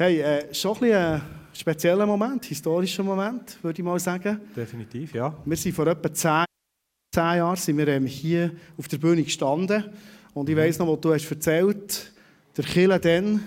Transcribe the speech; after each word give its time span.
Hey, 0.00 0.20
äh, 0.20 0.54
schon 0.54 0.76
ein, 0.84 0.92
ein 0.92 1.22
spezieller 1.52 2.06
Moment, 2.06 2.44
historischer 2.44 3.02
Moment, 3.02 3.58
würde 3.60 3.80
ich 3.80 3.84
mal 3.84 3.98
sagen. 3.98 4.40
Definitiv, 4.54 5.12
ja. 5.12 5.36
Wir 5.44 5.56
sind 5.56 5.74
vor 5.74 5.88
etwa 5.88 6.14
zehn, 6.14 6.44
zehn 7.12 7.38
Jahren 7.38 7.56
sind 7.56 7.78
wir 7.78 7.88
ähm, 7.88 8.06
hier 8.06 8.52
auf 8.76 8.86
der 8.86 8.98
Bühne 8.98 9.24
gestanden. 9.24 9.86
Und 10.34 10.48
ich 10.48 10.54
mhm. 10.54 10.60
weiss 10.60 10.78
noch, 10.78 10.86
was 10.86 11.00
du 11.00 11.12
hast 11.12 11.28
erzählt 11.28 12.12
der 12.56 12.64
Kille 12.64 13.00
dann, 13.00 13.42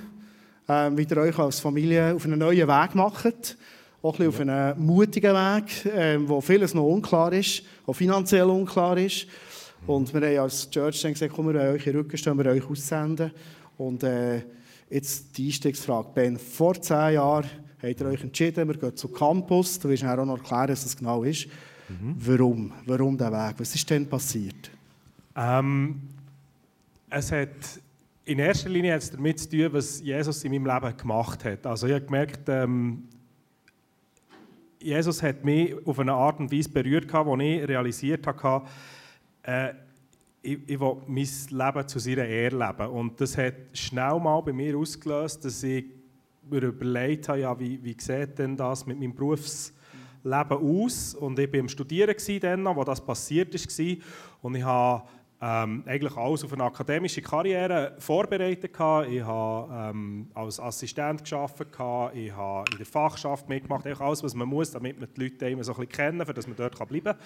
ähm, 0.67 0.97
wie 0.97 1.07
ihr 1.09 1.17
euch 1.19 1.39
als 1.39 1.61
Familie 1.61 2.13
auf 2.13 2.25
einen 2.25 2.39
neuen 2.39 2.67
Weg 2.67 2.95
macht. 2.95 3.57
Auch 4.01 4.19
ein 4.19 4.29
bisschen 4.29 4.49
ja. 4.49 4.71
auf 4.73 4.75
einen 4.75 4.85
mutigen 4.85 5.33
Weg, 5.33 5.89
ähm, 5.95 6.27
wo 6.27 6.41
vieles 6.41 6.73
noch 6.73 6.83
unklar 6.83 7.31
ist, 7.31 7.63
auch 7.85 7.93
finanziell 7.93 8.49
unklar 8.49 8.97
ist. 8.97 9.25
Mhm. 9.83 9.89
Und 9.89 10.13
wir 10.13 10.19
haben 10.19 10.39
als 10.39 10.69
Church 10.69 11.01
dann 11.01 11.13
gesagt, 11.13 11.31
komm, 11.33 11.47
wir 11.47 11.61
wollen 11.61 11.75
euch 11.75 11.87
in 11.87 11.93
den 11.93 12.01
Rücken 12.01 12.17
stehen, 12.17 12.37
wir 12.37 12.51
euch 12.51 12.69
aussenden. 12.69 13.31
Und 13.77 14.03
äh, 14.03 14.41
Jetzt 14.91 15.37
die 15.37 15.47
Einstiegsfrage. 15.47 16.09
Ben, 16.13 16.37
vor 16.37 16.79
zehn 16.81 17.13
Jahren 17.13 17.45
habt 17.81 18.01
ihr 18.01 18.05
euch 18.07 18.21
entschieden, 18.21 18.67
wir 18.67 18.77
gehen 18.77 18.95
zum 18.95 19.13
Campus. 19.13 19.79
Du 19.79 19.87
wirst 19.87 20.03
auch 20.03 20.25
noch 20.25 20.37
erklären, 20.37 20.67
was 20.67 20.83
das 20.83 20.97
genau 20.97 21.23
ist. 21.23 21.47
Mhm. 21.87 22.15
Warum? 22.17 22.73
Warum 22.85 23.17
der 23.17 23.31
Weg? 23.31 23.55
Was 23.57 23.73
ist 23.73 23.89
denn 23.89 24.05
passiert? 24.05 24.69
Ähm, 25.33 26.01
es 27.09 27.31
hat 27.31 27.49
in 28.25 28.39
erster 28.39 28.69
Linie 28.69 28.93
hat 28.93 29.01
es 29.01 29.11
damit 29.11 29.39
zu 29.39 29.49
tun, 29.49 29.69
was 29.71 30.01
Jesus 30.01 30.43
in 30.43 30.51
meinem 30.51 30.65
Leben 30.65 30.97
gemacht 30.97 31.45
hat. 31.45 31.65
Also 31.65 31.87
ich 31.87 31.93
habe 31.93 32.05
gemerkt, 32.05 32.49
ähm, 32.49 33.07
Jesus 34.81 35.23
hat 35.23 35.45
mich 35.45 35.73
auf 35.87 35.99
eine 35.99 36.13
Art 36.13 36.39
und 36.39 36.51
Weise 36.51 36.69
berührt, 36.69 37.11
wo 37.13 37.37
ich 37.37 37.67
realisiert 37.67 38.27
habe, 38.27 38.67
äh, 39.43 39.73
ich, 40.41 40.59
ich 40.67 40.79
will 40.79 40.97
mein 41.07 41.27
Leben 41.49 41.87
zu 41.87 41.99
seiner 41.99 42.25
Ehre 42.25 42.57
leben. 42.57 42.89
Und 42.91 43.19
das 43.21 43.37
hat 43.37 43.55
schnell 43.73 44.19
mal 44.19 44.41
bei 44.41 44.53
mir 44.53 44.77
ausgelöst, 44.77 45.45
dass 45.45 45.63
ich 45.63 45.85
mir 46.49 46.63
überlegt 46.63 47.29
habe, 47.29 47.39
ja, 47.39 47.59
wie, 47.59 47.81
wie 47.83 47.95
sieht 47.99 48.37
denn 48.39 48.57
das 48.57 48.85
mit 48.85 48.99
meinem 48.99 49.13
Berufsleben 49.13 50.57
aus? 50.83 51.15
Und 51.15 51.37
ich 51.37 51.53
war 51.53 51.59
am 51.59 51.69
Studieren, 51.69 52.15
dann, 52.41 52.75
wo 52.75 52.83
das 52.83 53.03
passiert 53.03 53.53
ist. 53.53 53.79
Und 54.41 54.55
ich 54.55 54.63
habe 54.63 55.03
ähm, 55.43 55.83
eigentlich 55.87 56.15
alles 56.15 56.43
auf 56.43 56.53
eine 56.53 56.63
akademische 56.63 57.21
Karriere 57.21 57.95
vorbereitet. 57.99 58.71
Ich 58.73 58.79
habe 59.23 59.91
ähm, 59.91 60.27
als 60.33 60.59
Assistent 60.59 61.23
gearbeitet, 61.27 62.15
ich 62.15 62.31
habe 62.31 62.71
in 62.71 62.77
der 62.77 62.85
Fachschaft 62.85 63.49
mitgemacht, 63.49 63.85
alles, 63.87 64.23
was 64.23 64.35
man 64.35 64.47
muss, 64.47 64.71
damit 64.71 64.99
man 64.99 65.09
die 65.15 65.23
Leute 65.23 65.49
immer 65.49 65.63
so 65.63 65.73
ein 65.73 65.79
bisschen 65.79 65.91
kennen, 65.91 66.19
damit 66.19 66.47
man 66.47 66.55
dort 66.55 66.87
bleiben 66.87 67.03
kann. 67.03 67.17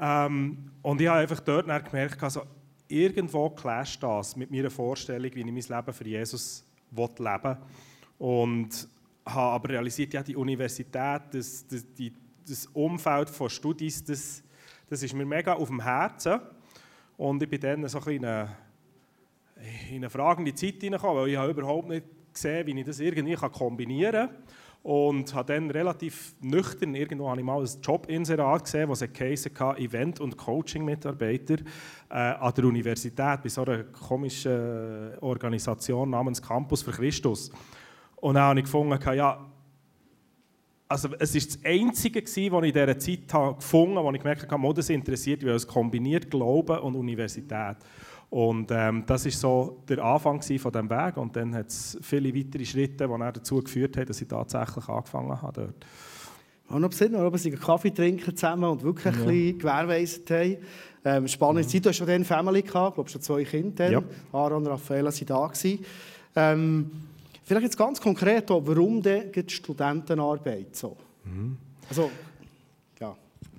Ähm, 0.00 0.70
und 0.82 1.00
ich 1.00 1.08
habe 1.08 1.20
einfach 1.20 1.40
dort 1.40 1.66
gemerkt, 1.66 2.22
also, 2.22 2.42
irgendwo 2.88 3.50
clasht 3.50 4.02
das 4.02 4.34
mit 4.34 4.50
meiner 4.50 4.70
Vorstellung, 4.70 5.30
wie 5.34 5.40
ich 5.40 5.70
mein 5.70 5.78
Leben 5.78 5.92
für 5.92 6.06
Jesus 6.06 6.64
leben 6.90 7.44
will. 7.44 7.56
Und 8.18 8.88
habe 9.24 9.52
aber 9.52 9.68
realisiert, 9.68 10.14
ja, 10.14 10.22
die 10.22 10.34
Universität, 10.36 11.22
das, 11.30 11.66
das, 11.66 11.94
die, 11.94 12.12
das 12.46 12.66
Umfeld 12.66 13.30
von 13.30 13.48
Studis, 13.48 14.02
das, 14.02 14.42
das 14.88 15.02
ist 15.02 15.14
mir 15.14 15.26
mega 15.26 15.52
auf 15.52 15.68
dem 15.68 15.80
Herzen. 15.80 16.40
Und 17.16 17.42
ich 17.42 17.48
bin 17.48 17.60
dann 17.60 17.86
so 17.88 18.00
ein 18.00 18.14
in 18.14 18.24
eine, 18.24 18.56
in 19.90 19.96
eine 19.96 20.10
fragende 20.10 20.54
Zeit 20.54 20.80
hineingekommen, 20.80 21.22
weil 21.22 21.28
ich 21.28 21.36
habe 21.36 21.50
überhaupt 21.50 21.88
nicht 21.88 22.04
gesehen, 22.32 22.66
wie 22.66 22.80
ich 22.80 22.86
das 22.86 23.00
irgendwie 23.00 23.34
kombinieren 23.34 24.28
kann. 24.28 24.36
Und 24.82 25.34
habe 25.34 25.52
dann 25.52 25.70
relativ 25.70 26.34
nüchtern, 26.40 26.94
irgendwo 26.94 27.34
ich 27.34 27.44
mal 27.44 27.60
ein 27.60 27.68
Jobinserat 27.82 28.64
gesehen, 28.64 28.88
geheißen 29.12 29.52
hat, 29.58 29.78
Event- 29.78 30.20
und 30.20 30.38
Coaching-Mitarbeiter 30.38 31.56
äh, 32.08 32.14
an 32.14 32.54
der 32.54 32.64
Universität, 32.64 33.42
bei 33.42 33.48
so 33.48 33.62
einer 33.62 33.84
komischen 33.84 35.18
Organisation 35.20 36.08
namens 36.08 36.40
Campus 36.40 36.82
für 36.82 36.92
Christus. 36.92 37.50
Und 38.16 38.34
dann 38.34 38.44
habe 38.44 38.60
ich 38.60 38.64
gefunden, 38.64 38.98
ja, 39.14 39.46
also 40.90 41.08
es 41.20 41.34
war 41.34 41.40
das 41.40 41.58
Einzige, 41.64 42.22
was 42.22 42.36
ich 42.36 42.52
in 42.52 42.62
dieser 42.62 42.98
Zeit 42.98 43.28
gefunden 43.58 43.96
habe, 43.96 44.06
wo 44.08 44.12
ich 44.12 44.18
gemerkt 44.18 44.50
habe, 44.50 44.74
das 44.74 44.90
interessiert, 44.90 45.44
weil 45.44 45.54
es 45.54 45.66
kombiniert 45.66 46.28
Glauben 46.28 46.78
und 46.80 46.96
Universität. 46.96 47.76
Und 48.30 48.70
ähm, 48.70 49.02
das 49.06 49.26
ist 49.26 49.40
so 49.40 49.82
der 49.88 50.04
Anfang 50.04 50.40
von 50.40 50.72
dem 50.72 50.88
Weg. 50.88 51.16
Und 51.16 51.34
dann 51.34 51.54
hat 51.54 51.66
es 51.66 51.98
viele 52.00 52.34
weitere 52.34 52.64
Schritte, 52.64 53.08
die 53.08 53.18
dann 53.18 53.32
dazu 53.32 53.60
geführt 53.60 53.96
haben, 53.96 54.06
dass 54.06 54.22
ich 54.22 54.28
tatsächlich 54.28 54.88
angefangen 54.88 55.42
habe 55.42 55.62
dort. 55.62 55.86
Ich 56.64 56.70
habe 56.70 56.80
noch 56.80 56.90
gesehen, 56.90 57.16
ob 57.16 57.36
sie 57.36 57.50
einen 57.50 57.60
Kaffee 57.60 57.90
trinken 57.90 58.36
zusammen 58.36 58.70
und 58.70 58.84
wirklich 58.84 59.12
ja. 59.12 59.20
ein 59.20 59.26
bisschen 59.26 59.58
gewährleistet 59.58 60.30
haben. 60.30 60.56
Ähm, 61.04 61.26
spannende. 61.26 61.66
Zeit, 61.66 61.84
du 61.84 61.88
hast 61.88 61.96
schon 61.96 62.08
eine 62.08 62.24
Family 62.24 62.62
gehabt, 62.62 62.90
ich 62.90 62.94
glaube 62.94 63.10
schon 63.10 63.20
zwei 63.20 63.42
Kinder. 63.42 63.90
Ja. 63.90 64.02
Aaron 64.32 64.58
und 64.58 64.68
Raffaella 64.68 65.10
waren 65.10 65.26
da. 65.26 66.52
Ähm, 66.52 66.90
vielleicht 67.42 67.64
jetzt 67.64 67.76
ganz 67.76 68.00
konkret, 68.00 68.48
warum 68.48 69.02
denn 69.02 69.32
die 69.32 69.44
Studentenarbeit 69.48 70.76
so? 70.76 70.96
Mhm. 71.24 71.56
Also, 71.88 72.10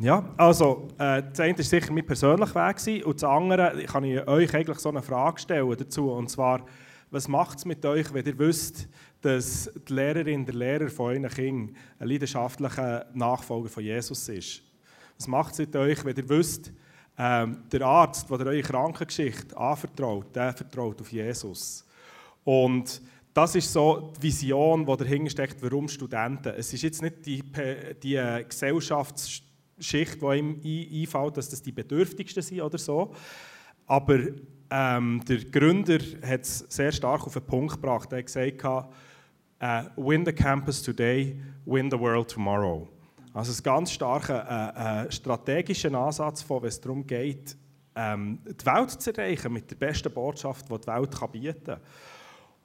ja, 0.02 0.34
also 0.38 0.88
äh, 0.98 1.22
das 1.22 1.40
eine 1.40 1.58
war 1.58 1.64
sicher 1.64 1.94
mein 1.94 2.06
persönlicher 2.06 2.68
Weg 2.68 2.78
gewesen, 2.78 3.04
und 3.04 3.16
das 3.22 3.24
andere 3.24 3.84
kann 3.86 4.04
ich 4.04 4.28
euch 4.28 4.54
eigentlich 4.54 4.80
so 4.80 4.90
eine 4.90 5.02
Frage 5.02 5.40
stellen 5.40 5.76
dazu 5.78 6.12
und 6.12 6.30
zwar, 6.30 6.66
was 7.12 7.28
macht 7.28 7.60
es 7.60 7.66
mit 7.66 7.86
euch, 7.86 8.12
wenn 8.14 8.26
ihr 8.26 8.40
wisst, 8.40 8.88
dass 9.22 9.70
die 9.88 9.94
Lehrerin, 9.94 10.46
der 10.46 10.56
Lehrer 10.56 10.90
von 10.90 11.08
euren 11.08 11.28
Kindern 11.28 11.76
ein 12.00 12.08
leidenschaftlicher 12.08 13.06
Nachfolger 13.14 13.70
von 13.70 13.84
Jesus 13.84 14.28
ist? 14.30 14.64
Was 15.18 15.28
macht 15.28 15.54
es 15.54 15.60
mit 15.60 15.76
euch, 15.76 16.04
wenn 16.04 16.16
ihr 16.16 16.30
wisst, 16.30 16.72
ähm, 17.18 17.64
der 17.72 17.82
Arzt, 17.82 18.30
der 18.30 18.40
eure 18.40 18.62
Krankengeschichte 18.62 19.56
anvertraut, 19.56 20.36
der 20.36 20.54
vertraut 20.54 21.00
auf 21.02 21.12
Jesus? 21.12 21.86
Und 22.44 23.02
das 23.34 23.56
ist 23.56 23.72
so 23.72 24.14
die 24.18 24.24
Vision, 24.24 24.86
die 24.86 24.98
dahinter 24.98 25.30
steckt, 25.30 25.62
warum 25.62 25.88
Studenten. 25.88 26.54
Es 26.58 26.74
ist 26.74 26.82
jetzt 26.82 27.02
nicht 27.02 27.26
die, 27.26 27.44
die 28.02 28.16
äh, 28.16 28.44
Gesellschafts 28.44 29.44
Schicht, 29.82 30.22
die 30.22 30.38
ihm 30.38 31.02
einfällt, 31.04 31.38
dass 31.38 31.50
das 31.50 31.62
die 31.62 31.72
Bedürftigsten 31.72 32.44
sind 32.44 32.62
oder 32.62 32.78
so. 32.78 33.14
Aber 33.88 34.20
ähm, 34.70 35.22
der 35.28 35.38
Gründer 35.46 36.00
hat 36.26 36.42
es 36.42 36.60
sehr 36.70 36.92
stark 36.92 37.26
auf 37.26 37.34
den 37.34 37.44
Punkt 37.44 37.74
gebracht. 37.74 38.12
Er 38.14 38.20
hat 38.20 38.28
gesagt, 38.28 38.64
uh, 38.64 39.84
win 39.98 40.26
the 40.26 40.32
campus 40.32 40.82
today, 40.82 41.40
win 41.66 41.92
the 41.92 42.00
world 42.00 42.30
tomorrow. 42.30 42.88
Also 43.34 43.52
ein 43.52 43.64
ganz 43.64 43.92
starker 43.92 45.06
äh, 45.06 45.06
äh, 45.08 45.12
strategischer 45.12 45.94
Ansatz, 45.94 46.46
wenn 46.50 46.64
es 46.66 46.82
darum 46.82 47.08
geht, 47.08 47.56
ähm, 47.96 48.40
die 48.46 48.66
Welt 48.66 48.92
zu 48.92 49.16
erreichen 49.16 49.54
mit 49.54 49.70
der 49.70 49.76
besten 49.76 50.12
Botschaft, 50.12 50.70
die 50.70 50.78
die 50.80 50.88
Welt 50.88 51.18
kann 51.18 51.32
bieten 51.32 51.64
kann. 51.66 51.80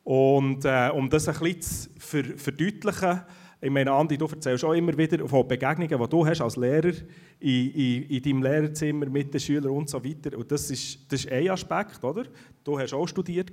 Und 0.04 0.64
äh, 0.64 0.90
um 0.92 1.10
das 1.10 1.28
ein 1.28 1.38
bisschen 1.38 1.90
zu 1.98 2.36
verdeutlichen, 2.36 3.22
ich 3.60 3.70
meine, 3.70 3.90
Andi, 3.90 4.18
du 4.18 4.26
erzählst 4.26 4.64
auch 4.64 4.74
immer 4.74 4.96
wieder 4.96 5.26
von 5.26 5.48
Begegnungen, 5.48 5.98
die 5.98 6.08
du 6.08 6.26
hast 6.26 6.42
als 6.42 6.56
Lehrer 6.56 6.92
in, 7.40 7.70
in, 7.72 8.02
in 8.04 8.22
deinem 8.22 8.42
Lehrerzimmer 8.42 9.06
mit 9.06 9.32
den 9.32 9.40
Schülern 9.40 9.72
und 9.72 9.88
so 9.88 10.04
weiter. 10.04 10.36
Und 10.36 10.50
das 10.52 10.70
ist, 10.70 11.10
das 11.10 11.24
ist 11.24 11.32
ein 11.32 11.48
Aspekt, 11.48 12.04
oder? 12.04 12.24
Du 12.62 12.78
hast 12.78 12.92
auch 12.92 13.06
studiert. 13.06 13.50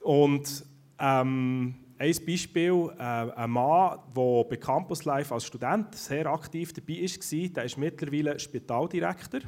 Und 0.00 0.64
ähm, 0.98 1.74
ein 1.98 2.16
Beispiel, 2.26 2.90
äh, 2.98 3.02
ein 3.02 3.50
Mann, 3.50 3.98
der 4.16 4.44
bei 4.44 4.56
Campus 4.56 5.04
Life 5.04 5.32
als 5.34 5.44
Student 5.44 5.94
sehr 5.94 6.26
aktiv 6.26 6.72
dabei 6.72 7.02
war, 7.02 7.48
der 7.48 7.64
ist 7.64 7.78
mittlerweile 7.78 8.38
Spitaldirektor. 8.38 9.40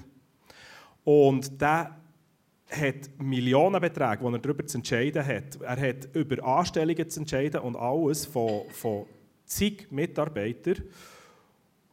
Und 1.02 1.60
der 1.60 1.96
hat 2.68 3.10
Millionenbeträge, 3.18 4.18
die 4.22 4.34
er 4.34 4.38
darüber 4.38 4.66
zu 4.66 4.78
entscheiden 4.78 5.24
hat. 5.24 5.60
Er 5.60 5.88
hat 5.88 6.14
über 6.14 6.44
Anstellungen 6.44 7.08
zu 7.08 7.20
entscheiden 7.20 7.60
und 7.60 7.76
alles 7.76 8.26
von, 8.26 8.62
von 8.70 9.06
zig 9.46 9.90
Mitarbeiter 9.90 10.74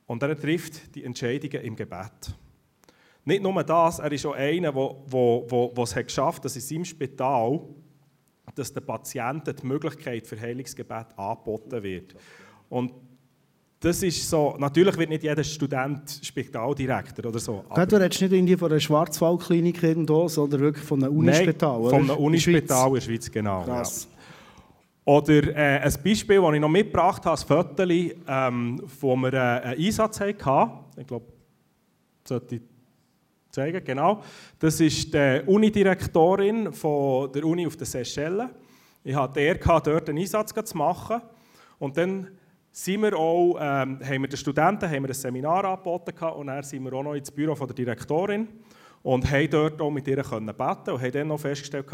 und 0.08 0.22
er 0.22 0.40
trifft 0.40 0.94
die 0.96 1.04
Entscheidungen 1.04 1.64
im 1.64 1.76
Gebet. 1.76 2.36
Nicht 3.26 3.42
nur 3.42 3.64
das, 3.64 4.00
er 4.00 4.12
ist 4.12 4.26
auch 4.26 4.36
einer, 4.36 4.72
der 4.74 5.84
es 5.84 5.96
geschafft 5.96 6.38
hat, 6.38 6.46
dass 6.46 6.56
in 6.56 6.62
seinem 6.62 6.86
Spital 6.86 7.62
dass 8.56 8.74
den 8.74 8.86
Patienten 8.86 9.56
die 9.56 9.66
Möglichkeit 9.66 10.28
für 10.28 10.40
Heilungsgebet 10.40 11.08
angeboten 11.18 11.82
wird. 11.82 12.16
Und 12.70 12.92
das 13.80 14.02
ist 14.02 14.30
so, 14.30 14.56
natürlich 14.58 14.98
wird 14.98 15.10
nicht 15.10 15.24
jeder 15.24 15.44
Student 15.44 16.20
Spitaldirektor 16.22 17.26
oder 17.26 17.40
so. 17.40 17.66
Aber 17.68 17.86
du 17.86 17.98
redest 17.98 18.22
nicht 18.22 18.32
irgendwie 18.32 18.56
von 18.56 18.72
einer 18.72 18.80
Schwarzwaldklinik 18.80 19.84
irgendwo, 19.84 20.28
sondern 20.30 20.62
wirklich 20.62 20.86
von 20.86 21.04
einem 21.04 21.18
Unispital, 21.18 21.82
Nein, 21.82 21.90
von 21.90 22.10
einem 22.10 22.24
Unispital 22.24 22.88
in 22.88 22.94
der 22.94 23.02
Schweiz, 23.02 23.32
genau. 23.32 23.64
Krass. 23.64 24.08
Ja. 24.10 24.13
Oder 25.06 25.56
äh, 25.56 25.80
ein 25.80 25.94
Beispiel, 26.04 26.42
das 26.42 26.54
ich 26.54 26.62
noch 26.62 26.70
mitgebracht 26.70 27.26
habe, 27.26 27.40
ein 27.40 27.48
Foto, 27.48 27.84
ähm, 27.84 28.82
wo 29.02 29.16
wir 29.16 29.34
äh, 29.34 29.38
einen 29.38 29.86
Einsatz 29.86 30.20
hatten. 30.20 30.72
Ich 30.98 31.08
glaube, 31.08 31.26
das 32.24 32.30
sollte 32.30 32.56
ich 32.56 32.62
zeigen, 33.52 33.84
genau. 33.84 34.24
Das 34.60 34.80
ist 34.80 35.14
die 35.14 35.42
Unidirektorin 35.46 36.66
der 36.72 37.44
Uni 37.44 37.68
auf 37.68 37.76
den 37.76 37.86
Seychellen. 37.86 38.50
Ich 39.04 39.16
hatte 39.16 39.40
die 39.40 39.46
Ehre, 39.46 39.82
dort 39.84 40.10
einen 40.10 40.20
Einsatz 40.20 40.54
zu 40.54 40.78
machen. 40.78 41.22
Und 41.80 41.98
dann 41.98 42.30
sind 42.72 43.02
wir 43.02 43.16
auch, 43.16 43.58
ähm, 43.60 44.00
haben 44.04 44.22
wir 44.22 44.28
den 44.28 44.38
Studenten 44.38 44.90
haben 44.90 45.04
wir 45.04 45.10
ein 45.10 45.14
Seminar 45.14 45.66
angeboten 45.66 46.18
und 46.26 46.48
dann 46.48 46.64
sind 46.64 46.84
wir 46.84 46.94
auch 46.94 47.04
noch 47.04 47.14
ins 47.14 47.30
Büro 47.30 47.54
von 47.54 47.68
der 47.68 47.76
Direktorin. 47.76 48.48
Und 49.04 49.30
haben 49.30 49.50
dort 49.50 49.82
auch 49.82 49.92
mit 49.92 50.08
ihr 50.08 50.16
beten 50.16 50.92
und 50.92 51.02
haben 51.02 51.12
dann 51.12 51.28
noch 51.28 51.40
festgestellt, 51.40 51.86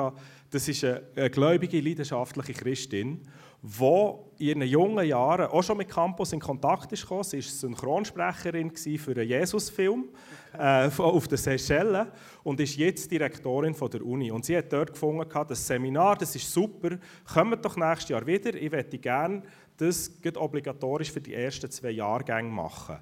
das 0.51 0.67
ist 0.67 0.83
eine, 0.83 1.29
gläubige, 1.29 1.81
leidenschaftliche 1.81 2.53
Christin, 2.53 3.27
die 3.61 4.11
in 4.37 4.61
ihren 4.61 4.61
jungen 4.61 5.05
Jahren 5.05 5.47
auch 5.47 5.63
schon 5.63 5.77
mit 5.77 5.89
Campus 5.89 6.31
in 6.31 6.39
Kontakt 6.39 6.91
ist 6.93 7.01
gekommen. 7.01 7.23
Sie 7.23 7.37
war 7.37 7.43
Synchronsprecherin 7.43 8.71
für 8.75 9.11
einen 9.11 9.27
Jesus-Film 9.27 10.09
äh, 10.57 10.89
auf 10.97 11.27
den 11.27 11.37
Seychellen 11.37 12.07
und 12.43 12.59
ist 12.59 12.77
jetzt 12.77 13.11
Direktorin 13.11 13.73
von 13.73 13.89
der 13.89 14.05
Uni. 14.05 14.31
Und 14.31 14.45
sie 14.45 14.55
hat 14.55 14.71
dort 14.71 14.93
gefunden, 14.93 15.27
das 15.47 15.67
Seminar, 15.67 16.15
das 16.15 16.35
ist 16.35 16.51
super, 16.51 16.97
kommt 17.33 17.65
doch 17.65 17.75
nächstes 17.75 18.09
Jahr 18.09 18.25
wieder. 18.25 18.53
Ich 18.53 18.71
möchte 18.71 18.97
gerne 18.97 19.41
das 19.75 20.11
obligatorisch 20.35 21.11
für 21.11 21.21
die 21.21 21.33
ersten 21.33 21.69
zwei 21.69 21.91
Jahrgänge 21.91 22.49
machen. 22.49 22.97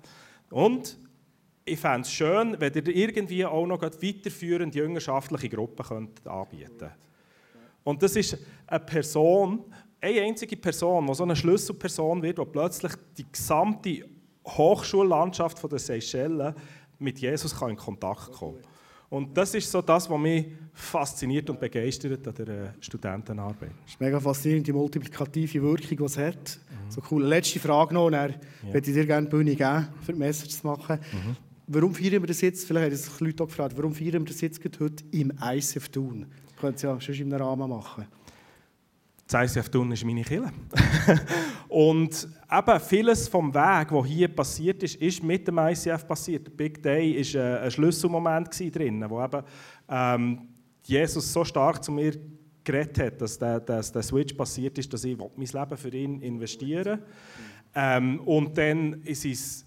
Und 0.49 0.97
ich 1.67 1.79
fände 1.79 2.01
es 2.01 2.11
schön, 2.11 2.55
wenn 2.59 2.73
ihr 2.73 2.87
irgendwie 2.87 3.45
auch 3.45 3.65
noch 3.65 3.81
weiterführende 3.81 4.77
jüngerschaftliche 4.77 5.49
Gruppen 5.49 5.85
könnt 5.85 6.27
anbieten 6.27 6.77
könnt. 6.77 6.91
Und 7.83 8.03
das 8.03 8.15
ist 8.15 8.37
eine 8.65 8.79
Person, 8.79 9.65
eine 10.01 10.21
einzige 10.21 10.57
Person, 10.57 11.07
die 11.07 11.13
so 11.13 11.23
eine 11.23 11.35
Schlüsselperson 11.35 12.21
wird, 12.21 12.37
die 12.37 12.45
plötzlich 12.45 12.93
die 13.17 13.25
gesamte 13.31 14.05
Hochschullandschaft 14.45 15.71
der 15.71 15.79
Seychellen 15.79 16.53
mit 16.99 17.19
Jesus 17.19 17.53
in 17.61 17.75
Kontakt 17.75 18.31
kommen 18.31 18.61
kann. 18.61 18.71
Und 19.09 19.37
das 19.37 19.53
ist 19.53 19.71
so 19.71 19.81
das, 19.81 20.09
was 20.09 20.19
mich 20.19 20.47
fasziniert 20.73 21.49
und 21.49 21.59
begeistert 21.59 22.27
an 22.27 22.45
der 22.45 22.73
Studentenarbeit. 22.81 23.71
Das 23.83 23.93
ist 23.93 24.01
mega 24.01 24.19
faszinierend, 24.19 24.67
die 24.67 24.73
multiplikative 24.73 25.61
Wirkung, 25.61 25.97
die 25.97 26.03
es 26.03 26.17
hat. 26.17 26.35
Mhm. 26.35 26.91
So 26.91 27.01
cool. 27.09 27.23
Letzte 27.23 27.59
Frage 27.59 27.93
noch, 27.93 28.09
dann 28.09 28.31
ja. 28.31 28.73
würde 28.73 28.89
ich 28.89 28.93
dir 28.93 29.05
gerne 29.05 29.27
die 29.27 29.31
Bühne 29.31 29.55
geben, 29.55 29.87
für 30.01 30.11
die 30.11 30.19
Message 30.19 30.57
zu 30.57 30.67
machen. 30.67 30.99
Mhm. 31.13 31.46
Warum 31.69 31.93
feiern 31.93 32.21
wir 32.21 32.27
das 32.27 32.39
jetzt, 32.39 32.65
vielleicht 32.65 32.91
haben 32.91 32.95
sich 32.95 33.19
Leute 33.19 33.43
auch 33.43 33.47
gefragt, 33.47 33.75
warum 33.75 33.93
feiern 33.93 34.21
wir 34.21 34.25
das 34.25 34.39
jetzt 34.39 34.61
heute 34.79 35.03
im 35.11 35.33
ICF 35.43 35.89
Thun? 35.89 36.25
Können 36.59 36.75
es 36.75 36.81
ja 36.81 36.99
schon 36.99 37.15
in 37.15 37.33
einem 37.33 37.45
Rahmen 37.45 37.69
machen. 37.69 38.05
Das 39.27 39.51
ICF 39.51 39.67
Thun 39.67 39.91
ist 39.91 40.05
meine 40.05 40.23
Kille. 40.23 40.49
und 41.67 42.25
eben 42.49 42.79
vieles 42.79 43.27
vom 43.27 43.53
Weg, 43.53 43.89
der 43.89 44.05
hier 44.05 44.27
passiert 44.29 44.81
ist, 44.81 44.95
ist 44.95 45.21
mit 45.21 45.45
dem 45.45 45.57
ICF 45.57 46.07
passiert. 46.07 46.47
Der 46.47 46.51
Big 46.51 46.81
Day 46.81 47.21
war 47.35 47.61
ein 47.61 47.71
Schlüsselmoment 47.71 48.73
drin, 48.73 49.03
wo 49.09 49.21
eben 49.21 49.43
ähm, 49.89 50.47
Jesus 50.83 51.33
so 51.33 51.43
stark 51.43 51.83
zu 51.83 51.91
mir 51.91 52.13
geredet 52.63 52.99
hat, 52.99 53.21
dass 53.21 53.37
der, 53.37 53.59
dass 53.59 53.91
der 53.91 54.03
Switch 54.03 54.33
passiert 54.33 54.77
ist, 54.77 54.93
dass 54.93 55.03
ich 55.03 55.17
mein 55.17 55.29
Leben 55.35 55.77
für 55.77 55.93
ihn 55.93 56.21
investieren 56.21 56.99
ähm, 57.75 58.21
Und 58.21 58.57
dann 58.57 59.01
ist 59.03 59.25
es 59.25 59.66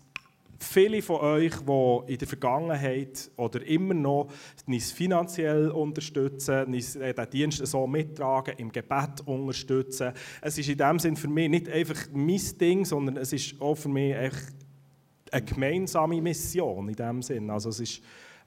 viele 0.63 1.03
von 1.03 1.21
euch, 1.21 1.55
die 1.57 2.13
in 2.13 2.19
der 2.19 2.29
Vergangenheit 2.29 3.31
oder 3.37 3.67
immer 3.67 3.95
noch 3.95 4.29
uns 4.67 4.93
finanziell 4.93 5.71
unterstützen, 5.71 6.67
uns 6.67 6.93
den 6.93 7.31
Dienst 7.33 7.67
so 7.67 7.87
mittragen, 7.87 8.55
im 8.59 8.71
Gebet 8.71 9.21
unterstützen. 9.25 10.13
Es 10.41 10.59
ist 10.59 10.69
in 10.69 10.79
dem 10.79 10.99
Sinn 10.99 11.17
für 11.17 11.29
mich 11.29 11.49
nicht 11.49 11.69
einfach 11.69 12.07
mein 12.13 12.41
Ding, 12.61 12.85
sondern 12.85 13.17
es 13.17 13.33
ist 13.33 13.61
auch 13.61 13.75
für 13.75 13.89
mich 13.89 14.15
echt 14.15 14.55
eine 15.33 15.45
gemeinsame 15.45 16.21
Mission 16.21 16.89
in 16.89 16.97
dem 16.97 17.23
Sinn. 17.23 17.51
Also 17.51 17.71
es 17.71 17.81
ist 17.81 18.03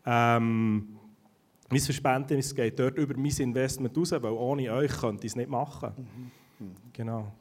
ähm, 0.05 0.99
mein 1.69 1.81
Verständnis 1.81 2.53
geht 2.53 2.77
dort 2.77 2.97
über 2.97 3.17
mein 3.17 3.31
Investment 3.31 3.97
raus, 3.97 4.11
weil 4.11 4.31
ohne 4.31 4.71
euch 4.71 4.91
könnte 4.91 5.25
ich 5.25 5.31
es 5.31 5.35
nicht 5.35 5.49
machen. 5.49 5.91
Mhm. 6.59 6.71
Genau. 6.93 7.33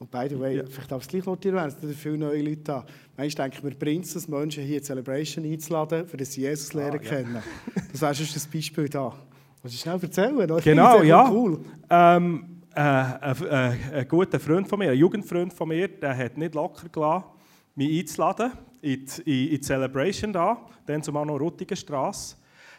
Und 0.00 0.10
by 0.10 0.26
the 0.30 0.40
way, 0.40 0.56
ja. 0.56 0.64
vielleicht 0.64 0.90
darf 0.90 1.02
es 1.02 1.08
gleich 1.08 1.26
wenn 1.26 1.90
es 1.90 1.96
viele 1.98 2.16
neue 2.16 2.40
Leute 2.40 2.62
da. 2.62 2.86
Manchmal 3.18 3.50
denke 3.50 3.58
ich 3.58 3.62
mir, 3.62 3.78
bringt 3.78 4.06
es 4.06 4.28
Menschen 4.28 4.64
hier 4.64 4.78
in 4.78 4.82
Celebration 4.82 5.44
einzuladen, 5.44 6.06
für 6.06 6.16
das 6.16 6.32
sie 6.32 6.40
Jesus 6.40 6.72
lernen 6.72 7.00
ah, 7.04 7.06
kennen. 7.06 7.34
Ja. 7.34 7.42
Das 7.92 8.00
wäre 8.00 8.14
schon 8.14 8.26
das 8.32 8.46
Beispiel 8.46 8.88
da. 8.88 9.12
Willst 9.62 9.76
du 9.76 9.82
schnell 9.82 10.02
erzählen? 10.02 10.34
Oder? 10.34 10.58
Genau, 10.62 11.02
ja. 11.02 11.30
Cool. 11.30 11.60
Ähm, 11.90 12.62
äh, 12.74 12.80
äh, 12.80 13.34
äh, 13.44 13.98
ein 13.98 14.08
guter 14.08 14.40
Freund 14.40 14.66
von 14.66 14.78
mir, 14.78 14.90
ein 14.90 14.96
Jugendfreund 14.96 15.52
von 15.52 15.68
mir, 15.68 15.86
der 15.88 16.16
hat 16.16 16.38
nicht 16.38 16.54
locker 16.54 16.88
gelassen, 16.88 17.24
mich 17.74 18.00
einzuladen 18.00 18.52
in 18.80 19.04
die, 19.04 19.44
in 19.48 19.50
die 19.50 19.60
Celebration 19.60 20.32
da, 20.32 20.66
dann 20.86 21.02
zumal 21.02 21.26
noch 21.26 21.38
Ruttigenstrasse. 21.38 22.36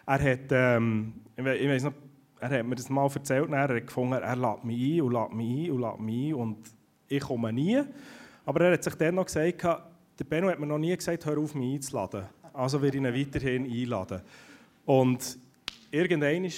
Er 0.08 0.24
hat, 0.24 0.40
ähm, 0.50 1.14
ich 1.36 1.46
weiß 1.46 1.84
noch, 1.84 1.94
er 2.40 2.50
hat 2.50 2.66
mir 2.66 2.76
das 2.76 2.90
mal 2.90 3.08
erzählt, 3.14 3.48
er 3.52 3.60
hat 3.60 3.86
gefunden, 3.86 4.14
er 4.14 4.36
lädt 4.36 4.64
mich 4.64 4.96
ein 4.96 5.02
und 5.02 5.14
lädt 5.14 5.34
mich 5.34 5.70
ein 5.70 5.72
und 5.72 5.82
lädt 5.82 6.00
mich 6.00 6.30
ein 6.30 6.34
und 6.34 6.81
ich 7.12 7.22
komme 7.22 7.52
nie. 7.52 7.82
Aber 8.46 8.62
er 8.62 8.74
hat 8.74 8.84
sich 8.84 8.96
dann 8.96 9.16
noch 9.16 9.26
gesagt, 9.26 9.64
der 9.64 10.24
Benno 10.26 10.50
hat 10.50 10.60
mir 10.60 10.66
noch 10.66 10.78
nie 10.78 10.96
gesagt, 10.96 11.26
hör 11.26 11.38
auf, 11.38 11.54
mich 11.56 11.76
einzuladen. 11.76 12.26
Also 12.54 12.82
werde 12.82 12.98
ich 12.98 13.04
ihn 13.04 13.28
weiterhin 13.28 13.66
einladen. 13.66 14.22
Und 14.86 15.38
irgendwann, 15.92 16.50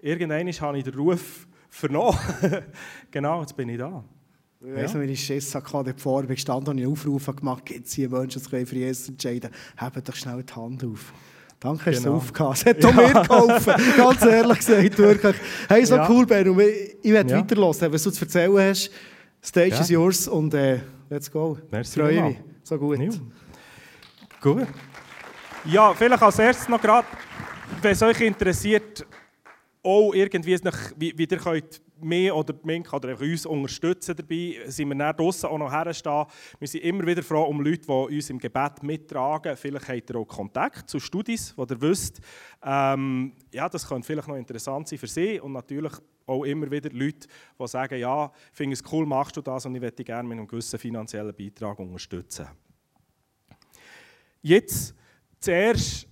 irgendwann 0.00 0.52
habe 0.52 0.78
ich 0.78 0.84
den 0.84 0.94
Ruf 0.94 1.46
vernommen. 1.70 2.18
genau, 3.10 3.40
jetzt 3.40 3.56
bin 3.56 3.68
ich 3.68 3.78
da. 3.78 4.02
Ich 4.60 4.74
weiss 4.74 4.94
noch, 4.94 5.02
wie 5.02 5.06
ich 5.06 5.22
Schiss 5.22 5.54
hatte, 5.54 5.92
bevor 5.92 6.22
ich 6.22 6.28
gestanden 6.28 6.70
und 6.70 6.78
einen 6.78 6.90
Aufruf 6.90 7.26
gemacht 7.36 7.66
gibt 7.66 7.86
es 7.86 7.92
hier 7.92 8.08
Menschen, 8.08 8.40
die 8.42 8.64
für 8.64 8.76
Jesus 8.76 9.08
entscheiden 9.10 9.50
Hebt 9.76 10.08
doch 10.08 10.14
schnell 10.14 10.42
die 10.42 10.54
Hand 10.54 10.82
auf. 10.84 11.12
Danke, 11.60 11.90
hast 11.90 11.98
genau. 11.98 12.10
du 12.10 12.16
aufgehört. 12.16 12.56
Es 12.56 12.66
hat 12.66 12.82
ja. 12.82 12.92
mir 12.92 13.12
geholfen, 13.12 13.74
ganz 13.96 14.22
ehrlich 14.22 14.58
gesagt, 14.58 14.98
wirklich. 14.98 15.36
Hey, 15.68 15.84
so 15.84 15.96
ja. 15.96 16.08
cool, 16.08 16.26
Benno. 16.26 16.58
Ich 16.58 17.12
werde 17.12 17.30
ja. 17.30 17.38
weiterhören, 17.38 17.92
was 17.92 18.02
du 18.02 18.10
zu 18.10 18.24
erzählen 18.24 18.58
hast. 18.58 18.90
Stage 19.44 19.74
ja. 19.74 19.80
is 19.80 19.88
yours 19.90 20.28
und 20.28 20.54
äh, 20.54 20.80
let's 21.10 21.30
go. 21.30 21.58
Merci 21.70 22.00
Freue 22.00 22.22
mich. 22.22 22.38
So 22.62 22.78
gut. 22.78 22.98
Ja. 22.98 23.10
Gut. 24.40 24.66
Ja, 25.66 25.94
vielleicht 25.94 26.22
als 26.22 26.38
erstes 26.38 26.68
noch 26.68 26.80
gerade, 26.80 27.06
wenn 27.82 27.92
es 27.92 28.02
euch 28.02 28.20
interessiert, 28.22 29.06
auch 29.82 30.12
irgendwie, 30.14 30.58
wie, 30.96 31.12
wie 31.16 31.28
ihr 31.30 31.38
könnt 31.38 31.80
mich 32.04 32.30
oder 32.30 32.54
Mink 32.62 32.92
oder 32.92 33.18
uns 33.18 33.46
unterstützen 33.46 34.14
dabei, 34.16 34.56
sind 34.66 34.88
wir 34.88 34.96
dann 34.96 35.16
draussen 35.16 35.46
auch 35.46 35.58
noch 35.58 35.72
herstehen. 35.72 36.26
Wir 36.58 36.68
sind 36.68 36.84
immer 36.84 37.06
wieder 37.06 37.22
froh 37.22 37.44
um 37.44 37.60
Leute, 37.60 37.86
die 37.86 38.16
uns 38.16 38.30
im 38.30 38.38
Gebet 38.38 38.82
mittragen. 38.82 39.56
Vielleicht 39.56 39.88
habt 39.88 40.10
ihr 40.10 40.16
auch 40.16 40.26
Kontakt 40.26 40.88
zu 40.88 41.00
Studis, 41.00 41.52
wo 41.56 41.64
ihr 41.64 41.80
wisst, 41.80 42.20
ähm, 42.62 43.32
ja, 43.52 43.68
das 43.68 43.88
könnte 43.88 44.06
vielleicht 44.06 44.28
noch 44.28 44.36
interessant 44.36 44.88
sein 44.88 44.98
für 44.98 45.06
Sie 45.06 45.40
und 45.40 45.52
natürlich 45.52 45.92
auch 46.26 46.44
immer 46.44 46.70
wieder 46.70 46.90
Leute, 46.90 47.28
die 47.58 47.66
sagen, 47.66 47.98
ja, 47.98 48.30
ich 48.50 48.56
finde 48.56 48.74
es 48.74 48.82
cool, 48.92 49.06
machst 49.06 49.36
du 49.36 49.42
das 49.42 49.66
und 49.66 49.74
ich 49.74 49.80
möchte 49.80 49.96
dich 49.96 50.06
gerne 50.06 50.28
mit 50.28 50.38
einem 50.38 50.46
gewissen 50.46 50.78
finanziellen 50.78 51.34
Beitrag 51.34 51.78
unterstützen. 51.78 52.46
Jetzt 54.40 54.94
zuerst, 55.40 56.06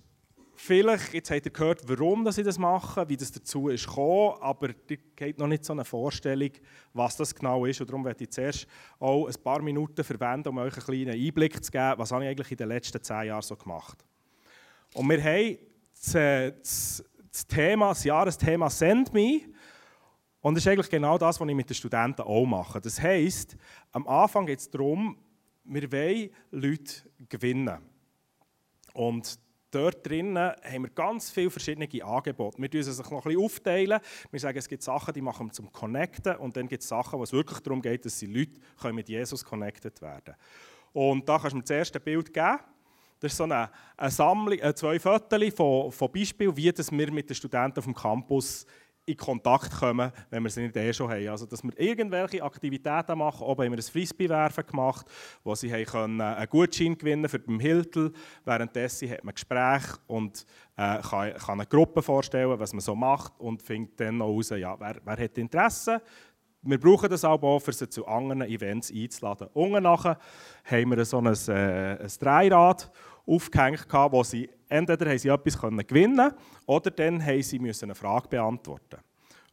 vielleicht, 0.63 1.13
jetzt 1.13 1.29
habt 1.29 1.45
ihr 1.45 1.51
gehört, 1.51 1.81
warum 1.87 2.25
ich 2.27 2.35
das 2.35 2.57
mache, 2.57 3.07
wie 3.09 3.17
das 3.17 3.31
dazu 3.31 3.69
ist 3.69 3.85
gekommen, 3.85 4.37
aber 4.39 4.69
ihr 4.89 4.97
habt 5.19 5.39
noch 5.39 5.47
nicht 5.47 5.65
so 5.65 5.73
eine 5.73 5.85
Vorstellung, 5.85 6.51
was 6.93 7.17
das 7.17 7.35
genau 7.35 7.65
ist 7.65 7.81
und 7.81 7.89
darum 7.89 8.05
werde 8.05 8.23
ich 8.23 8.31
zuerst 8.31 8.67
auch 8.99 9.27
ein 9.27 9.43
paar 9.43 9.61
Minuten 9.61 10.03
verwenden, 10.03 10.49
um 10.49 10.57
euch 10.59 10.73
einen 10.75 10.85
kleinen 10.85 11.13
Einblick 11.13 11.63
zu 11.63 11.71
geben, 11.71 11.95
was 11.97 12.11
habe 12.11 12.23
ich 12.23 12.29
eigentlich 12.29 12.51
in 12.51 12.57
den 12.57 12.69
letzten 12.69 13.03
zehn 13.03 13.27
Jahren 13.27 13.41
so 13.41 13.55
gemacht. 13.55 14.03
Und 14.93 15.09
wir 15.09 15.23
haben 15.23 15.57
das, 15.91 17.03
das 17.31 17.47
Thema, 17.47 17.89
das 17.89 18.03
Jahresthema 18.03 18.69
«Send 18.69 19.13
Me», 19.13 19.41
und 20.41 20.55
das 20.55 20.65
ist 20.65 20.67
eigentlich 20.67 20.89
genau 20.89 21.17
das, 21.17 21.39
was 21.39 21.47
ich 21.47 21.55
mit 21.55 21.69
den 21.69 21.73
Studenten 21.73 22.21
auch 22.21 22.45
mache. 22.45 22.81
Das 22.81 23.01
heisst, 23.01 23.55
am 23.93 24.05
Anfang 24.05 24.45
geht 24.45 24.59
es 24.59 24.69
darum, 24.69 25.17
wir 25.63 25.89
wollen 25.89 26.31
Leute 26.51 26.95
gewinnen. 27.29 27.79
Und 28.93 29.39
dort 29.73 30.07
drinnen 30.07 30.37
haben 30.37 30.83
wir 30.83 30.89
ganz 30.89 31.29
viele 31.29 31.49
verschiedene 31.49 31.87
Angebote. 32.03 32.61
Wir 32.61 32.69
teilen 32.69 32.83
sich 32.83 32.97
noch 33.09 33.25
ein 33.25 33.31
bisschen 33.31 33.43
aufteilen. 33.43 33.99
Wir 34.31 34.39
sagen, 34.39 34.57
es 34.57 34.67
gibt 34.67 34.83
Sachen, 34.83 35.13
die 35.13 35.21
machen 35.21 35.47
wir 35.47 35.53
zum 35.53 35.71
Connecten 35.71 36.35
und 36.37 36.55
dann 36.55 36.67
gibt 36.67 36.83
es 36.83 36.89
Sachen, 36.89 37.19
wo 37.19 37.23
es 37.23 37.33
wirklich 37.33 37.59
darum 37.59 37.81
geht, 37.81 38.05
dass 38.05 38.19
die 38.19 38.27
Leute 38.27 38.93
mit 38.93 39.09
Jesus 39.09 39.43
connected 39.43 40.01
werden 40.01 40.23
können. 40.25 40.37
Und 40.93 41.27
da 41.27 41.37
kannst 41.37 41.53
du 41.53 41.57
mir 41.57 41.63
das 41.63 41.71
erste 41.71 41.99
Bild 41.99 42.33
geben. 42.33 42.59
Das 43.19 43.31
ist 43.31 43.37
so 43.37 43.45
eine, 43.45 43.69
eine 43.95 44.11
Sammlung, 44.11 44.59
äh, 44.59 44.75
zwei 44.75 44.99
Fotos 44.99 45.53
von, 45.55 45.91
von 45.91 46.11
Beispielen, 46.11 46.57
wie 46.57 46.71
das 46.71 46.91
wir 46.91 47.11
mit 47.11 47.29
den 47.29 47.35
Studenten 47.35 47.79
auf 47.79 47.85
dem 47.85 47.95
Campus 47.95 48.65
in 49.05 49.17
Kontakt 49.17 49.71
kommen, 49.71 50.11
wenn 50.29 50.43
wir 50.43 50.49
sie 50.49 50.61
nicht 50.61 50.77
eh 50.77 50.93
schon 50.93 51.09
haben. 51.09 51.27
Also, 51.27 51.45
dass 51.45 51.63
wir 51.63 51.77
irgendwelche 51.77 52.41
Aktivitäten 52.41 53.17
machen. 53.17 53.43
Oben 53.45 53.65
haben 53.65 53.71
wir 53.71 53.79
ein 53.79 53.83
Frisbee-Werfen 53.83 54.65
gemacht, 54.65 55.05
wo 55.43 55.53
sie 55.55 55.71
haben 55.71 55.85
können, 55.85 56.19
äh, 56.19 56.23
einen 56.23 56.49
Gutschein 56.49 56.97
gewinnen 56.97 57.27
für 57.27 57.39
den 57.39 57.59
Hiltel. 57.59 58.13
Währenddessen 58.45 59.09
hat 59.09 59.23
man 59.23 59.33
Gespräche 59.33 59.97
und 60.07 60.45
äh, 60.77 60.99
kann, 61.01 61.33
kann 61.33 61.59
eine 61.59 61.65
Gruppe 61.65 62.01
vorstellen, 62.01 62.57
was 62.57 62.71
man 62.73 62.79
so 62.79 62.95
macht 62.95 63.33
und 63.39 63.61
findet 63.61 63.99
dann 63.99 64.17
noch 64.17 64.27
raus, 64.27 64.49
ja, 64.51 64.79
wer, 64.79 64.95
wer 65.03 65.17
hat 65.17 65.37
Interesse. 65.37 66.01
Wir 66.65 66.79
brauchen 66.79 67.09
das 67.09 67.25
aber 67.25 67.45
auch, 67.49 67.67
um 67.67 67.73
sie 67.73 67.89
zu 67.89 68.07
anderen 68.07 68.43
Events 68.43 68.89
einzuladen. 68.89 69.49
Unten 69.53 69.83
nachher 69.83 70.17
haben 70.63 70.95
wir 70.95 71.03
so 71.03 71.17
ein, 71.17 71.25
äh, 71.25 71.97
ein 72.01 72.11
Dreirad 72.21 72.89
aufgehängt, 73.25 73.87
wo 73.91 74.23
sie 74.23 74.49
entweder 74.67 75.17
sie 75.17 75.29
etwas 75.29 75.59
gewinnen 75.59 75.87
können 75.87 76.33
oder 76.65 76.91
dann 76.91 77.21
sie 77.41 77.59
müssen 77.59 77.85
eine 77.85 77.95
Frage 77.95 78.27
beantworten 78.27 78.97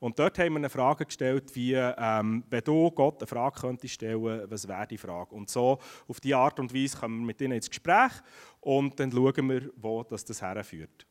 Und 0.01 0.19
dort 0.19 0.39
haben 0.39 0.53
wir 0.53 0.59
eine 0.59 0.71
Frage 0.71 1.05
gestellt, 1.05 1.55
wie, 1.55 1.75
ähm, 1.75 2.45
wenn 2.49 2.65
du 2.65 2.91
Gott 2.91 3.21
eine 3.21 3.27
Frage 3.27 3.61
könntest 3.61 3.95
stellen, 3.95 4.51
was 4.51 4.67
wäre 4.67 4.87
die 4.87 4.99
Frage? 4.99 5.35
Und 5.35 5.51
so, 5.51 5.79
auf 6.09 6.21
diese 6.21 6.37
Art 6.37 6.59
und 6.59 6.75
Weise 6.75 6.99
kommen 6.99 7.21
wir 7.21 7.27
mit 7.27 7.41
ihnen 7.41 7.53
ins 7.53 7.69
Gespräch 7.69 8.13
und 8.61 8.99
dann 8.99 9.13
schauen 9.13 9.49
wir, 9.49 9.71
wo 9.77 10.03
das, 10.03 10.25
das 10.25 10.43
herführt. 10.43 11.07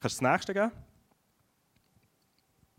Kannst 0.00 0.20
du 0.20 0.24
das 0.24 0.32
nächste 0.32 0.54
geben? 0.54 0.91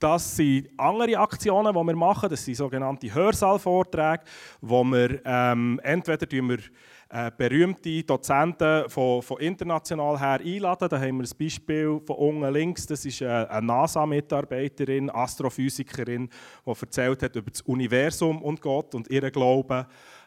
Das 0.04 0.36
sind 0.36 0.68
andere 0.76 1.18
Aktionen, 1.18 1.74
die 1.74 1.80
wir 1.80 1.96
machen. 1.96 2.28
Das 2.28 2.44
sind 2.44 2.56
sogenannte 2.56 3.14
Hörsaalvorträge, 3.14 4.24
wo 4.60 4.84
wir 4.84 5.22
ähm, 5.24 5.80
entweder 5.82 6.30
wir, 6.30 6.60
äh, 7.08 7.32
berühmte 7.38 8.04
Dozenten 8.04 8.90
von, 8.90 9.22
von, 9.22 9.40
international 9.40 10.20
her 10.20 10.42
einladen. 10.44 10.90
Da 10.90 11.00
haben 11.00 11.20
wir 11.20 11.24
ein 11.24 11.38
Beispiel 11.40 12.02
von 12.06 12.18
unten 12.18 12.54
links. 12.54 12.86
Das 12.86 13.06
ist 13.06 13.22
eine, 13.22 13.50
eine 13.50 13.66
NASA-Mitarbeiterin, 13.66 15.10
Astrophysikerin, 15.10 16.30
die 16.66 16.70
erzählt 16.70 17.24
hat 17.24 17.38
über 17.38 17.50
das 17.50 17.62
Universum 17.62 18.42
und 18.42 18.60
Gott 18.60 18.94
und 18.96 19.10
ihren 19.10 19.32
Glauben. 19.32 19.86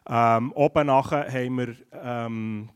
Ähm, 0.08 0.52
oben 0.52 0.86
nachher 0.86 1.30
haben 1.30 1.58
wir 1.58 1.74
ähm, 1.92 2.70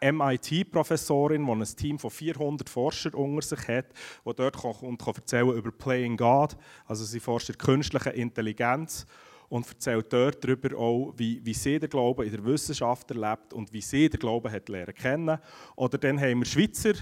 eine 0.00 0.12
MIT-Professorin, 0.12 1.44
die 1.44 1.52
ein 1.52 1.64
Team 1.76 1.98
von 1.98 2.10
400 2.10 2.68
Forschern 2.68 3.14
unter 3.14 3.42
sich 3.42 3.68
hat, 3.68 3.86
die 4.26 4.34
dort 4.34 4.64
und 4.82 4.98
kann 4.98 5.14
erzählen 5.14 5.54
über 5.56 5.70
Playing 5.72 6.16
God. 6.16 6.56
Also 6.86 7.04
sie 7.04 7.20
forscht 7.20 7.50
in 7.50 7.58
künstlicher 7.58 8.14
Intelligenz 8.14 9.06
und 9.48 9.66
erzählt 9.68 10.12
dort 10.12 10.42
darüber 10.42 10.76
auch, 10.76 11.14
wie, 11.16 11.44
wie 11.44 11.54
sie 11.54 11.78
den 11.78 11.88
Glauben 11.88 12.24
in 12.24 12.32
der 12.32 12.44
Wissenschaft 12.44 13.10
erlebt 13.10 13.52
und 13.52 13.72
wie 13.72 13.80
sie 13.80 14.08
den 14.08 14.20
Glauben 14.20 14.50
hat 14.50 14.68
lernen 14.68 14.94
kennen. 14.94 15.38
Oder 15.76 15.98
dann 15.98 16.20
haben 16.20 16.40
wir 16.40 16.46
Schweizer 16.46 16.94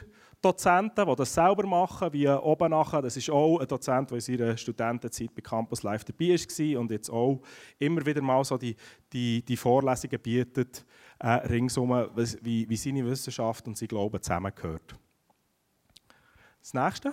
Dozenten, 0.44 1.06
die 1.06 1.16
das 1.16 1.32
selber 1.32 1.66
machen, 1.66 2.12
wie 2.12 2.28
Obenacher. 2.28 3.00
Das 3.00 3.16
ist 3.16 3.30
auch 3.30 3.60
ein 3.60 3.66
Dozent, 3.66 4.10
der 4.10 4.16
in 4.16 4.20
seiner 4.20 4.56
Studentenzeit 4.58 5.34
bei 5.34 5.40
Campus 5.40 5.82
Live 5.82 6.04
dabei 6.04 6.34
war 6.34 6.80
und 6.80 6.90
jetzt 6.90 7.08
auch 7.08 7.40
immer 7.78 8.04
wieder 8.04 8.20
mal 8.20 8.44
so 8.44 8.58
die, 8.58 8.76
die, 9.10 9.42
die 9.42 9.56
Vorlesungen 9.56 10.20
bietet, 10.20 10.84
äh, 11.18 11.28
ringsum, 11.28 11.90
wie, 12.42 12.68
wie 12.68 12.76
seine 12.76 13.04
Wissenschaft 13.04 13.66
und 13.66 13.76
sein 13.76 13.88
Glauben 13.88 14.20
zusammengehört. 14.22 14.96
Das 16.60 16.74
nächste. 16.74 17.12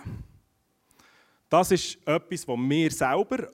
Das 1.50 1.72
ist 1.72 1.98
etwas, 2.08 2.48
was 2.48 2.58
wir 2.58 2.91
selber 2.91 3.50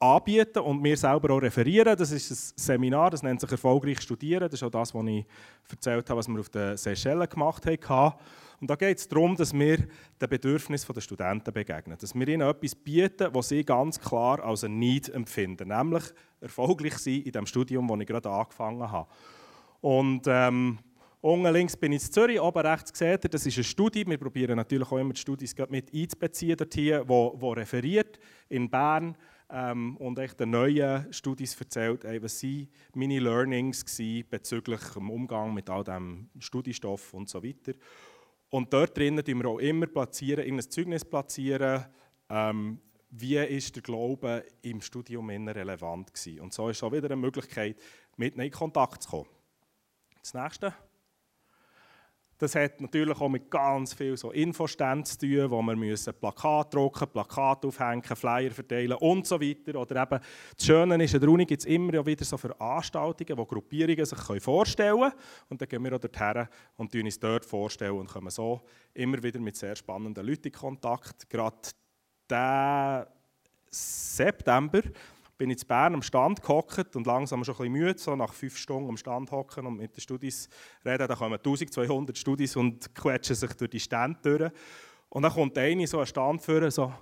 anbieten 0.00 0.60
und 0.60 0.84
wir 0.84 0.96
selber 0.96 1.34
auch 1.34 1.42
referieren. 1.42 1.96
Das 1.96 2.12
ist 2.12 2.30
ein 2.30 2.52
Seminar, 2.56 3.10
das 3.10 3.22
nennt 3.22 3.40
sich 3.40 3.50
«Erfolgreich 3.50 4.00
studieren». 4.00 4.48
Das 4.48 4.60
ist 4.60 4.62
auch 4.62 4.70
das, 4.70 4.94
was 4.94 5.06
ich 5.06 5.26
erzählt 5.70 6.08
habe, 6.08 6.18
was 6.18 6.28
wir 6.28 6.38
auf 6.38 6.48
den 6.50 6.76
Seychellen 6.76 7.28
gemacht 7.28 7.66
haben. 7.66 8.14
Und 8.60 8.68
da 8.68 8.76
geht 8.76 8.98
es 8.98 9.08
darum, 9.08 9.36
dass 9.36 9.52
wir 9.52 9.78
den 10.20 10.28
Bedürfnissen 10.28 10.92
der 10.92 11.00
Studenten 11.00 11.52
begegnen. 11.52 11.96
Dass 11.98 12.14
wir 12.14 12.28
ihnen 12.28 12.48
etwas 12.48 12.74
bieten, 12.74 13.28
was 13.32 13.48
sie 13.48 13.64
ganz 13.64 13.98
klar 13.98 14.44
als 14.44 14.64
ein 14.64 14.78
Need 14.78 15.08
empfinden. 15.08 15.68
Nämlich 15.68 16.04
erfolgreich 16.40 16.98
sein 16.98 17.22
in 17.22 17.32
dem 17.32 17.46
Studium, 17.46 17.86
das 17.88 18.00
ich 18.00 18.06
gerade 18.06 18.30
angefangen 18.30 18.90
habe. 18.90 19.08
Und 19.80 20.22
ähm, 20.26 20.78
unten 21.20 21.52
links 21.52 21.76
bin 21.76 21.92
ich 21.92 22.04
in 22.04 22.12
Zürich, 22.12 22.40
oben 22.40 22.66
rechts 22.66 22.98
seht 22.98 23.24
ihr, 23.24 23.30
das 23.30 23.46
ist 23.46 23.56
eine 23.56 23.64
Studie. 23.64 24.06
Wir 24.06 24.18
probieren 24.18 24.56
natürlich 24.56 24.90
auch 24.90 24.98
immer 24.98 25.12
die 25.12 25.20
Studis 25.20 25.54
mit 25.68 25.94
einzubeziehen, 25.94 26.56
hier, 26.72 27.08
wo, 27.08 27.34
wo 27.38 27.52
referiert 27.52 28.18
in 28.48 28.68
Bern 28.68 29.16
ähm, 29.50 29.96
und 29.98 30.18
echt 30.18 30.40
den 30.40 30.50
neuen 30.50 31.12
Studis 31.12 31.58
erzählt, 31.58 32.04
ey, 32.04 32.22
was 32.22 32.42
waren 32.42 32.68
meine 32.94 33.20
Learnings 33.20 33.84
bezüglich 34.28 34.80
dem 34.94 35.10
Umgang 35.10 35.54
mit 35.54 35.70
all 35.70 35.84
dem 35.84 36.28
Studiestoff 36.38 37.14
und 37.14 37.28
so 37.28 37.42
weiter. 37.42 37.72
Und 38.50 38.72
dort 38.72 38.96
drinnen 38.96 39.24
platzieren 39.24 39.38
wir 39.38 39.48
auch 39.48 39.58
immer 39.58 39.86
platzieren, 39.86 40.44
in 40.44 40.56
ein 40.56 40.70
Zeugnis 40.70 41.04
platzieren, 41.04 41.84
ähm, 42.30 42.80
wie 43.10 43.36
ist 43.36 43.74
der 43.74 43.82
Glaube 43.82 44.44
im 44.62 44.80
Studium 44.80 45.30
relevant 45.30 46.12
gewesen. 46.12 46.40
Und 46.40 46.52
so 46.52 46.68
ist 46.68 46.82
auch 46.82 46.92
wieder 46.92 47.06
eine 47.06 47.16
Möglichkeit, 47.16 47.76
mit 48.16 48.34
ihnen 48.34 48.46
in 48.46 48.52
Kontakt 48.52 49.02
zu 49.02 49.10
kommen. 49.10 49.37
Das 50.32 50.34
nächste. 50.34 50.74
Das 52.36 52.54
hat 52.54 52.82
natürlich 52.82 53.18
auch 53.18 53.30
mit 53.30 53.50
ganz 53.50 53.94
viel 53.94 54.14
so 54.14 54.30
Infoständen 54.30 55.06
zu 55.06 55.18
tun, 55.18 55.50
wo 55.50 55.62
wir 55.62 55.74
müssen 55.74 56.12
Plakate 56.12 56.76
drucken, 56.76 57.08
Plakate 57.08 57.66
aufhängen, 57.66 58.02
Flyer 58.02 58.50
verteilen 58.50 58.98
und 58.98 59.26
so 59.26 59.40
weiter. 59.40 59.80
Oder 59.80 60.02
eben, 60.02 60.20
das 60.54 60.66
Schöne 60.66 61.02
ist, 61.02 61.14
an 61.14 61.20
der 61.22 61.30
Uni 61.30 61.46
gibt 61.46 61.62
es 61.62 61.66
immer 61.66 62.04
wieder 62.04 62.26
so 62.26 62.36
Veranstaltungen, 62.36 63.38
wo 63.38 63.46
Gruppierungen 63.46 64.04
sich 64.04 64.42
vorstellen 64.42 65.00
können. 65.00 65.12
Und 65.48 65.62
dann 65.62 65.68
gehen 65.68 65.82
wir 65.82 65.96
auch 65.96 65.98
dorthin 65.98 66.46
und 66.76 66.94
uns 66.94 67.18
dort 67.18 67.46
vorstellen 67.46 67.96
und 67.96 68.10
kommen 68.10 68.30
so 68.30 68.60
immer 68.92 69.22
wieder 69.22 69.40
mit 69.40 69.56
sehr 69.56 69.76
spannenden 69.76 70.26
Leuten 70.26 70.48
in 70.48 70.52
Kontakt. 70.52 71.28
Gerade 71.30 71.56
diesen 72.30 73.06
September 73.70 74.82
bin 75.38 75.50
ich 75.50 75.62
in 75.62 75.68
Bern 75.68 75.94
am 75.94 76.02
Stand 76.02 76.42
gehockt 76.42 76.96
und 76.96 77.06
langsam 77.06 77.44
schon 77.44 77.54
ein 77.54 77.72
bisschen 77.72 77.72
müde, 77.72 77.98
so 77.98 78.16
nach 78.16 78.34
fünf 78.34 78.56
Stunden 78.56 78.88
am 78.90 78.96
Stand 78.96 79.30
hocken 79.30 79.66
und 79.66 79.76
mit 79.76 79.96
den 79.96 80.00
Studis 80.00 80.48
reden. 80.84 81.06
Da 81.06 81.14
kommen 81.14 81.34
1200 81.34 82.18
Studis 82.18 82.56
und 82.56 82.94
quetschen 82.94 83.36
sich 83.36 83.52
durch 83.54 83.70
die 83.70 83.80
Stände 83.80 84.18
durch. 84.22 84.52
Und 85.08 85.22
dann 85.22 85.32
kommt 85.32 85.56
eine 85.56 85.86
so 85.86 86.00
ein 86.00 86.06
Stand 86.06 86.42
führen, 86.42 86.70
so, 86.70 86.92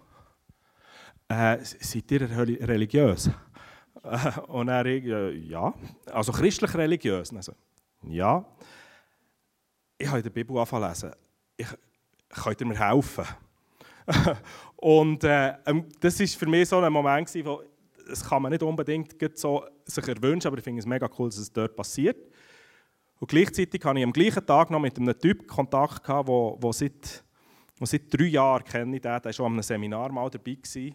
äh, 1.28 1.58
seid 1.62 2.10
ihr 2.12 2.30
religiös? 2.30 3.30
und 4.48 4.68
er 4.68 4.86
ja, 4.86 5.74
also 6.12 6.30
christlich 6.30 6.74
religiös. 6.74 7.32
Also, 7.34 7.52
ja. 8.02 8.44
Ich 9.98 10.06
habe 10.06 10.18
in 10.18 10.22
der 10.24 10.30
Bibel 10.30 10.56
angefangen. 10.56 11.12
Ich, 11.56 11.66
könnt 12.28 12.60
ihr 12.60 12.66
mir 12.66 12.78
helfen? 12.78 13.24
und 14.76 15.24
äh, 15.24 15.54
ähm, 15.66 15.86
das 15.98 16.20
war 16.20 16.26
für 16.26 16.46
mich 16.46 16.68
so 16.68 16.78
ein 16.78 16.92
Moment, 16.92 17.34
wo 17.44 17.62
das 18.06 18.24
kann 18.24 18.42
man 18.42 18.52
nicht 18.52 18.62
unbedingt 18.62 19.16
so 19.38 19.64
sich 19.84 20.06
erwünschen, 20.06 20.48
aber 20.48 20.58
ich 20.58 20.64
finde 20.64 20.80
es 20.80 20.86
mega 20.86 21.08
cool, 21.18 21.28
dass 21.28 21.38
es 21.38 21.52
dort 21.52 21.76
passiert. 21.76 22.16
Und 23.18 23.28
gleichzeitig 23.28 23.82
hatte 23.84 23.98
ich 23.98 24.04
am 24.04 24.12
gleichen 24.12 24.44
Tag 24.44 24.70
noch 24.70 24.80
mit 24.80 24.98
einem 24.98 25.18
Typ 25.18 25.46
Kontakt, 25.46 26.04
gehabt, 26.04 26.28
wo, 26.28 26.58
wo, 26.60 26.72
seit, 26.72 27.24
wo 27.78 27.86
seit 27.86 28.12
drei 28.12 28.26
Jahren 28.26 28.64
kenne 28.64 28.96
ich 28.96 29.02
den, 29.02 29.12
der 29.12 29.24
war 29.24 29.32
schon 29.32 29.46
an 29.46 29.52
einem 29.52 29.62
Seminar 29.62 30.12
mal 30.12 30.28
dabei. 30.28 30.54
Gewesen. 30.54 30.94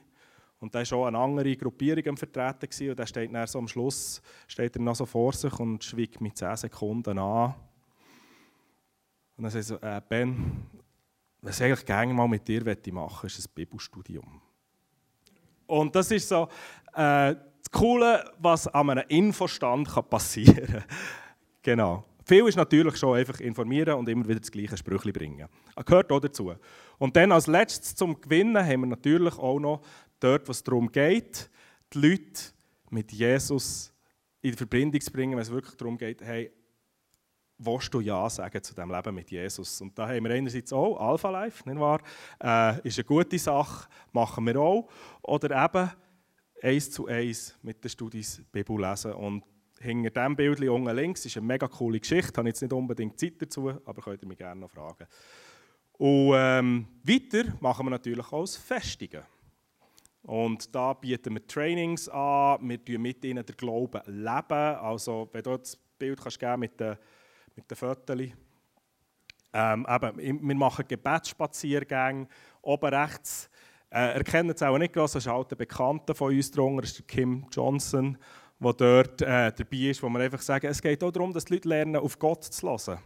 Und 0.59 0.73
der 0.73 0.81
war 0.81 0.85
schon 0.85 1.07
eine 1.07 1.17
andere 1.17 1.55
Gruppierung 1.55 2.15
vertreten. 2.15 2.69
Gewesen. 2.69 2.91
Und 2.91 2.99
der 2.99 3.05
steht 3.07 3.33
dann 3.33 3.47
so 3.47 3.59
am 3.59 3.67
Schluss 3.67 4.21
steht 4.47 4.75
er 4.75 4.81
noch 4.81 4.95
so 4.95 5.05
vor 5.05 5.33
sich 5.33 5.57
und 5.59 5.83
schweigt 5.83 6.21
mit 6.21 6.37
10 6.37 6.55
Sekunden 6.57 7.17
an. 7.17 7.55
Und 9.37 9.43
dann 9.43 9.51
sagt 9.51 9.55
er 9.55 9.63
so, 9.63 9.81
äh, 9.81 10.01
Ben, 10.07 10.67
was 11.41 11.59
ich 11.59 11.65
eigentlich 11.65 11.85
gerne 11.85 12.13
mal 12.13 12.27
mit 12.27 12.47
dir 12.47 12.63
machen 12.63 13.19
möchte, 13.23 13.39
ist 13.39 13.47
ein 13.47 13.53
Bibelstudium. 13.55 14.41
Und 15.71 15.95
das 15.95 16.11
ist 16.11 16.27
so 16.27 16.49
äh, 16.93 17.33
das 17.35 17.71
Coole, 17.71 18.29
was 18.39 18.67
an 18.67 18.89
einem 18.89 19.05
Infostand 19.07 19.87
passieren 20.09 20.67
kann. 20.67 20.83
genau. 21.61 22.03
Viel 22.25 22.47
ist 22.47 22.57
natürlich 22.57 22.97
schon 22.97 23.17
einfach 23.17 23.39
informieren 23.39 23.95
und 23.95 24.07
immer 24.09 24.27
wieder 24.27 24.41
das 24.41 24.51
gleiche 24.51 24.75
Sprüchli 24.75 25.11
bringen. 25.11 25.47
Das 25.75 25.85
gehört 25.85 26.11
auch 26.11 26.19
dazu. 26.19 26.53
Und 26.97 27.15
dann 27.15 27.31
als 27.31 27.47
letztes 27.47 27.95
zum 27.95 28.19
Gewinnen 28.19 28.63
haben 28.63 28.81
wir 28.81 28.87
natürlich 28.87 29.37
auch 29.37 29.59
noch 29.59 29.81
dort, 30.19 30.47
was 30.49 30.61
darum 30.61 30.91
geht, 30.91 31.49
die 31.93 31.99
Leute 31.99 32.41
mit 32.89 33.11
Jesus 33.13 33.93
in 34.41 34.53
Verbindung 34.53 34.99
zu 34.99 35.11
bringen, 35.11 35.33
wenn 35.33 35.41
es 35.41 35.51
wirklich 35.51 35.75
darum 35.75 35.97
geht, 35.97 36.21
hey, 36.21 36.51
willst 37.65 37.93
du 37.93 37.99
Ja 37.99 38.29
sagen 38.29 38.63
zu 38.63 38.73
dem 38.73 38.91
Leben 38.91 39.15
mit 39.15 39.31
Jesus? 39.31 39.81
Und 39.81 39.97
da 39.97 40.07
haben 40.07 40.23
wir 40.23 40.31
einerseits 40.31 40.73
auch 40.73 40.97
Alpha 40.97 41.29
Life, 41.29 41.67
nicht 41.69 41.79
wahr? 41.79 42.01
Äh, 42.41 42.87
ist 42.87 42.97
eine 42.97 43.05
gute 43.05 43.37
Sache, 43.37 43.87
machen 44.11 44.45
wir 44.45 44.59
auch. 44.59 44.89
Oder 45.21 45.65
eben 45.65 45.91
eins 46.61 46.91
zu 46.91 47.07
eins 47.07 47.57
mit 47.61 47.83
den 47.83 47.89
Studis 47.89 48.41
Bibel 48.51 48.79
lesen. 48.79 49.13
Und 49.13 49.43
hinter 49.79 50.09
diesem 50.09 50.35
Bild 50.35 50.61
unten 50.61 50.95
links 50.95 51.25
ist 51.25 51.37
eine 51.37 51.45
mega 51.45 51.67
coole 51.67 51.99
Geschichte. 51.99 52.31
Ich 52.31 52.37
habe 52.37 52.47
jetzt 52.47 52.61
nicht 52.61 52.73
unbedingt 52.73 53.19
Zeit 53.19 53.41
dazu, 53.41 53.69
aber 53.69 54.01
könnt 54.01 54.21
ihr 54.21 54.27
mich 54.27 54.37
gerne 54.37 54.61
noch 54.61 54.69
fragen. 54.69 55.07
Und 55.93 56.33
ähm, 56.35 56.87
weiter 57.03 57.53
machen 57.59 57.85
wir 57.85 57.91
natürlich 57.91 58.31
auch 58.31 58.41
das 58.41 58.57
Festigen. 58.57 59.21
Und 60.23 60.73
da 60.73 60.93
bieten 60.93 61.33
wir 61.33 61.47
Trainings 61.47 62.07
an, 62.09 62.57
wir 62.67 62.83
tun 62.83 63.01
mit 63.01 63.25
ihnen 63.25 63.45
den 63.45 63.55
Glauben 63.55 64.01
leben. 64.05 64.51
Also, 64.51 65.29
wenn 65.31 65.43
du 65.43 65.57
das 65.57 65.75
Bild 65.75 66.19
kannst 66.21 66.41
mit 66.57 66.79
den 66.79 66.97
mit 67.55 67.70
den 67.70 67.75
Fotos. 67.75 68.17
Ähm, 69.53 69.86
eben, 69.89 70.48
wir 70.48 70.55
machen 70.55 70.86
Gebetsspaziergänge. 70.88 72.27
Oben 72.62 72.93
rechts 72.93 73.50
äh, 73.89 74.13
erkennen 74.13 74.51
es 74.51 74.63
auch 74.63 74.77
nicht 74.77 74.93
groß, 74.93 75.13
das 75.13 75.25
ist 75.25 75.27
ein 75.27 75.36
alter 75.36 75.58
Bekannter 75.58 76.15
von 76.15 76.34
uns 76.34 76.50
drunter, 76.51 76.84
ist 76.84 77.05
Kim 77.08 77.46
Johnson, 77.51 78.17
der 78.60 78.74
dort 78.74 79.22
äh, 79.22 79.51
dabei 79.51 79.77
ist, 79.77 80.01
wo 80.01 80.10
wir 80.10 80.20
einfach 80.20 80.41
sagen, 80.41 80.67
es 80.67 80.81
geht 80.81 81.03
auch 81.03 81.12
darum, 81.12 81.34
dass 81.34 81.46
die 81.46 81.55
Leute 81.55 81.67
lernen, 81.67 81.98
auf 81.98 82.17
Gott 82.17 82.46
zu 82.46 82.70
hören. 82.70 83.00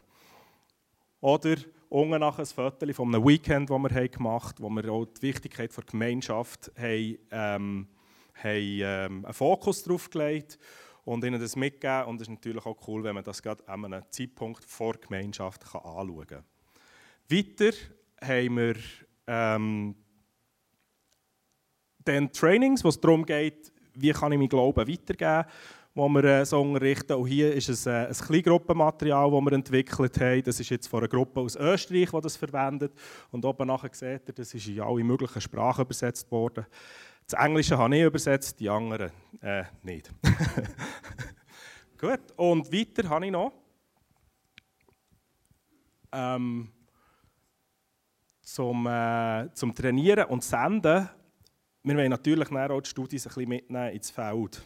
Oder 1.22 1.56
unten 1.90 2.20
nach 2.20 2.38
ein 2.38 2.46
Foto 2.46 2.94
von 2.94 3.16
einem 3.16 3.25
Weekend, 3.25 3.72
das 3.72 3.82
wir 3.82 4.10
gemacht 4.10 4.60
haben, 4.60 4.64
wo 4.64 4.70
wir 4.70 4.92
auch 4.92 5.06
die 5.06 5.22
Wichtigkeit 5.24 5.75
der 5.75 5.84
Gemeinschaft 5.84 6.72
haben, 6.78 7.18
ähm, 7.32 7.88
haben 8.36 8.46
ähm, 8.46 9.25
einen 9.25 9.34
Fokus 9.34 9.82
drauf 9.82 10.10
gelegt 10.12 10.60
haben 10.60 10.85
und 11.05 11.24
ihnen 11.24 11.39
das 11.39 11.55
mitgeben. 11.55 12.05
Und 12.05 12.21
es 12.21 12.27
ist 12.27 12.33
natürlich 12.33 12.65
auch 12.65 12.77
cool, 12.88 13.03
wenn 13.03 13.15
man 13.15 13.24
das 13.24 13.41
gerade 13.41 13.65
an 13.67 13.85
einem 13.85 14.03
Zeitpunkt 14.09 14.65
vor 14.65 14.93
Gemeinschaft 14.93 15.63
kann 15.71 15.81
anschauen 15.81 16.27
kann. 16.27 16.43
Weiter 17.29 17.75
haben 18.21 18.57
wir 18.57 18.75
ähm, 19.27 19.95
dann 22.03 22.31
Trainings, 22.31 22.83
wo 22.83 22.89
es 22.89 23.00
darum 23.00 23.25
geht, 23.25 23.71
wie 23.93 24.12
kann 24.12 24.31
ich 24.31 24.38
meinen 24.38 24.50
Glauben 24.50 24.88
weitergeben. 24.88 25.45
wo 25.97 26.09
wir 26.09 26.24
äh, 26.25 26.45
so 26.45 26.62
unterrichten. 26.62 27.13
Und 27.13 27.27
hier 27.27 27.53
ist 27.53 27.69
es 27.69 27.85
äh, 27.85 28.07
ein 28.07 28.13
Kleingruppenmaterial, 28.13 29.31
das 29.31 29.41
wir 29.41 29.53
entwickelt 29.53 30.19
haben. 30.19 30.43
Das 30.43 30.59
ist 30.59 30.69
jetzt 30.69 30.88
von 30.88 31.00
einer 31.00 31.07
Gruppe 31.07 31.39
aus 31.39 31.55
Österreich, 31.55 32.09
die 32.12 32.21
das 32.21 32.35
verwendet. 32.35 32.91
Und 33.31 33.45
oben 33.45 33.67
nachher 33.67 33.89
seht 33.93 34.27
ihr, 34.27 34.33
das 34.33 34.53
ist 34.53 34.67
in 34.67 34.81
alle 34.81 35.03
möglichen 35.05 35.39
Sprachen 35.39 35.85
übersetzt 35.85 36.29
worden. 36.29 36.65
Das 37.27 37.39
Englische 37.39 37.75
habe 37.75 37.96
ich 37.96 38.03
übersetzt, 38.03 38.60
die 38.60 38.70
anderen 38.70 39.12
äh, 39.41 39.63
nicht. 39.82 40.12
Gut, 41.98 42.20
und 42.36 42.72
weiter 42.72 43.10
habe 43.10 43.25
ich 43.25 43.32
noch. 43.32 43.51
Ähm, 46.12 46.72
zum, 48.44 48.86
äh, 48.86 49.50
zum 49.53 49.74
Trainieren 49.74 50.25
und 50.25 50.44
Senden. 50.44 51.10
Wir 51.82 51.98
wollen 51.98 52.12
natürlich 52.12 52.51
auch 52.51 52.82
die 52.82 52.89
Studis 52.89 53.25
ein 53.25 53.29
bisschen 53.29 53.50
mitnehmen 53.50 53.91
ins 53.91 54.12
Feld. 54.12 54.63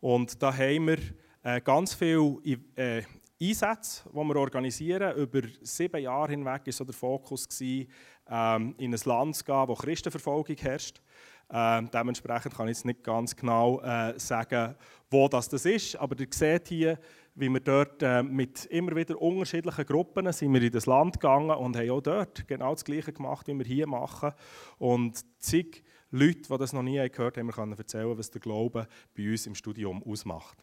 Und 0.00 0.42
da 0.42 0.50
haben 0.50 0.86
wir 0.86 0.98
äh, 1.42 1.60
ganz 1.60 1.92
viele 1.92 2.38
äh, 2.76 3.02
Einsätze, 3.40 4.08
die 4.08 4.16
wir 4.16 4.36
organisieren. 4.36 5.16
Über 5.16 5.42
sieben 5.60 6.00
Jahre 6.00 6.30
hinweg 6.30 6.62
war 6.64 6.72
so 6.72 6.84
der 6.84 6.94
Fokus, 6.94 7.46
gewesen, 7.46 7.90
ähm, 8.28 8.74
in 8.78 8.94
ein 8.94 9.00
Land 9.04 9.36
zu 9.36 9.44
gehen, 9.44 9.68
wo 9.68 9.74
Christenverfolgung 9.74 10.56
herrscht. 10.56 11.02
Ähm, 11.50 11.90
dementsprechend 11.90 12.54
kann 12.54 12.68
ich 12.68 12.76
jetzt 12.76 12.84
nicht 12.84 13.02
ganz 13.02 13.34
genau 13.34 13.80
äh, 13.80 14.18
sagen, 14.18 14.74
wo 15.10 15.28
das, 15.28 15.48
das 15.48 15.64
ist, 15.64 15.96
aber 15.96 16.18
ihr 16.20 16.26
seht 16.30 16.68
hier, 16.68 16.98
wie 17.34 17.48
wir 17.48 17.60
dort 17.60 18.02
äh, 18.02 18.22
mit 18.22 18.66
immer 18.66 18.94
wieder 18.96 19.20
unterschiedlichen 19.20 19.86
Gruppen 19.86 20.30
sind 20.32 20.52
wir 20.52 20.60
in 20.60 20.72
das 20.72 20.86
Land 20.86 21.20
gegangen 21.20 21.50
und 21.50 21.76
haben 21.76 21.90
auch 21.90 22.00
dort 22.00 22.46
genau 22.48 22.72
das 22.72 22.84
Gleiche 22.84 23.12
gemacht, 23.12 23.46
wie 23.46 23.56
wir 23.56 23.64
hier 23.64 23.86
machen. 23.86 24.32
Und 24.76 25.24
zig 25.38 25.84
Leute, 26.10 26.42
die 26.50 26.58
das 26.58 26.72
noch 26.72 26.82
nie 26.82 27.08
gehört 27.08 27.38
haben, 27.38 27.50
können 27.50 27.72
erzählen, 27.72 28.18
was 28.18 28.30
der 28.30 28.40
Glaube 28.40 28.88
bei 29.16 29.30
uns 29.30 29.46
im 29.46 29.54
Studium 29.54 30.02
ausmacht. 30.02 30.58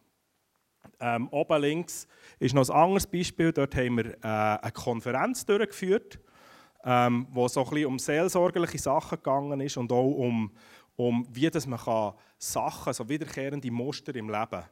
Ähm, 0.99 1.27
oben 1.29 1.61
links 1.61 2.07
ist 2.39 2.53
noch 2.53 2.67
ein 2.69 2.75
anderes 2.75 3.07
Beispiel. 3.07 3.51
Dort 3.51 3.75
haben 3.75 3.97
wir 3.97 4.05
äh, 4.05 4.17
eine 4.61 4.71
Konferenz 4.71 5.45
durchgeführt, 5.45 6.19
ähm, 6.83 7.27
wo 7.31 7.47
so 7.47 7.63
ein 7.63 7.69
bisschen 7.69 7.85
um 7.85 7.99
seelsorgerliche 7.99 8.77
Sachen 8.77 9.17
gegangen 9.17 9.61
ist 9.61 9.77
und 9.77 9.91
auch 9.91 10.11
um, 10.11 10.51
um 10.95 11.27
wie 11.29 11.49
das 11.49 11.67
man 11.67 11.79
kann 11.79 12.13
Sachen, 12.37 12.93
so 12.93 13.07
wiederkehrende 13.07 13.71
Muster 13.71 14.15
im 14.15 14.29
Leben, 14.29 14.63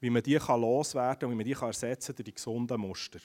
wie 0.00 0.10
man 0.10 0.22
die 0.22 0.36
kann 0.36 0.60
loswerden 0.60 1.26
und 1.26 1.32
wie 1.32 1.36
man 1.36 1.44
die 1.44 1.54
kann 1.54 1.68
ersetzen 1.68 2.14
durch 2.14 2.24
die 2.24 2.34
gesunden 2.34 2.80
Muster. 2.80 3.20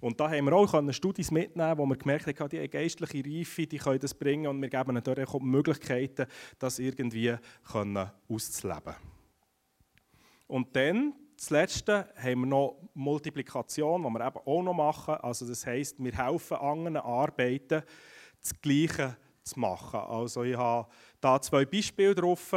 Und 0.00 0.18
da 0.18 0.28
haben 0.28 0.46
wir 0.46 0.52
auch 0.54 0.92
Studien 0.92 1.26
mitnehmen, 1.30 1.78
wo 1.78 1.86
wir 1.86 1.96
gemerkt 1.96 2.40
haben, 2.40 2.48
die 2.48 2.68
geistliche 2.68 3.24
Reife, 3.24 3.66
die 3.68 3.78
können 3.78 4.00
das 4.00 4.12
bringen 4.12 4.48
und 4.48 4.60
wir 4.60 4.68
geben 4.68 4.90
ihnen 4.90 5.04
dort 5.04 5.20
auch 5.20 5.40
Möglichkeiten, 5.40 6.26
das 6.58 6.80
irgendwie 6.80 7.36
auszuleben. 8.28 8.94
Und 10.48 10.74
dann, 10.74 11.14
das 11.36 11.50
Letzte, 11.50 12.12
haben 12.16 12.40
wir 12.40 12.46
noch 12.46 12.76
Multiplikation, 12.94 14.02
die 14.02 14.10
wir 14.10 14.26
eben 14.26 14.38
auch 14.44 14.62
noch 14.62 14.74
machen. 14.74 15.14
Also 15.14 15.46
das 15.46 15.64
heisst, 15.66 16.02
wir 16.02 16.12
helfen 16.12 16.56
anderen 16.56 16.96
Arbeiten, 16.96 17.82
das 18.40 18.60
Gleiche 18.60 19.16
zu 19.44 19.60
machen. 19.60 20.00
Also 20.00 20.42
ich 20.42 20.56
habe 20.56 20.88
da 21.22 21.40
zwei 21.40 21.64
Beispiele 21.64 22.14
drauf. 22.14 22.54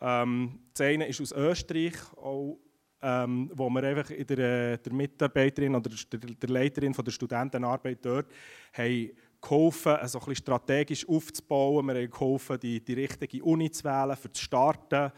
Ähm, 0.00 0.60
das 0.74 0.86
eine 0.86 1.06
ist 1.06 1.20
aus 1.20 1.32
Österreich, 1.32 1.94
auch 2.16 2.58
ähm, 3.00 3.50
wo 3.54 3.68
wir 3.68 3.82
einfach 3.82 4.10
in 4.10 4.26
der, 4.26 4.38
äh, 4.38 4.78
der 4.78 4.92
Mitarbeiterin 4.92 5.74
oder 5.74 5.90
der, 5.90 6.20
der 6.20 6.48
Leiterin 6.48 6.94
von 6.94 7.04
der 7.04 7.12
Studentenarbeit 7.12 7.98
dort 8.02 8.32
haben 8.72 9.10
geholfen, 9.40 9.92
also 9.92 10.20
ein 10.26 10.34
strategisch 10.34 11.06
aufzubauen. 11.06 11.86
Wir 11.86 11.94
haben 11.94 12.10
geholfen, 12.10 12.58
die, 12.60 12.82
die 12.82 12.94
richtige 12.94 13.44
Uni 13.44 13.70
zu 13.70 13.84
wählen, 13.84 14.16
für 14.16 14.32
zu 14.32 14.42
starten. 14.42 15.12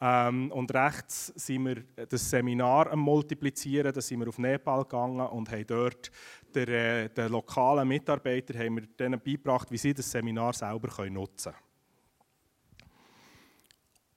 Ähm, 0.00 0.52
und 0.52 0.72
rechts 0.72 1.32
sind 1.34 1.66
wir 1.66 2.06
das 2.08 2.30
Seminar 2.30 2.92
am 2.92 3.00
Multiplizieren. 3.00 3.92
Da 3.92 4.00
sind 4.00 4.20
wir 4.20 4.28
auf 4.28 4.38
Nepal 4.38 4.82
gegangen 4.84 5.26
und 5.26 5.50
haben 5.50 5.66
dort 5.66 6.12
der, 6.54 6.68
äh, 6.68 7.08
den 7.08 7.32
lokalen 7.32 7.88
Mitarbeitern 7.88 8.80
beigebracht, 8.96 9.70
wie 9.70 9.78
sie 9.78 9.94
das 9.94 10.10
Seminar 10.10 10.52
selber 10.52 10.88
können 10.88 11.14
nutzen 11.14 11.52
können. 11.52 11.71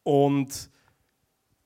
Und 0.05 0.69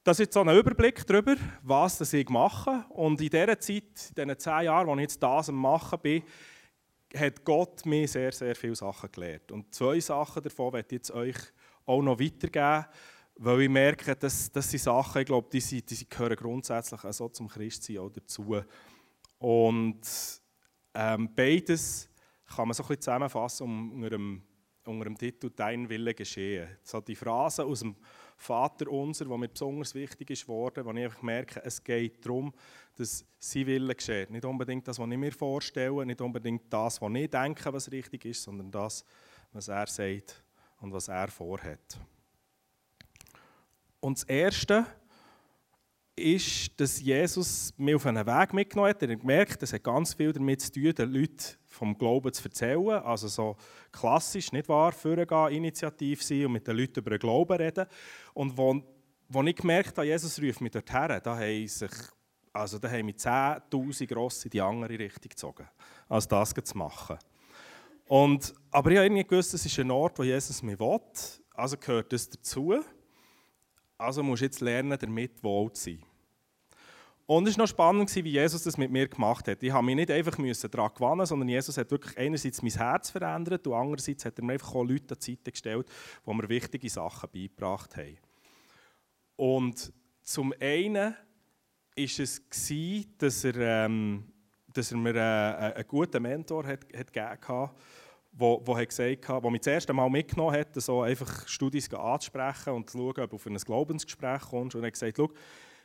das 0.06 0.18
ist 0.18 0.28
jetzt 0.28 0.34
so 0.34 0.42
ein 0.42 0.58
Überblick 0.58 1.06
darüber, 1.06 1.36
was 1.62 1.98
das 1.98 2.14
ich 2.14 2.30
mache. 2.30 2.86
Und 2.90 3.20
in 3.20 3.30
dieser 3.30 3.60
Zeit, 3.60 3.84
in 4.10 4.16
diesen 4.16 4.40
zehn 4.40 4.64
Jahren, 4.64 4.88
wo 4.88 4.96
ich 4.96 5.02
jetzt 5.02 5.22
das 5.22 5.50
am 5.50 5.58
Machen 5.58 6.00
bin, 6.02 6.24
hat 7.14 7.44
Gott 7.44 7.86
mir 7.86 8.08
sehr, 8.08 8.32
sehr 8.32 8.56
viele 8.56 8.76
Sachen 8.76 9.12
gelehrt. 9.12 9.52
Und 9.52 9.76
zwei 9.76 10.00
Sachen 10.00 10.42
davon 10.42 10.72
werde 10.72 10.88
ich 10.88 10.94
jetzt 10.94 11.12
euch 11.12 11.36
auch 11.86 12.02
noch 12.02 12.18
weitergeben, 12.18 12.86
weil 13.36 13.62
ich 13.62 13.70
merke, 13.70 14.16
dass, 14.16 14.50
dass 14.50 14.72
sind 14.72 14.84
Sachen, 14.84 15.20
ich 15.20 15.28
glaube, 15.28 15.50
die, 15.52 15.60
die, 15.60 15.82
die 15.82 16.10
gehören 16.10 16.38
grundsätzlich 16.38 17.04
auch 17.04 17.14
so 17.14 17.28
zum 17.28 17.50
Christsein 17.50 17.98
auch 17.98 18.10
dazu. 18.10 18.62
Und 19.38 20.02
ähm, 20.94 21.30
beides 21.36 22.10
kann 22.48 22.70
man 22.70 22.74
so 22.74 22.84
ein 22.84 22.88
bisschen 22.88 23.02
zusammenfassen 23.02 23.92
unter 23.92 24.12
dem, 24.12 24.44
unter 24.86 25.04
dem 25.04 25.18
Titel 25.18 25.52
«Dein 25.54 25.90
Wille 25.90 26.14
geschehen». 26.14 26.70
So 26.84 27.02
die 27.02 27.16
Phrase 27.18 27.66
aus 27.66 27.82
dem 27.82 27.98
Vater 28.42 28.90
unser, 28.90 29.26
der 29.26 29.38
mir 29.38 29.50
besonders 29.50 29.94
wichtig 29.94 30.30
ist 30.30 30.48
worden, 30.48 30.86
wo 30.86 30.92
ich 30.92 31.04
einfach 31.04 31.22
merke, 31.22 31.62
es 31.64 31.84
geht 31.84 32.26
darum, 32.26 32.54
dass 32.96 33.26
sein 33.38 33.68
Wille 33.68 33.94
geschieht. 33.94 34.30
Nicht 34.30 34.46
unbedingt 34.46 34.88
das, 34.88 34.98
was 34.98 35.10
ich 35.10 35.18
mir 35.18 35.34
vorstelle, 35.34 36.06
nicht 36.06 36.22
unbedingt 36.22 36.72
das, 36.72 37.02
was 37.02 37.14
ich 37.14 37.30
denke, 37.30 37.74
was 37.74 37.92
richtig 37.92 38.24
ist, 38.24 38.42
sondern 38.42 38.72
das, 38.72 39.04
was 39.52 39.68
er 39.68 39.88
sagt 39.88 40.42
und 40.80 40.94
was 40.94 41.10
er 41.10 41.28
vorhat. 41.28 42.00
Und 44.00 44.18
das 44.18 44.24
Erste 44.24 44.86
ist, 46.16 46.80
dass 46.80 47.02
Jesus 47.02 47.74
mich 47.78 47.96
auf 47.96 48.06
einen 48.06 48.26
Weg 48.26 48.54
mitgenommen 48.54 48.90
hat. 48.90 49.04
Er 49.04 49.12
hat 49.12 49.20
gemerkt, 49.20 49.62
das 49.62 49.74
hat 49.74 49.84
ganz 49.84 50.14
viel 50.14 50.32
damit 50.32 50.62
zu 50.62 50.72
tun, 50.72 50.94
den 50.94 51.12
Leuten 51.12 51.59
vom 51.80 51.98
Glauben 51.98 52.34
zu 52.34 52.44
erzählen. 52.44 53.02
Also 53.04 53.30
so 53.30 53.56
klassisch, 53.92 54.52
nicht 54.52 54.68
wahr? 54.68 54.92
Vorgehen, 54.92 55.54
initiativ 55.54 56.22
sein 56.22 56.46
und 56.46 56.52
mit 56.52 56.68
den 56.68 56.76
Leuten 56.76 57.00
über 57.00 57.12
den 57.12 57.20
Glauben 57.20 57.58
reden. 57.58 57.86
Und 58.34 58.58
wo 58.58 59.44
ich 59.44 59.56
gemerkt 59.56 59.98
habe, 59.98 60.08
Jesus 60.08 60.42
ruft 60.42 60.62
mich 60.62 60.72
dorthin, 60.72 61.20
da 61.24 61.38
haben 61.38 61.68
sich 61.68 61.92
also 62.52 62.80
da 62.80 62.90
haben 62.90 63.06
mich 63.06 63.16
10'000 63.16 64.14
Rosse 64.14 64.46
in 64.46 64.50
die 64.50 64.62
andere 64.62 64.98
Richtung 64.98 65.30
gezogen, 65.30 65.68
als 66.10 66.28
das 66.28 66.54
zu 66.54 66.78
machen. 66.78 67.18
Und, 68.08 68.54
aber 68.72 68.90
ich 68.90 68.98
habe 68.98 69.06
irgendwie 69.06 69.24
gewusst, 69.24 69.54
es 69.54 69.66
ist 69.66 69.80
ein 69.80 69.92
Ort, 69.92 70.18
wo 70.18 70.24
Jesus 70.24 70.64
mich 70.64 70.80
will. 70.80 71.00
Also 71.54 71.78
gehört 71.78 72.12
das 72.12 72.28
dazu. 72.28 72.80
Also 73.98 74.24
muss 74.24 74.40
ich 74.40 74.46
jetzt 74.46 74.62
lernen, 74.62 74.98
damit 75.00 75.44
wohl 75.44 75.72
zu 75.74 75.92
sein. 75.92 76.04
Und 77.30 77.48
es 77.48 77.56
war 77.60 77.66
noch 77.66 77.70
spannend, 77.70 78.16
wie 78.16 78.32
Jesus 78.32 78.64
das 78.64 78.76
mit 78.76 78.90
mir 78.90 79.08
gemacht 79.08 79.48
hat. 79.48 79.62
Ich 79.62 79.72
habe 79.72 79.86
mich 79.86 79.96
nicht 79.96 80.10
einfach 80.10 80.36
daran 80.36 80.92
gewinnen, 80.96 81.28
sondern 81.28 81.48
Jesus 81.48 81.78
hat 81.78 81.92
wirklich 81.92 82.18
einerseits 82.18 82.64
mein 82.64 82.72
Herz 82.72 83.12
verändert 83.12 83.68
und 83.68 83.74
andererseits 83.76 84.26
hat 84.26 84.40
er 84.40 84.44
mir 84.44 84.54
einfach 84.54 84.74
auch 84.74 84.84
Leute 84.84 85.14
an 85.14 85.20
die 85.22 85.34
Seite 85.34 85.52
gestellt, 85.52 85.88
die 86.26 86.34
mir 86.34 86.50
wichtige 86.50 86.90
Sachen 86.90 87.30
beigebracht 87.32 87.96
haben. 87.98 88.18
Und 89.36 89.94
zum 90.24 90.56
einen 90.60 91.14
war 91.14 91.16
es, 91.96 92.42
dass 93.20 93.44
er, 93.44 93.56
ähm, 93.58 94.24
dass 94.74 94.92
er 94.92 94.98
mir 94.98 95.14
äh, 95.14 95.76
einen 95.76 95.88
guten 95.88 96.24
Mentor 96.24 96.66
hat, 96.66 96.80
hat 96.98 97.14
gegeben 97.14 97.48
hat, 97.48 97.76
wo, 98.32 98.60
wo, 98.66 98.76
hat 98.76 98.90
gesagt, 98.90 99.30
wo 99.30 99.52
mich 99.52 99.62
das 99.62 99.74
erste 99.74 99.94
Mal 99.94 100.10
mitgenommen 100.10 100.56
hat, 100.56 100.70
so 100.82 101.04
einfach 101.04 101.48
Studis 101.48 101.94
anzusprechen 101.94 102.74
und 102.74 102.90
zu 102.90 102.98
schauen, 102.98 103.24
ob 103.24 103.30
du 103.30 103.36
auf 103.36 103.46
ein 103.46 103.56
Glaubensgespräch 103.56 104.42
kommst. 104.42 104.76
Und 104.76 104.82
er 104.82 104.88
hat 104.88 104.94
gesagt, 104.94 105.20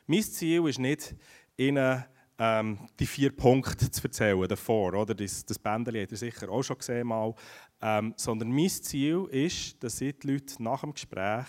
mein 0.07 0.23
Ziel 0.23 0.67
ist 0.67 0.79
nicht, 0.79 1.15
Ihnen 1.57 2.03
ähm, 2.37 2.79
die 2.99 3.05
vier 3.05 3.35
Punkte 3.35 3.89
zu 3.89 4.03
erzählen 4.03 4.47
davor. 4.47 4.93
Oder? 4.93 5.15
Das, 5.15 5.45
das 5.45 5.59
Bändchen 5.59 6.01
habt 6.01 6.11
ihr 6.11 6.17
sicher 6.17 6.49
auch 6.49 6.63
schon 6.63 6.77
gesehen. 6.77 7.07
Mal. 7.07 7.33
Ähm, 7.81 8.13
sondern 8.17 8.51
mein 8.51 8.69
Ziel 8.69 9.25
ist, 9.31 9.81
dass 9.83 9.97
Sie 9.97 10.13
die 10.13 10.31
Leute 10.31 10.61
nach 10.61 10.81
dem 10.81 10.93
Gespräch 10.93 11.45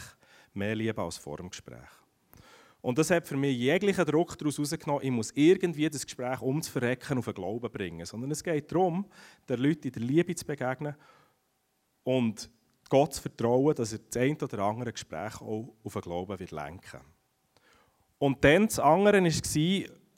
mehr 0.54 0.74
lieben 0.74 1.00
als 1.00 1.18
vor 1.18 1.36
dem 1.36 1.50
Gespräch. 1.50 1.88
Und 2.80 2.98
das 2.98 3.10
hat 3.10 3.26
für 3.26 3.36
mich 3.36 3.58
jeglichen 3.58 4.04
Druck 4.04 4.38
daraus 4.38 4.58
herausgenommen, 4.58 5.02
ich 5.02 5.10
muss 5.10 5.32
irgendwie 5.34 5.90
das 5.90 6.04
Gespräch 6.04 6.40
umzuverrecken 6.40 7.18
auf 7.18 7.24
den 7.24 7.34
Glauben 7.34 7.70
bringen. 7.70 8.06
Sondern 8.06 8.30
es 8.30 8.44
geht 8.44 8.70
darum, 8.70 9.06
den 9.48 9.58
Leuten 9.58 9.88
in 9.88 9.92
der 9.92 10.02
Liebe 10.02 10.34
zu 10.36 10.44
begegnen 10.44 10.94
und 12.04 12.48
Gott 12.88 13.14
zu 13.14 13.22
vertrauen, 13.22 13.74
dass 13.74 13.92
er 13.92 13.98
das 13.98 14.16
eine 14.16 14.36
oder 14.36 14.60
andere 14.60 14.92
Gespräch 14.92 15.40
auch 15.40 15.74
auf 15.82 15.92
den 15.92 16.02
Glauben 16.02 16.38
wird 16.38 16.52
lenken 16.52 16.92
wird. 16.92 17.15
Und 18.18 18.42
dann 18.44 18.66
das 18.66 18.78
andere 18.78 19.22
war, 19.22 19.30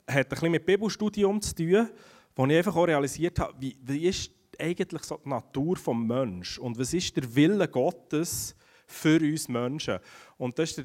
hat 0.07 0.25
ein 0.25 0.29
bisschen 0.29 0.51
mit 0.51 0.65
Bibelstudium 0.65 1.41
zu 1.41 1.55
tun, 1.55 1.89
wo 2.35 2.45
ich 2.45 2.57
einfach 2.57 2.75
auch 2.75 2.85
realisiert 2.87 3.39
habe, 3.39 3.53
wie, 3.59 3.77
wie 3.81 4.07
ist 4.07 4.31
eigentlich 4.57 5.03
so 5.03 5.17
die 5.23 5.29
Natur 5.29 5.75
des 5.75 5.87
Menschen 5.87 6.63
und 6.63 6.77
was 6.77 6.93
ist 6.93 7.15
der 7.15 7.35
Wille 7.35 7.67
Gottes 7.67 8.55
für 8.87 9.19
uns 9.19 9.47
Menschen. 9.47 9.99
Und 10.37 10.57
das 10.59 10.71
ist 10.71 10.77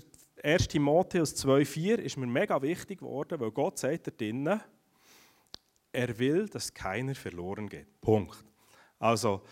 der 0.42 0.52
1. 0.52 0.68
Timotheus 0.68 1.34
2,4 1.44 1.94
ist 1.96 2.16
mir 2.16 2.26
mega 2.26 2.60
wichtig 2.60 2.98
geworden, 2.98 3.40
weil 3.40 3.50
Gott 3.50 3.78
sagt 3.78 4.06
da 4.06 4.10
drinnen, 4.10 4.60
er 5.90 6.18
will, 6.18 6.48
dass 6.48 6.74
keiner 6.74 7.14
verloren 7.14 7.68
geht. 7.68 8.00
Punkt. 8.00 8.44
Also, 8.98 9.42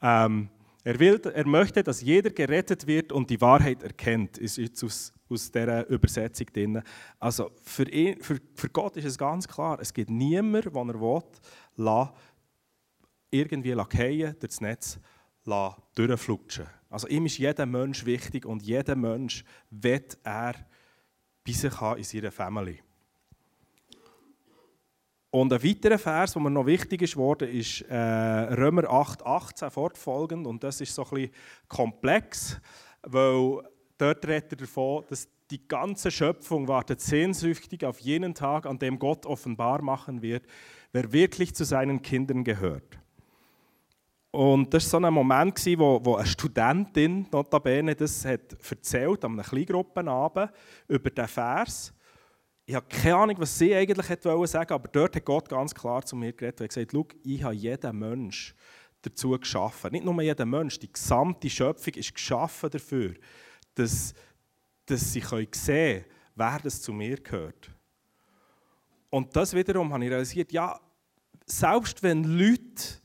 ähm, 0.00 0.48
Er, 0.86 1.00
will, 1.00 1.20
er 1.34 1.46
möchte, 1.48 1.82
dass 1.82 2.00
jeder 2.00 2.30
gerettet 2.30 2.86
wird 2.86 3.10
und 3.10 3.28
die 3.28 3.40
Wahrheit 3.40 3.82
erkennt, 3.82 4.38
ist 4.38 4.56
jetzt 4.56 4.84
aus, 4.84 5.12
aus 5.28 5.50
dieser 5.50 5.84
Übersetzung 5.88 6.46
drin. 6.52 6.82
Also 7.18 7.50
für, 7.64 7.90
ihn, 7.90 8.22
für, 8.22 8.38
für 8.54 8.68
Gott 8.68 8.96
ist 8.96 9.06
es 9.06 9.18
ganz 9.18 9.48
klar, 9.48 9.80
es 9.80 9.92
gibt 9.92 10.10
niemanden, 10.10 10.72
der 10.72 10.94
er 10.94 11.00
will, 11.00 11.22
lassen, 11.74 12.12
irgendwie 13.32 13.72
fallen, 13.72 14.36
durch 14.38 14.38
das 14.38 14.60
Netz 14.60 15.00
durchflutschen. 15.96 16.68
Also 16.88 17.08
ihm 17.08 17.26
ist 17.26 17.38
jeder 17.38 17.66
Mensch 17.66 18.06
wichtig 18.06 18.46
und 18.46 18.62
jeder 18.62 18.94
Mensch 18.94 19.42
wird 19.70 20.16
er 20.22 20.54
bei 21.44 21.50
sich 21.50 21.80
haben 21.80 21.98
in 21.98 22.04
seiner 22.04 22.30
Familie. 22.30 22.85
Und 25.38 25.52
ein 25.52 25.62
weiterer 25.62 25.98
Vers, 25.98 26.32
der 26.32 26.40
mir 26.40 26.50
noch 26.50 26.64
wichtig 26.64 27.02
ist 27.02 27.14
ist 27.42 27.82
äh, 27.90 27.94
Römer 27.94 28.88
8, 28.88 29.26
18 29.26 29.70
fortfolgend. 29.70 30.46
Und 30.46 30.64
das 30.64 30.80
ist 30.80 30.94
so 30.94 31.04
ein 31.04 31.10
bisschen 31.10 31.30
komplex, 31.68 32.58
weil 33.02 33.62
dort 33.98 34.26
redet 34.26 34.52
er 34.52 34.56
davon, 34.56 35.04
dass 35.10 35.28
die 35.50 35.68
ganze 35.68 36.10
Schöpfung 36.10 36.68
wartet 36.68 37.02
sehnsüchtig 37.02 37.84
auf 37.84 38.00
jenen 38.00 38.32
Tag, 38.34 38.64
an 38.64 38.78
dem 38.78 38.98
Gott 38.98 39.26
offenbar 39.26 39.82
machen 39.82 40.22
wird, 40.22 40.46
wer 40.92 41.12
wirklich 41.12 41.54
zu 41.54 41.64
seinen 41.64 42.00
Kindern 42.00 42.42
gehört. 42.42 42.98
Und 44.30 44.72
das 44.72 44.90
war 44.90 45.00
so 45.00 45.06
ein 45.06 45.12
Moment, 45.12 45.62
wo, 45.78 46.02
wo 46.02 46.14
eine 46.14 46.26
Studentin, 46.26 47.26
notabene, 47.30 47.94
das 47.94 48.24
hat 48.24 48.56
erzählt 48.70 49.22
an 49.22 49.32
einer 49.32 49.42
Kleingruppenabend 49.42 50.50
über 50.88 51.10
diesen 51.10 51.28
Vers 51.28 51.92
ich 52.68 52.74
habe 52.74 52.86
keine 52.88 53.16
Ahnung, 53.16 53.36
was 53.38 53.56
sie 53.56 53.72
eigentlich 53.74 54.08
wollte 54.24 54.50
sagen, 54.50 54.74
aber 54.74 54.88
dort 54.88 55.14
hat 55.14 55.24
Gott 55.24 55.48
ganz 55.48 55.72
klar 55.72 56.04
zu 56.04 56.16
mir 56.16 56.32
geredet 56.32 56.60
und 56.60 56.68
gesagt, 56.68 56.90
Schau, 56.90 57.06
ich 57.22 57.42
habe 57.42 57.54
jeden 57.54 57.98
Mensch 57.98 58.54
dazu 59.02 59.30
geschaffen. 59.38 59.92
Nicht 59.92 60.04
nur 60.04 60.20
jeder 60.20 60.44
Mensch, 60.44 60.78
die 60.80 60.92
gesamte 60.92 61.48
Schöpfung 61.48 61.94
ist 61.94 62.12
geschaffen 62.12 62.68
dafür, 62.68 63.14
dass, 63.76 64.14
dass 64.84 65.12
sie 65.12 65.20
sehen 65.20 65.50
können, 65.50 66.04
wer 66.34 66.58
das 66.60 66.82
zu 66.82 66.92
mir 66.92 67.16
gehört. 67.18 67.70
Und 69.10 69.34
das 69.36 69.54
wiederum 69.54 69.92
habe 69.92 70.04
ich 70.04 70.10
realisiert, 70.10 70.52
ja, 70.52 70.78
selbst 71.44 72.02
wenn 72.02 72.24
Leute 72.24 73.00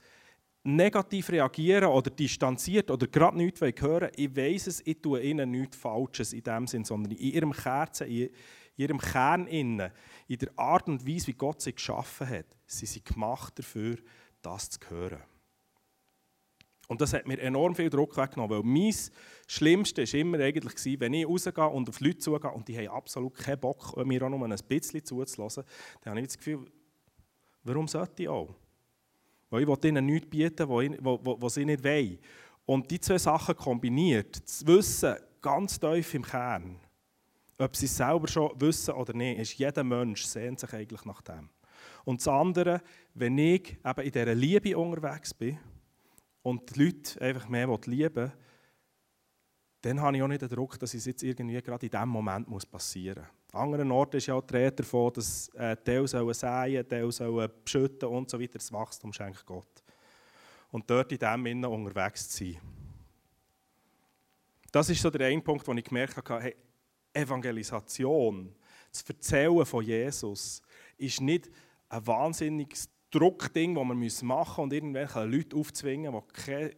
negativ 0.63 1.29
reagieren 1.29 1.85
oder 1.85 2.09
distanziert 2.09 2.89
oder 2.89 3.07
gerade 3.07 3.37
nichts 3.37 3.61
hören 3.61 4.11
ich 4.15 4.35
weiß 4.35 4.67
es, 4.67 4.81
ich 4.85 5.01
tue 5.01 5.21
ihnen 5.21 5.51
nichts 5.51 5.77
Falsches 5.77 6.33
in 6.33 6.43
dem 6.43 6.67
Sinn, 6.67 6.83
sondern 6.83 7.11
in 7.11 7.19
ihrem 7.19 7.53
Herzen, 7.53 8.07
in 8.07 8.29
in 8.75 8.83
ihrem 8.83 8.99
Kern 8.99 9.47
innen, 9.47 9.91
in 10.27 10.37
der 10.37 10.57
Art 10.57 10.87
und 10.87 11.07
Weise, 11.07 11.27
wie 11.27 11.33
Gott 11.33 11.61
sie 11.61 11.73
geschaffen 11.73 12.29
hat, 12.29 12.45
sie 12.65 12.85
sind 12.85 13.05
gemacht 13.05 13.57
dafür, 13.57 13.97
das 14.41 14.69
zu 14.69 14.79
hören. 14.89 15.21
Und 16.87 16.99
das 16.99 17.13
hat 17.13 17.25
mir 17.25 17.39
enorm 17.39 17.73
viel 17.73 17.89
Druck 17.89 18.17
weggenommen, 18.17 18.57
weil 18.57 18.63
mein 18.63 18.93
Schlimmste 19.47 20.01
war 20.01 20.13
immer 20.19 20.39
eigentlich, 20.39 20.99
wenn 20.99 21.13
ich 21.13 21.25
rausgehe 21.25 21.67
und 21.67 21.87
auf 21.87 22.01
Leute 22.01 22.17
zugehe 22.17 22.51
und 22.51 22.67
die 22.67 22.77
haben 22.77 22.89
absolut 22.89 23.33
keinen 23.33 23.61
Bock, 23.61 23.95
mir 24.05 24.21
auch 24.23 24.29
nur 24.29 24.45
ein 24.45 24.59
bisschen 24.67 25.05
zuzulassen, 25.05 25.63
dann 26.01 26.11
habe 26.11 26.19
ich 26.19 26.27
das 26.27 26.37
Gefühl, 26.37 26.65
warum 27.63 27.87
sollte 27.87 28.23
ich 28.23 28.27
auch? 28.29 28.53
Weil 29.49 29.61
ich 29.61 29.67
will 29.69 29.85
ihnen 29.85 30.05
nichts 30.05 30.29
bieten, 30.29 30.67
was 30.67 31.53
sie 31.53 31.63
nicht 31.63 31.83
wollen. 31.83 32.19
Und 32.65 32.91
die 32.91 32.99
zwei 32.99 33.17
Sachen 33.17 33.55
kombiniert, 33.55 34.43
das 34.43 34.65
Wissen 34.67 35.15
ganz 35.41 35.79
tief 35.79 36.13
im 36.13 36.23
Kern, 36.23 36.77
ob 37.61 37.75
sie 37.75 37.85
es 37.85 37.95
selber 37.95 38.27
schon 38.27 38.51
wissen 38.59 38.93
oder 38.93 39.13
nicht, 39.13 39.39
ist 39.39 39.57
jeder 39.57 39.83
Mensch 39.83 40.25
sehnt 40.25 40.59
sich 40.59 40.73
eigentlich 40.73 41.05
nach 41.05 41.21
dem. 41.21 41.49
Und 42.03 42.19
das 42.19 42.27
andere, 42.27 42.81
wenn 43.13 43.37
ich 43.37 43.77
eben 43.85 44.01
in 44.01 44.11
dieser 44.11 44.35
Liebe 44.35 44.77
unterwegs 44.77 45.33
bin 45.33 45.57
und 46.41 46.75
die 46.75 46.83
Leute 46.85 47.21
einfach 47.21 47.47
mehr 47.47 47.67
lieben 47.85 48.15
will, 48.15 48.31
dann 49.81 49.99
habe 49.99 50.15
ich 50.15 50.23
auch 50.23 50.27
nicht 50.27 50.41
den 50.41 50.49
Druck, 50.49 50.79
dass 50.79 50.93
es 50.93 51.05
jetzt 51.05 51.23
irgendwie 51.23 51.59
gerade 51.61 51.85
in 51.85 51.91
diesem 51.91 52.09
Moment 52.09 52.47
passieren 52.71 53.23
muss. 53.23 53.53
An 53.53 53.63
anderen 53.63 53.91
Orten 53.91 54.17
ist 54.17 54.27
ja 54.27 54.35
auch 54.35 54.45
die 54.45 54.55
Rede 54.55 54.77
davon, 54.77 55.11
dass 55.13 55.49
äh, 55.49 55.75
Teil 55.75 56.07
sollen 56.07 56.33
säen, 56.33 56.87
Teil 56.87 57.11
sollen 57.11 57.51
beschütten 57.63 58.07
und 58.07 58.29
so 58.29 58.39
weiter. 58.39 58.59
Das 58.59 58.71
Wachstum 58.71 59.11
schenkt 59.11 59.45
Gott. 59.45 59.83
Und 60.71 60.89
dort 60.89 61.11
in 61.11 61.17
dem 61.17 61.45
Innen 61.47 61.65
unterwegs 61.65 62.29
zu 62.29 62.45
sein. 62.45 62.57
Das 64.71 64.89
ist 64.89 65.01
so 65.01 65.09
der 65.09 65.27
eine 65.27 65.41
Punkt, 65.41 65.67
wo 65.67 65.73
ich 65.73 65.83
gemerkt 65.83 66.15
habe, 66.15 66.41
hey, 66.41 66.55
Evangelisation, 67.13 68.55
das 68.91 69.03
Erzählen 69.03 69.65
von 69.65 69.83
Jesus, 69.83 70.61
ist 70.97 71.21
nicht 71.21 71.49
ein 71.89 72.07
wahnsinniges 72.07 72.89
Druckding, 73.09 73.75
das 73.75 73.83
man 73.83 73.97
machen 73.97 74.27
muss 74.27 74.57
und 74.57 74.73
irgendwelche 74.73 75.25
Leute 75.25 75.55
aufzwingen, 75.55 76.13
die 76.13 76.41
keinen 76.41 76.71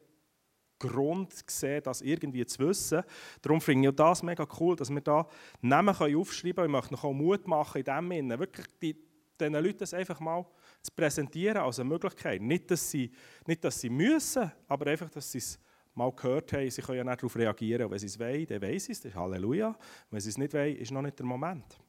Grund 0.80 1.34
sehen, 1.50 1.82
das 1.84 2.02
irgendwie 2.02 2.46
zu 2.46 2.68
wissen. 2.68 3.04
Darum 3.42 3.62
finde 3.62 3.90
ich 3.90 3.96
das 3.96 4.24
mega 4.24 4.46
cool, 4.60 4.76
dass 4.76 4.90
wir 4.90 5.02
da 5.02 5.28
Namen 5.62 5.96
aufschreiben 5.96 6.56
können. 6.56 6.68
Ich 6.68 6.72
möchte 6.72 6.94
noch 6.94 7.14
Mut 7.14 7.48
machen 7.48 7.80
in 7.80 7.86
dem 7.86 8.10
Sinne, 8.10 8.40
wirklich 8.40 8.68
die, 8.82 8.96
diesen 9.40 9.54
Leuten 9.54 9.80
das 9.80 9.94
einfach 9.94 10.20
mal 10.20 10.46
zu 10.82 10.92
präsentieren 10.96 11.58
als 11.58 11.80
eine 11.80 11.90
Möglichkeit. 11.90 12.42
Nicht, 12.42 12.70
dass 12.72 12.92
sie, 12.92 13.12
nicht, 13.46 13.64
dass 13.64 13.80
sie 13.80 13.90
müssen, 13.90 14.52
aber 14.68 14.88
einfach, 14.88 15.10
dass 15.10 15.32
sie 15.32 15.38
es 15.38 15.60
mal 15.96 16.12
gehört 16.12 16.54
haben, 16.54 16.70
sie 16.70 16.82
können 16.82 16.98
ja 16.98 17.04
nicht 17.04 17.22
darauf 17.22 17.36
reagieren. 17.36 17.86
Und 17.86 17.92
wenn 17.92 18.00
sie 18.00 18.08
es 18.08 18.20
wollen, 18.20 18.46
dann 18.48 18.62
wollen 18.62 18.80
sie 18.80 18.92
es, 18.92 19.02
das 19.02 19.12
ist 19.12 19.16
Halleluja. 19.16 19.78
Wenn 20.10 20.20
sie 20.20 20.30
es 20.30 20.38
nicht 20.38 20.54
wollen, 20.54 20.76
ist 20.78 20.92
noch 20.92 21.02
nicht 21.02 21.20
der 21.20 21.26
Moment. 21.26 21.80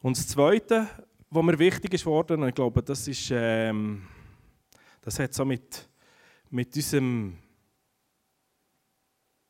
Und 0.00 0.16
das 0.16 0.26
Zweite, 0.28 0.88
was 1.30 1.44
mir 1.44 1.58
wichtig 1.58 1.94
ist 1.94 2.06
worden, 2.06 2.42
und 2.42 2.48
ich 2.48 2.54
glaube, 2.54 2.82
das 2.82 3.06
ist, 3.06 3.30
ähm, 3.32 4.06
das 5.00 5.18
hat 5.18 5.32
so 5.32 5.44
mit, 5.44 5.88
mit 6.50 6.74
unserem, 6.74 7.38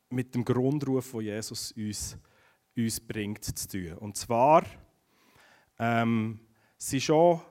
mit 0.09 0.33
dem 0.35 0.45
Grundruf, 0.45 1.11
den 1.11 1.21
Jesus 1.21 1.71
uns, 1.71 2.17
uns 2.77 2.99
bringt, 2.99 3.43
zu 3.43 3.67
tun. 3.67 3.97
Und 3.97 4.15
zwar, 4.15 4.63
ähm, 5.79 6.39
sie 6.77 7.01
schon 7.01 7.41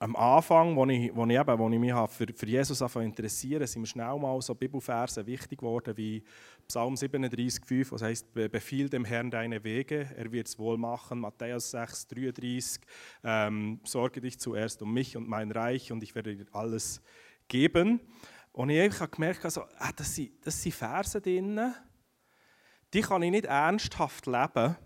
am 0.00 0.16
Anfang, 0.16 0.78
als 0.78 0.90
ich, 0.92 1.14
wo 1.14 1.26
ich, 1.26 1.38
eben, 1.38 1.58
wo 1.58 1.68
ich 1.68 1.78
mich 1.78 1.92
für, 2.08 2.26
für 2.34 2.46
Jesus 2.46 2.80
interessiere, 2.80 3.66
sind 3.66 3.82
mir 3.82 3.86
schnell 3.86 4.18
mal 4.18 4.40
so 4.40 4.54
Bibelverse 4.54 5.26
wichtig 5.26 5.58
geworden, 5.58 5.94
wie 5.94 6.24
Psalm 6.66 6.94
37,5, 6.94 7.92
was 7.92 8.02
heißt, 8.02 8.32
befiehl 8.32 8.88
dem 8.88 9.04
Herrn 9.04 9.30
deine 9.30 9.62
Wege, 9.62 10.08
er 10.16 10.32
wird 10.32 10.48
es 10.48 10.58
wohl 10.58 10.78
machen. 10.78 11.20
Matthäus 11.20 11.70
6, 11.72 12.06
33, 12.08 12.80
ähm, 13.24 13.80
sorge 13.84 14.22
dich 14.22 14.40
zuerst 14.40 14.80
um 14.80 14.94
mich 14.94 15.18
und 15.18 15.28
mein 15.28 15.52
Reich 15.52 15.92
und 15.92 16.02
ich 16.02 16.14
werde 16.14 16.34
dir 16.34 16.46
alles 16.52 17.02
geben. 17.46 18.00
Und 18.52 18.70
ich 18.70 19.00
habe 19.00 19.10
gemerkt, 19.10 19.44
also, 19.44 19.64
ah, 19.78 19.90
das, 19.94 20.14
sind, 20.14 20.30
das 20.42 20.62
sind 20.62 20.74
Verse 20.74 21.20
drin, 21.20 21.74
die 22.94 23.02
kann 23.02 23.22
ich 23.22 23.30
nicht 23.30 23.44
ernsthaft 23.44 24.26
leben, 24.26 24.76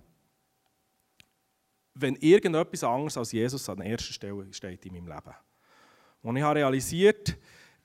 wenn 1.95 2.17
irgendetwas 2.17 2.85
anderes 2.85 3.17
als 3.17 3.33
Jesus 3.33 3.69
an 3.69 3.81
erster 3.81 4.13
Stelle 4.13 4.53
steht 4.53 4.85
in 4.87 4.95
meinem 4.95 5.09
Leben. 5.09 5.35
Und 6.23 6.37
ich 6.37 6.43
habe 6.43 6.59
realisiert, 6.59 7.37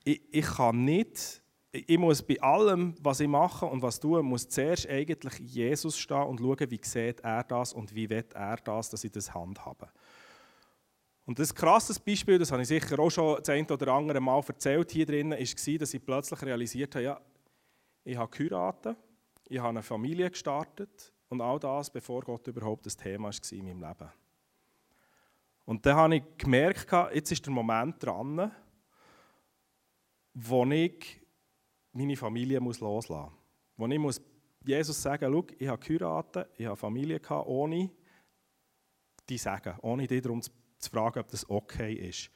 ich, 0.02 0.20
ich 0.30 0.46
kann 0.46 0.84
nicht, 0.84 1.42
ich 1.72 1.98
muss 1.98 2.22
bei 2.22 2.40
allem, 2.40 2.94
was 3.00 3.20
ich 3.20 3.28
mache 3.28 3.66
und 3.66 3.82
was 3.82 4.00
tue, 4.00 4.22
muss 4.22 4.48
zuerst 4.48 4.88
eigentlich 4.88 5.38
Jesus 5.38 5.96
stehen 5.96 6.22
und 6.22 6.40
schauen, 6.40 6.70
wie 6.70 6.80
sieht 6.82 7.20
er 7.20 7.44
das 7.44 7.72
und 7.72 7.94
wie 7.94 8.10
wird 8.10 8.32
er 8.32 8.56
das, 8.56 8.90
dass 8.90 9.04
ich 9.04 9.12
das 9.12 9.32
handhabe. 9.32 9.88
Und 11.26 11.38
das 11.38 11.54
krasses 11.54 12.00
Beispiel, 12.00 12.38
das 12.38 12.50
habe 12.50 12.62
ich 12.62 12.68
sicher 12.68 12.98
auch 12.98 13.10
schon 13.10 13.36
das 13.36 13.48
ein 13.50 13.70
oder 13.70 13.92
andere 13.92 14.20
Mal 14.20 14.42
erzählt 14.48 14.90
hier 14.90 15.06
drinnen, 15.06 15.38
war, 15.38 15.78
dass 15.78 15.94
ich 15.94 16.04
plötzlich 16.04 16.42
realisiert 16.42 16.94
habe, 16.96 17.04
ja, 17.04 17.20
ich 18.02 18.16
habe 18.16 18.36
geheiratet, 18.36 18.96
ich 19.48 19.58
habe 19.58 19.68
eine 19.68 19.82
Familie 19.82 20.30
gestartet, 20.30 21.12
und 21.30 21.40
all 21.40 21.58
das, 21.58 21.90
bevor 21.90 22.22
Gott 22.22 22.46
überhaupt 22.46 22.84
das 22.84 22.96
Thema 22.96 23.28
war 23.28 23.52
in 23.52 23.64
meinem 23.64 23.80
Leben. 23.80 24.10
Und 25.64 25.86
dann 25.86 25.96
habe 25.96 26.16
ich 26.16 26.22
gemerkt, 26.36 26.92
jetzt 27.14 27.30
ist 27.30 27.46
der 27.46 27.52
Moment 27.52 28.04
dran, 28.04 28.50
wo 30.34 30.66
ich 30.66 31.20
meine 31.92 32.16
Familie 32.16 32.58
loslassen 32.58 33.12
muss. 33.12 33.32
Wo 33.76 33.86
ich 33.86 33.98
muss 33.98 34.20
Jesus 34.64 35.00
sagen 35.00 35.32
muss, 35.32 35.46
ich 35.58 35.68
habe 35.68 35.82
geheiratet, 35.82 36.50
ich 36.56 36.66
habe 36.66 36.76
Familie 36.76 37.20
gehabt, 37.20 37.46
ohne 37.46 37.90
die 39.28 39.38
sagen, 39.38 39.76
ohne 39.82 40.06
die 40.06 40.20
darum 40.20 40.42
zu 40.42 40.50
fragen, 40.90 41.20
ob 41.20 41.28
das 41.28 41.48
okay 41.48 41.94
ist. 41.94 42.30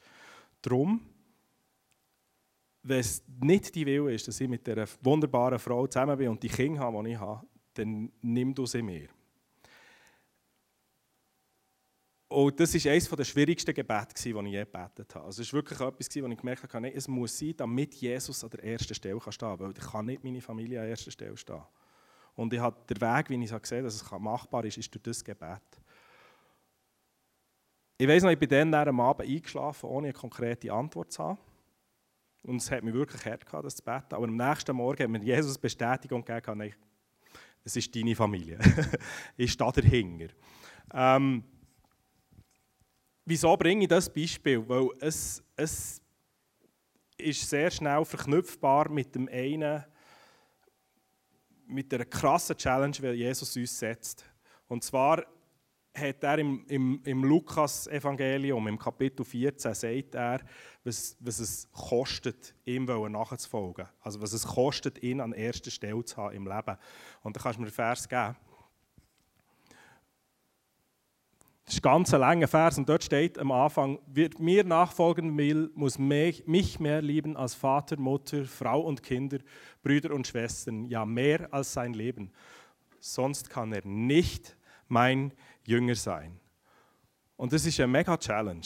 Darum, 0.61 1.01
wenn 2.81 2.99
es 2.99 3.23
nicht 3.41 3.75
die 3.75 3.85
Will 3.85 4.09
ist, 4.09 4.27
dass 4.27 4.39
ich 4.39 4.47
mit 4.47 4.65
dieser 4.65 4.87
wunderbaren 5.01 5.59
Frau 5.59 5.85
zusammen 5.85 6.17
bin 6.17 6.29
und 6.29 6.41
die 6.41 6.49
Kinder 6.49 6.79
habe, 6.79 7.03
die 7.03 7.11
ich 7.11 7.19
habe, 7.19 7.45
dann 7.75 8.11
nimm 8.21 8.53
du 8.53 8.65
sie 8.65 8.81
mir. 8.81 9.09
Und 12.27 12.59
das 12.59 12.73
war 12.73 12.91
eines 12.91 13.07
der 13.07 13.23
schwierigsten 13.23 13.73
Gebete, 13.73 14.13
die 14.15 14.29
ich 14.29 14.51
je 14.51 14.59
gebetet 14.65 15.15
habe. 15.15 15.25
Also 15.25 15.41
es 15.41 15.53
war 15.53 15.59
wirklich 15.59 15.79
etwas, 15.79 16.09
wo 16.15 16.27
ich 16.27 16.37
gemerkt 16.37 16.73
habe, 16.73 16.93
es 16.93 17.07
muss 17.07 17.37
sein, 17.37 17.53
damit 17.55 17.93
Jesus 17.95 18.43
an 18.43 18.49
der 18.49 18.63
ersten 18.63 18.93
Stelle 18.95 19.21
stehen 19.21 19.39
kann. 19.39 19.59
Weil 19.59 19.71
ich 19.71 19.91
kann 19.91 20.05
nicht 20.05 20.23
meine 20.23 20.41
Familie 20.41 20.79
an 20.79 20.85
der 20.85 20.91
ersten 20.91 21.11
Stelle 21.11 21.37
stehen. 21.37 21.61
Und 22.35 22.51
ich 22.51 22.59
habe 22.59 22.75
den 22.89 22.99
Weg, 22.99 23.29
wie 23.29 23.41
ich 23.41 23.51
es 23.51 23.61
gesehen 23.61 23.77
habe, 23.77 23.87
dass 23.87 24.01
es 24.01 24.11
machbar 24.11 24.65
ist, 24.65 24.77
ist 24.77 24.93
durch 24.93 25.03
das 25.03 25.23
Gebet. 25.23 25.61
Ich 27.97 28.07
weiß 28.07 28.23
noch, 28.23 28.31
ich 28.31 28.39
bin 28.39 28.49
dann 28.49 28.73
am 28.73 28.99
Abend 28.99 29.29
eingeschlafen, 29.29 29.89
ohne 29.89 30.07
eine 30.07 30.13
konkrete 30.13 30.73
Antwort 30.73 31.13
zu 31.13 31.23
haben. 31.23 31.39
Und 32.43 32.57
es 32.57 32.69
hat 32.69 32.83
mich 32.83 32.93
wirklich 32.93 33.25
hart 33.25 33.45
gehabt, 33.45 33.65
das 33.65 33.77
zu 33.77 33.83
beten. 33.83 34.13
Aber 34.13 34.25
am 34.25 34.35
nächsten 34.35 34.75
Morgen 34.75 35.01
hat 35.01 35.09
mir 35.09 35.23
Jesus 35.23 35.57
Bestätigung 35.57 36.25
gegeben, 36.25 36.73
es 37.65 37.75
ist 37.75 37.93
deine 37.95 38.15
Familie. 38.15 38.59
ich 39.37 39.51
stehe 39.51 39.71
dahinter. 39.71 40.27
Ähm, 40.93 41.43
wieso 43.25 43.57
bringe 43.57 43.83
ich 43.83 43.89
das 43.89 44.11
Beispiel? 44.11 44.63
Weil 44.69 44.89
es, 44.99 45.43
es 45.55 45.99
ist 47.17 47.49
sehr 47.49 47.71
schnell 47.71 48.05
verknüpfbar 48.05 48.89
mit 48.89 49.15
dem 49.15 49.27
einen, 49.27 49.83
mit 51.65 51.91
einer 51.91 52.05
krassen 52.05 52.55
Challenge, 52.55 52.91
die 52.91 53.07
Jesus 53.07 53.57
uns 53.57 53.79
setzt. 53.79 54.23
Und 54.67 54.83
zwar 54.83 55.25
hat 55.95 56.23
er 56.23 56.39
im, 56.39 56.65
im, 56.67 57.01
im 57.03 57.23
Lukas-Evangelium, 57.23 58.67
im 58.67 58.77
Kapitel 58.77 59.23
14, 59.23 59.73
sagt 59.73 60.15
er, 60.15 60.41
was, 60.83 61.15
was 61.19 61.39
es 61.39 61.69
kostet, 61.71 62.53
ihm 62.65 62.85
nachzufolgen. 62.85 63.87
Also 64.01 64.21
was 64.21 64.33
es 64.33 64.45
kostet, 64.45 65.01
ihn 65.01 65.21
an 65.21 65.31
erster 65.31 65.71
Stelle 65.71 66.03
zu 66.03 66.17
haben 66.17 66.35
im 66.35 66.47
Leben. 66.47 66.77
Und 67.23 67.35
da 67.35 67.41
kannst 67.41 67.57
du 67.57 67.61
mir 67.61 67.67
einen 67.67 67.73
Vers 67.73 68.07
geben. 68.07 68.35
Das 71.65 71.73
ist 71.73 71.79
ein 71.79 71.81
ganz 71.81 72.11
langer 72.11 72.47
Vers 72.47 72.77
und 72.77 72.87
dort 72.87 73.03
steht 73.03 73.39
am 73.39 73.51
Anfang, 73.51 73.97
wer 74.05 74.29
mir 74.37 74.63
nachfolgen 74.63 75.35
will, 75.35 75.71
muss 75.73 75.97
mich 75.97 76.79
mehr 76.79 77.01
lieben 77.01 77.35
als 77.35 77.55
Vater, 77.55 77.97
Mutter, 77.97 78.45
Frau 78.45 78.81
und 78.81 79.01
Kinder, 79.01 79.39
Brüder 79.81 80.13
und 80.13 80.27
Schwestern, 80.27 80.85
ja 80.85 81.05
mehr 81.05 81.51
als 81.51 81.73
sein 81.73 81.95
Leben. 81.95 82.31
Sonst 82.99 83.49
kann 83.49 83.73
er 83.73 83.83
nicht 83.83 84.55
mein 84.87 85.33
Jünger 85.67 85.95
sein. 85.95 86.39
Und 87.37 87.51
das 87.51 87.65
ist 87.65 87.79
eine 87.79 87.87
mega 87.87 88.17
Challenge, 88.17 88.65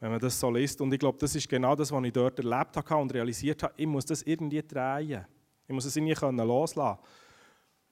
wenn 0.00 0.10
man 0.10 0.20
das 0.20 0.38
so 0.38 0.50
liest. 0.50 0.80
Und 0.80 0.92
ich 0.92 0.98
glaube, 0.98 1.18
das 1.18 1.34
ist 1.34 1.48
genau 1.48 1.74
das, 1.74 1.92
was 1.92 2.04
ich 2.04 2.12
dort 2.12 2.38
erlebt 2.38 2.76
habe 2.76 2.96
und 2.96 3.12
realisiert 3.12 3.62
habe. 3.62 3.74
Ich 3.76 3.86
muss 3.86 4.06
das 4.06 4.22
irgendwie 4.22 4.62
drehen. 4.62 5.26
Ich 5.66 5.74
muss 5.74 5.84
es 5.84 5.96
irgendwie 5.96 6.14
loslassen 6.42 6.98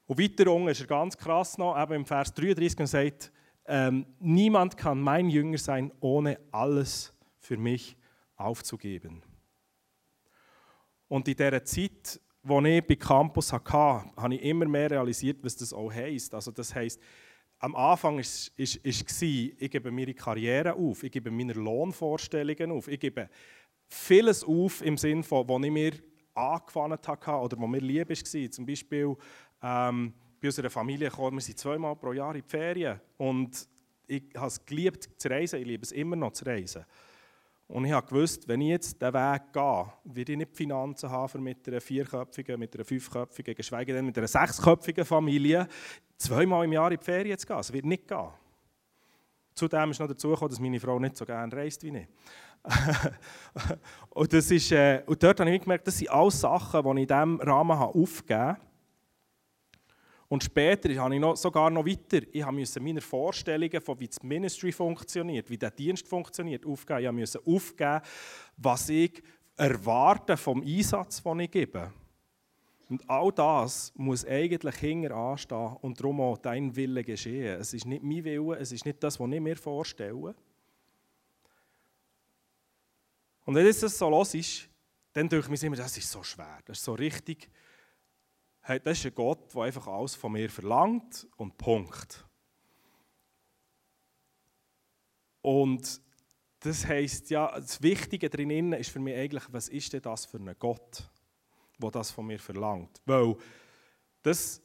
Und 0.07 0.19
weiter 0.19 0.51
unten 0.51 0.69
ist 0.69 0.81
er 0.81 0.87
ganz 0.87 1.17
krass 1.17 1.57
noch, 1.57 1.79
eben 1.81 1.93
im 1.93 2.05
Vers 2.05 2.33
33 2.33 2.79
und 2.79 2.87
sagt, 2.87 3.31
ähm, 3.67 4.05
niemand 4.19 4.77
kann 4.77 4.99
mein 4.99 5.29
Jünger 5.29 5.57
sein, 5.57 5.91
ohne 5.99 6.39
alles 6.51 7.13
für 7.39 7.57
mich 7.57 7.97
aufzugeben. 8.35 9.23
Und 11.07 11.27
in 11.27 11.35
dieser 11.35 11.63
Zeit, 11.63 12.19
die 12.43 12.67
ich 12.69 12.87
bei 12.87 12.95
Campus 12.95 13.51
hatte, 13.53 14.09
habe 14.17 14.35
ich 14.35 14.43
immer 14.43 14.65
mehr 14.65 14.91
realisiert, 14.91 15.43
was 15.43 15.55
das 15.55 15.73
auch 15.73 15.91
heisst. 15.91 16.33
Also 16.33 16.51
das 16.51 16.73
heisst, 16.73 16.99
am 17.59 17.75
Anfang 17.75 18.15
war 18.15 18.21
es, 18.21 18.51
ich 18.55 19.71
gebe 19.71 19.91
meine 19.91 20.13
Karriere 20.13 20.73
auf, 20.73 21.03
ich 21.03 21.11
gebe 21.11 21.31
meine 21.31 21.53
Lohnvorstellungen 21.53 22.71
auf, 22.71 22.87
ich 22.87 22.99
gebe 22.99 23.29
vieles 23.87 24.43
auf 24.43 24.81
im 24.81 24.97
Sinne 24.97 25.23
von, 25.23 25.47
was 25.47 25.63
ich 25.63 25.71
mir 25.71 25.93
angefangen 26.33 26.99
habe 27.07 27.45
oder 27.45 27.57
was 27.59 27.69
mir 27.69 27.79
lieb 27.79 28.09
war. 28.09 28.51
Zum 28.51 28.65
Beispiel 28.65 29.15
ähm, 29.61 30.13
bei 30.41 30.47
unserer 30.47 30.69
Familie 30.69 31.09
kommen 31.09 31.37
wir 31.37 31.41
sind 31.41 31.57
zweimal 31.57 31.95
pro 31.95 32.13
Jahr 32.13 32.35
in 32.35 32.41
die 32.41 32.47
Ferien 32.47 32.99
und 33.17 33.67
ich 34.07 34.23
habe 34.35 34.47
es 34.47 34.63
geliebt 34.63 35.09
zu 35.17 35.27
reisen, 35.27 35.59
ich 35.59 35.65
liebe 35.65 35.83
es 35.83 35.91
immer 35.91 36.15
noch 36.15 36.33
zu 36.33 36.45
reisen. 36.45 36.85
Und 37.67 37.85
ich 37.85 38.05
gewusst, 38.05 38.47
wenn 38.47 38.61
ich 38.61 38.69
jetzt 38.69 39.01
diesen 39.01 39.13
Weg 39.13 39.41
gehe, 39.51 39.85
werde 40.03 40.31
ich 40.31 40.37
nicht 40.37 40.55
Finanzen 40.55 41.09
haben 41.09 41.43
mit 41.43 41.67
einer 41.67 41.81
vierköpfigen, 41.81 42.59
mit 42.59 42.75
einer 42.75 42.85
fünfköpfigen, 42.85 43.55
geschweige 43.55 43.93
denn 43.93 44.05
mit 44.05 44.17
einer 44.17 44.27
sechsköpfigen 44.27 45.03
Familie, 45.03 45.67
zweimal 46.17 46.65
im 46.65 46.73
Jahr 46.73 46.91
in 46.91 46.99
die 46.99 47.03
Ferien 47.03 47.37
zu 47.37 47.47
gehen. 47.47 47.57
Es 47.57 47.73
wird 47.73 47.85
nicht 47.85 48.07
gehen. 48.07 48.29
Zudem 49.55 49.91
ist 49.91 49.99
noch 49.99 50.07
dazu 50.07 50.29
gekommen, 50.29 50.49
dass 50.49 50.59
meine 50.59 50.79
Frau 50.79 50.99
nicht 50.99 51.17
so 51.17 51.25
gerne 51.25 51.55
reist 51.55 51.81
wie 51.83 51.97
ich. 51.97 52.07
und, 54.09 54.33
das 54.33 54.51
ist, 54.51 54.71
äh, 54.71 55.01
und 55.05 55.21
dort 55.21 55.39
habe 55.39 55.49
ich 55.49 55.61
gemerkt, 55.61 55.87
das 55.87 55.97
sind 55.97 56.09
alles 56.09 56.41
Sachen, 56.41 56.83
die 56.83 56.89
ich 56.89 57.01
in 57.01 57.07
diesem 57.07 57.39
Rahmen 57.41 57.77
aufgegeben 57.77 58.39
habe. 58.39 58.59
Und 60.27 60.43
später 60.43 60.89
habe 60.95 61.13
ich 61.13 61.21
noch, 61.21 61.35
sogar 61.35 61.69
noch 61.69 61.85
weiter, 61.85 62.25
ich 62.31 62.45
musste 62.45 62.79
meine 62.79 63.01
Vorstellungen 63.01 63.79
von 63.79 63.99
wie 63.99 64.07
das 64.07 64.21
Ministry 64.23 64.71
funktioniert, 64.71 65.49
wie 65.49 65.57
der 65.57 65.71
Dienst 65.71 66.07
funktioniert, 66.07 66.65
aufgeben. 66.65 67.05
Ich 67.05 67.11
musste 67.11 67.41
aufgeben, 67.45 68.01
was 68.57 68.89
ich 68.89 69.21
erwarte 69.55 70.35
vom 70.35 70.63
Einsatz, 70.63 71.21
den 71.21 71.39
ich 71.41 71.51
gebe. 71.51 71.91
Und 72.89 73.07
all 73.09 73.31
das 73.31 73.91
muss 73.95 74.25
eigentlich 74.25 74.75
hinter 74.75 75.15
anstehen 75.15 75.75
und 75.81 75.99
darum 75.99 76.21
auch 76.21 76.37
dein 76.37 76.75
Wille 76.75 77.03
geschehen. 77.03 77.59
Es 77.59 77.73
ist 77.73 77.85
nicht 77.85 78.03
mein 78.03 78.23
Wille, 78.23 78.57
es 78.57 78.71
ist 78.71 78.85
nicht 78.85 79.03
das, 79.03 79.19
was 79.19 79.31
ich 79.31 79.39
mir 79.39 79.57
vorstelle. 79.57 80.35
Und 83.45 83.55
wenn 83.55 83.65
das 83.65 83.79
so 83.79 84.09
los 84.09 84.33
ist, 84.33 84.69
dann 85.13 85.29
denke 85.29 85.45
ich 85.51 85.61
mir 85.61 85.67
immer, 85.67 85.77
das 85.77 85.97
ist 85.97 86.11
so 86.11 86.23
schwer, 86.23 86.59
das 86.65 86.79
ist 86.79 86.85
so 86.85 86.93
richtig 86.93 87.49
hey, 88.67 88.79
das 88.79 88.97
ist 88.97 89.05
ein 89.05 89.15
Gott, 89.15 89.53
der 89.53 89.61
einfach 89.61 89.85
alles 89.87 90.15
von 90.15 90.31
mir 90.31 90.49
verlangt 90.49 91.27
und 91.37 91.55
Punkt. 91.57 92.25
Und 95.41 96.01
das 96.61 96.87
heisst, 96.87 97.29
ja, 97.29 97.51
das 97.53 97.79
Wichtige 97.83 98.27
drin 98.27 98.73
ist 98.73 98.89
für 98.89 98.99
mich 98.99 99.15
eigentlich, 99.15 99.43
was 99.51 99.69
ist 99.69 99.93
denn 99.93 100.01
das 100.01 100.25
für 100.25 100.37
ein 100.39 100.55
Gott, 100.57 101.07
der 101.77 101.91
das 101.91 102.09
von 102.09 102.25
mir 102.25 102.39
verlangt? 102.39 103.01
Weil 103.05 103.35
das 104.23 104.63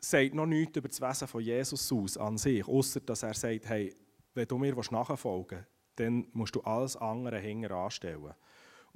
sagt 0.00 0.34
noch 0.34 0.46
nichts 0.46 0.78
über 0.78 0.88
das 0.88 1.00
Wesen 1.02 1.28
von 1.28 1.42
Jesus 1.42 1.92
aus 1.92 2.16
an 2.16 2.38
sich, 2.38 2.66
außer 2.66 3.00
dass 3.00 3.22
er 3.22 3.34
sagt, 3.34 3.68
hey, 3.68 3.94
wenn 4.32 4.48
du 4.48 4.56
mir 4.56 4.74
nachfolgen 4.74 5.58
willst, 5.58 5.70
dann 5.96 6.26
musst 6.32 6.54
du 6.54 6.62
alles 6.62 6.96
andere 6.96 7.38
hinten 7.38 7.70
anstellen. 7.70 8.32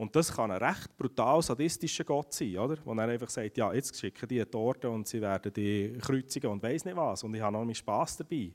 Und 0.00 0.16
das 0.16 0.34
kann 0.34 0.50
ein 0.50 0.62
recht 0.62 0.96
brutal 0.96 1.42
sadistischer 1.42 2.04
Gott 2.04 2.32
sein, 2.32 2.56
oder? 2.56 2.78
Wo 2.86 2.94
er 2.94 3.06
einfach 3.06 3.28
sagt, 3.28 3.58
ja, 3.58 3.70
jetzt 3.70 3.94
schicken 4.00 4.26
die 4.26 4.42
Torte 4.46 4.88
und 4.88 5.06
sie 5.06 5.20
werden 5.20 5.52
die 5.52 5.92
kreuzigen 6.00 6.50
und 6.50 6.62
weiß 6.62 6.86
nicht 6.86 6.96
was. 6.96 7.22
Und 7.22 7.34
ich 7.34 7.42
habe 7.42 7.52
noch 7.52 7.60
meinen 7.66 7.74
Spass 7.74 8.16
dabei. 8.16 8.50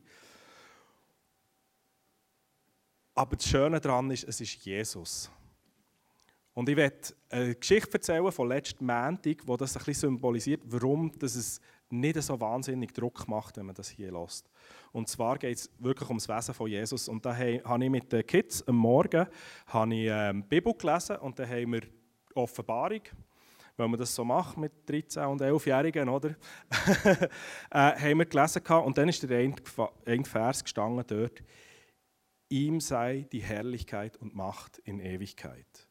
Aber 3.13 3.35
das 3.35 3.47
Schöne 3.47 3.79
daran 3.79 4.09
ist, 4.09 4.23
es 4.23 4.41
ist 4.41 4.55
Jesus. 4.65 5.29
Und 6.55 6.67
ich 6.67 6.77
werde 6.77 7.13
eine 7.29 7.53
Geschichte 7.53 7.93
erzählen 7.93 8.31
von 8.31 8.47
letzten 8.47 8.83
Montag, 8.83 9.45
die 9.45 9.57
das 9.57 9.77
ein 9.77 9.85
bisschen 9.85 10.09
symbolisiert, 10.09 10.63
warum 10.65 11.11
das 11.19 11.35
es 11.35 11.61
nicht 11.89 12.21
so 12.21 12.39
wahnsinnig 12.39 12.93
Druck 12.93 13.27
macht, 13.27 13.57
wenn 13.57 13.67
man 13.67 13.75
das 13.75 13.89
hier 13.89 14.11
lässt. 14.11 14.49
Und 14.91 15.07
zwar 15.07 15.37
geht 15.37 15.57
es 15.57 15.71
wirklich 15.79 16.09
ums 16.09 16.27
Wesen 16.27 16.53
von 16.53 16.67
Jesus. 16.67 17.07
Und 17.07 17.25
da 17.25 17.35
habe 17.35 17.83
ich 17.83 17.89
mit 17.89 18.11
den 18.11 18.25
Kids 18.25 18.67
am 18.67 18.77
Morgen 18.77 19.27
habe 19.67 19.95
ich, 19.95 20.09
ähm, 20.09 20.43
Bibel 20.43 20.73
gelesen 20.73 21.17
und 21.17 21.37
dann 21.37 21.49
haben 21.49 21.73
wir 21.73 21.81
Offenbarung, 22.33 23.01
weil 23.77 23.87
man 23.87 23.99
das 23.99 24.13
so 24.13 24.25
macht 24.25 24.57
mit 24.57 24.71
13- 24.87 25.25
und 25.25 25.41
11-Jährigen, 25.41 26.09
oder? 26.09 26.29
äh, 26.69 27.29
haben 27.71 28.19
wir 28.19 28.25
gelesen 28.25 28.61
und 28.65 28.97
dann 28.97 29.09
ist 29.09 29.23
der 29.23 29.51
ein 30.05 30.25
Vers 30.25 30.63
gestanden 30.63 31.05
dort, 31.07 31.43
ihm 32.49 32.79
sei 32.79 33.27
die 33.31 33.41
Herrlichkeit 33.41 34.17
und 34.17 34.35
Macht 34.35 34.79
in 34.79 34.99
Ewigkeit. 34.99 35.87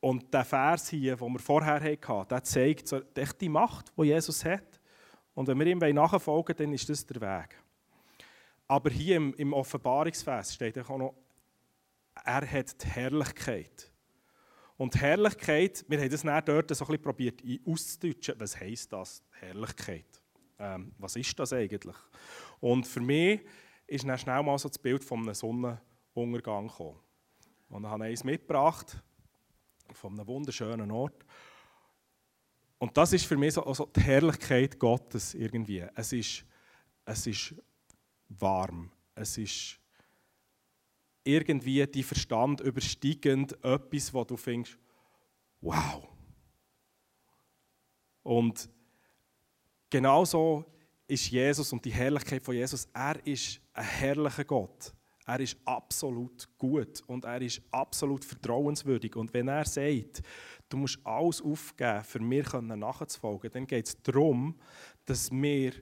Und 0.00 0.34
der 0.34 0.44
Vers 0.44 0.88
hier, 0.88 1.16
den 1.16 1.32
wir 1.32 1.38
vorher 1.38 1.80
hatten, 1.80 2.28
der 2.28 2.42
zeigt 2.42 2.88
so 2.88 3.00
die 3.00 3.48
Macht, 3.48 3.92
die 3.96 4.04
Jesus 4.04 4.44
hat. 4.44 4.71
Und 5.34 5.46
wenn 5.46 5.58
wir 5.58 5.66
ihm 5.66 5.94
nachfolgen 5.94 6.56
dann 6.56 6.72
ist 6.72 6.88
das 6.88 7.06
der 7.06 7.20
Weg. 7.20 7.58
Aber 8.68 8.90
hier 8.90 9.16
im, 9.16 9.34
im 9.34 9.52
Offenbarungsfest 9.52 10.54
steht 10.54 10.78
auch 10.78 10.98
noch, 10.98 11.14
er 12.24 12.50
hat 12.50 12.82
die 12.82 12.86
Herrlichkeit. 12.86 13.90
Und 14.76 15.00
Herrlichkeit, 15.00 15.84
wir 15.88 16.00
haben 16.00 16.10
das 16.10 16.22
dort 16.22 16.74
so 16.74 16.84
ein 16.84 16.88
bisschen 16.88 17.02
probiert 17.02 17.42
auszudeutschen. 17.66 18.34
Was 18.38 18.58
heisst 18.58 18.92
das, 18.92 19.22
Herrlichkeit? 19.30 20.06
Ähm, 20.58 20.92
was 20.98 21.16
ist 21.16 21.38
das 21.38 21.52
eigentlich? 21.52 21.96
Und 22.60 22.86
für 22.86 23.00
mich 23.00 23.40
ist 23.86 24.06
dann 24.06 24.18
schnell 24.18 24.42
mal 24.42 24.58
so 24.58 24.68
das 24.68 24.78
Bild 24.78 25.04
von 25.04 25.20
einem 25.20 25.34
Sonnenuntergang 25.34 26.68
gekommen. 26.68 26.98
Und 27.68 27.82
dann 27.82 27.92
habe 27.92 28.04
ich 28.04 28.10
eins 28.10 28.24
mitgebracht, 28.24 29.02
von 29.92 30.12
einem 30.12 30.26
wunderschönen 30.26 30.90
Ort. 30.90 31.24
Und 32.82 32.96
das 32.96 33.12
ist 33.12 33.26
für 33.26 33.36
mich 33.36 33.54
so 33.54 33.64
also 33.64 33.86
die 33.86 34.00
Herrlichkeit 34.00 34.76
Gottes 34.76 35.34
irgendwie. 35.34 35.86
Es 35.94 36.12
ist, 36.12 36.44
es 37.04 37.28
ist 37.28 37.54
warm. 38.28 38.90
Es 39.14 39.38
ist 39.38 39.78
irgendwie 41.22 41.86
die 41.86 42.02
Verstand 42.02 42.60
übersteigend 42.60 43.52
etwas, 43.64 44.12
wo 44.12 44.24
du 44.24 44.36
findest, 44.36 44.76
wow. 45.60 46.08
Und 48.24 48.68
genauso 49.88 50.64
ist 51.06 51.30
Jesus 51.30 51.72
und 51.72 51.84
die 51.84 51.92
Herrlichkeit 51.92 52.42
von 52.42 52.56
Jesus, 52.56 52.88
er 52.92 53.24
ist 53.24 53.60
ein 53.74 53.84
herrlicher 53.84 54.44
Gott. 54.44 54.92
Er 55.24 55.38
ist 55.38 55.56
absolut 55.64 56.48
gut 56.58 57.00
und 57.06 57.26
er 57.26 57.40
ist 57.40 57.62
absolut 57.70 58.24
vertrauenswürdig. 58.24 59.14
Und 59.14 59.32
wenn 59.32 59.46
er 59.46 59.64
sagt, 59.64 60.20
du 60.72 60.78
musst 60.78 60.98
alles 61.04 61.42
aufgeben, 61.42 62.04
für 62.04 62.20
mir 62.20 62.44
nachzufolgen, 62.62 63.50
dann 63.50 63.66
geht 63.66 63.86
es 63.86 64.02
darum, 64.02 64.58
dass 65.04 65.30
wir 65.30 65.72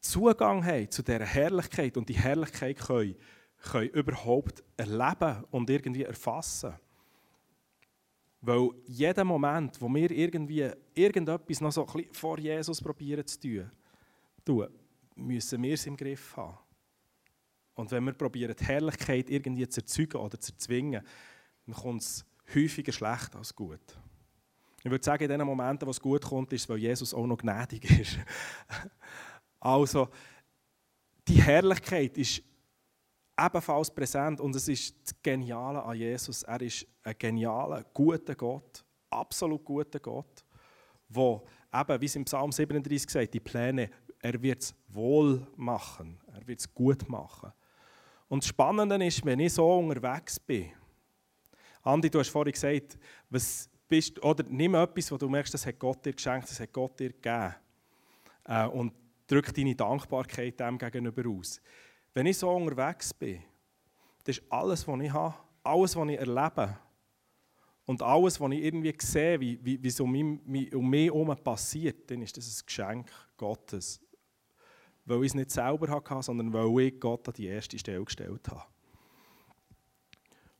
Zugang 0.00 0.64
haben 0.64 0.90
zu 0.90 1.02
dieser 1.02 1.24
Herrlichkeit 1.24 1.96
und 1.96 2.08
die 2.08 2.16
Herrlichkeit 2.16 2.78
können, 2.78 3.16
können 3.58 3.90
überhaupt 3.90 4.62
erleben 4.76 5.44
und 5.50 5.68
irgendwie 5.70 6.04
erfassen. 6.04 6.74
Weil 8.40 8.70
jeder 8.86 9.24
Moment, 9.24 9.80
wo 9.80 9.88
wir 9.88 10.10
irgendwie 10.10 10.70
irgendetwas 10.94 11.60
noch 11.60 11.72
so 11.72 11.86
ein 11.86 11.92
bisschen 11.92 12.14
vor 12.14 12.38
Jesus 12.38 12.80
probieren 12.80 13.26
zu 13.26 13.68
tun, 14.44 14.68
müssen 15.16 15.62
wir 15.62 15.74
es 15.74 15.86
im 15.86 15.96
Griff 15.96 16.36
haben. 16.36 16.58
Und 17.74 17.90
wenn 17.90 18.04
wir 18.04 18.12
probieren, 18.12 18.54
die 18.58 18.64
Herrlichkeit 18.64 19.28
irgendwie 19.30 19.68
zu 19.68 19.80
erzeugen 19.80 20.18
oder 20.18 20.38
zu 20.38 20.52
erzwingen, 20.52 21.02
dann 21.66 21.74
kommt 21.74 22.02
es 22.02 22.24
häufiger 22.54 22.92
schlecht 22.92 23.34
als 23.34 23.54
gut. 23.54 23.98
Ich 24.86 24.90
würde 24.92 25.04
sagen, 25.04 25.24
in 25.24 25.30
den 25.30 25.44
Momenten, 25.44 25.84
wo 25.84 25.90
es 25.90 26.00
gut 26.00 26.22
kommt, 26.22 26.52
ist 26.52 26.62
es, 26.62 26.68
weil 26.68 26.78
Jesus 26.78 27.12
auch 27.12 27.26
noch 27.26 27.38
gnädig 27.38 27.90
ist. 27.90 28.18
also, 29.58 30.08
die 31.26 31.42
Herrlichkeit 31.42 32.16
ist 32.16 32.40
ebenfalls 33.36 33.92
präsent 33.92 34.40
und 34.40 34.54
es 34.54 34.68
ist 34.68 34.94
das 35.02 35.20
Geniale 35.20 35.82
an 35.82 35.96
Jesus. 35.96 36.44
Er 36.44 36.60
ist 36.60 36.86
ein 37.02 37.16
genialer, 37.18 37.82
guter 37.92 38.36
Gott, 38.36 38.84
absolut 39.10 39.64
guter 39.64 39.98
Gott, 39.98 40.44
wo 41.08 41.44
eben, 41.74 42.00
wie 42.00 42.06
es 42.06 42.14
im 42.14 42.24
Psalm 42.24 42.52
37 42.52 43.10
sagt, 43.10 43.34
die 43.34 43.40
Pläne, 43.40 43.90
er 44.20 44.40
wird 44.40 44.62
es 44.62 44.74
wohl 44.86 45.44
machen, 45.56 46.20
er 46.32 46.46
wird 46.46 46.60
es 46.60 46.72
gut 46.72 47.08
machen. 47.08 47.52
Und 48.28 48.44
das 48.44 48.50
Spannende 48.50 49.04
ist, 49.04 49.24
wenn 49.24 49.40
ich 49.40 49.52
so 49.52 49.78
unterwegs 49.78 50.38
bin, 50.38 50.70
Andi, 51.82 52.08
du 52.08 52.20
hast 52.20 52.28
vorhin 52.28 52.52
gesagt, 52.52 52.96
was 53.28 53.68
bist, 53.88 54.22
oder 54.22 54.44
nimm 54.48 54.74
etwas, 54.74 55.10
wo 55.10 55.16
du 55.16 55.28
merkst, 55.28 55.54
das 55.54 55.66
hat 55.66 55.78
Gott 55.78 56.04
dir 56.04 56.12
geschenkt, 56.12 56.50
das 56.50 56.60
hat 56.60 56.72
Gott 56.72 56.98
dir 56.98 57.10
gegeben. 57.10 57.54
Äh, 58.44 58.66
und 58.66 58.92
drück 59.26 59.52
deine 59.52 59.74
Dankbarkeit 59.74 60.58
dem 60.60 60.78
gegenüber 60.78 61.28
aus. 61.28 61.60
Wenn 62.14 62.26
ich 62.26 62.38
so 62.38 62.50
unterwegs 62.50 63.12
bin, 63.12 63.42
das 64.24 64.38
ist 64.38 64.52
alles, 64.52 64.86
was 64.86 65.00
ich 65.00 65.12
habe, 65.12 65.34
alles, 65.62 65.96
was 65.96 66.08
ich 66.08 66.18
erlebe 66.18 66.78
und 67.84 68.02
alles, 68.02 68.40
was 68.40 68.52
ich 68.52 68.64
irgendwie 68.64 68.94
sehe, 68.98 69.40
wie, 69.40 69.58
wie, 69.64 69.82
wie 69.82 69.88
es 69.88 70.00
um 70.00 70.10
mich, 70.10 70.74
um 70.74 70.88
mich 70.88 71.06
herum 71.06 71.36
passiert, 71.36 72.10
dann 72.10 72.22
ist 72.22 72.36
das 72.36 72.60
ein 72.60 72.66
Geschenk 72.66 73.10
Gottes. 73.36 74.00
Weil 75.04 75.20
ich 75.20 75.26
es 75.26 75.34
nicht 75.34 75.50
selber 75.50 75.88
hatte, 75.88 76.22
sondern 76.22 76.52
weil 76.52 76.86
ich 76.86 77.00
Gott 77.00 77.28
an 77.28 77.34
die 77.34 77.46
erste 77.46 77.78
Stelle 77.78 78.04
gestellt 78.04 78.48
habe. 78.48 78.64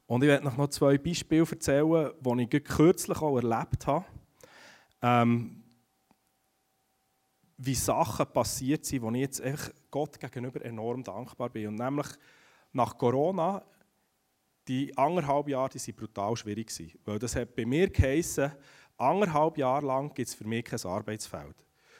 Und 0.07 0.23
ich 0.23 0.29
werde 0.29 0.45
noch 0.45 0.69
zwei 0.69 0.99
Beispiele 0.99 1.47
erzählen, 1.51 2.13
die 2.21 2.57
ich 2.57 2.65
kürzlich 2.65 3.19
auch 3.19 3.37
erlebt 3.37 3.87
habe. 3.87 4.05
Ähm, 5.03 5.63
wie 7.59 7.75
Sachen 7.75 8.27
passiert 8.33 8.85
sind, 8.85 9.03
wo 9.03 9.11
ich 9.11 9.21
jetzt 9.21 9.41
einfach 9.41 9.71
Gott 9.91 10.21
gegenüber 10.21 10.65
enorm 10.65 11.03
dankbar 11.03 11.49
bin. 11.49 11.69
Und 11.69 11.77
nämlich 11.77 12.07
nach 12.73 12.97
Corona, 12.97 13.65
die 14.69 14.97
anderthalb 14.97 15.49
Jahre, 15.49 15.71
die 15.71 15.79
waren 15.79 15.97
brutal 15.97 16.37
schwierig. 16.37 16.99
Weil 17.05 17.19
das 17.19 17.35
hat 17.35 17.57
bei 17.57 17.65
mir 17.65 17.89
geheissen, 17.89 18.53
anderthalb 18.97 19.59
Jahre 19.59 19.87
lang 19.87 20.13
gibt 20.15 20.29
es 20.29 20.35
für 20.35 20.47
mich 20.47 20.65
kein 20.65 20.85
Arbeitsfeld. 20.85 21.57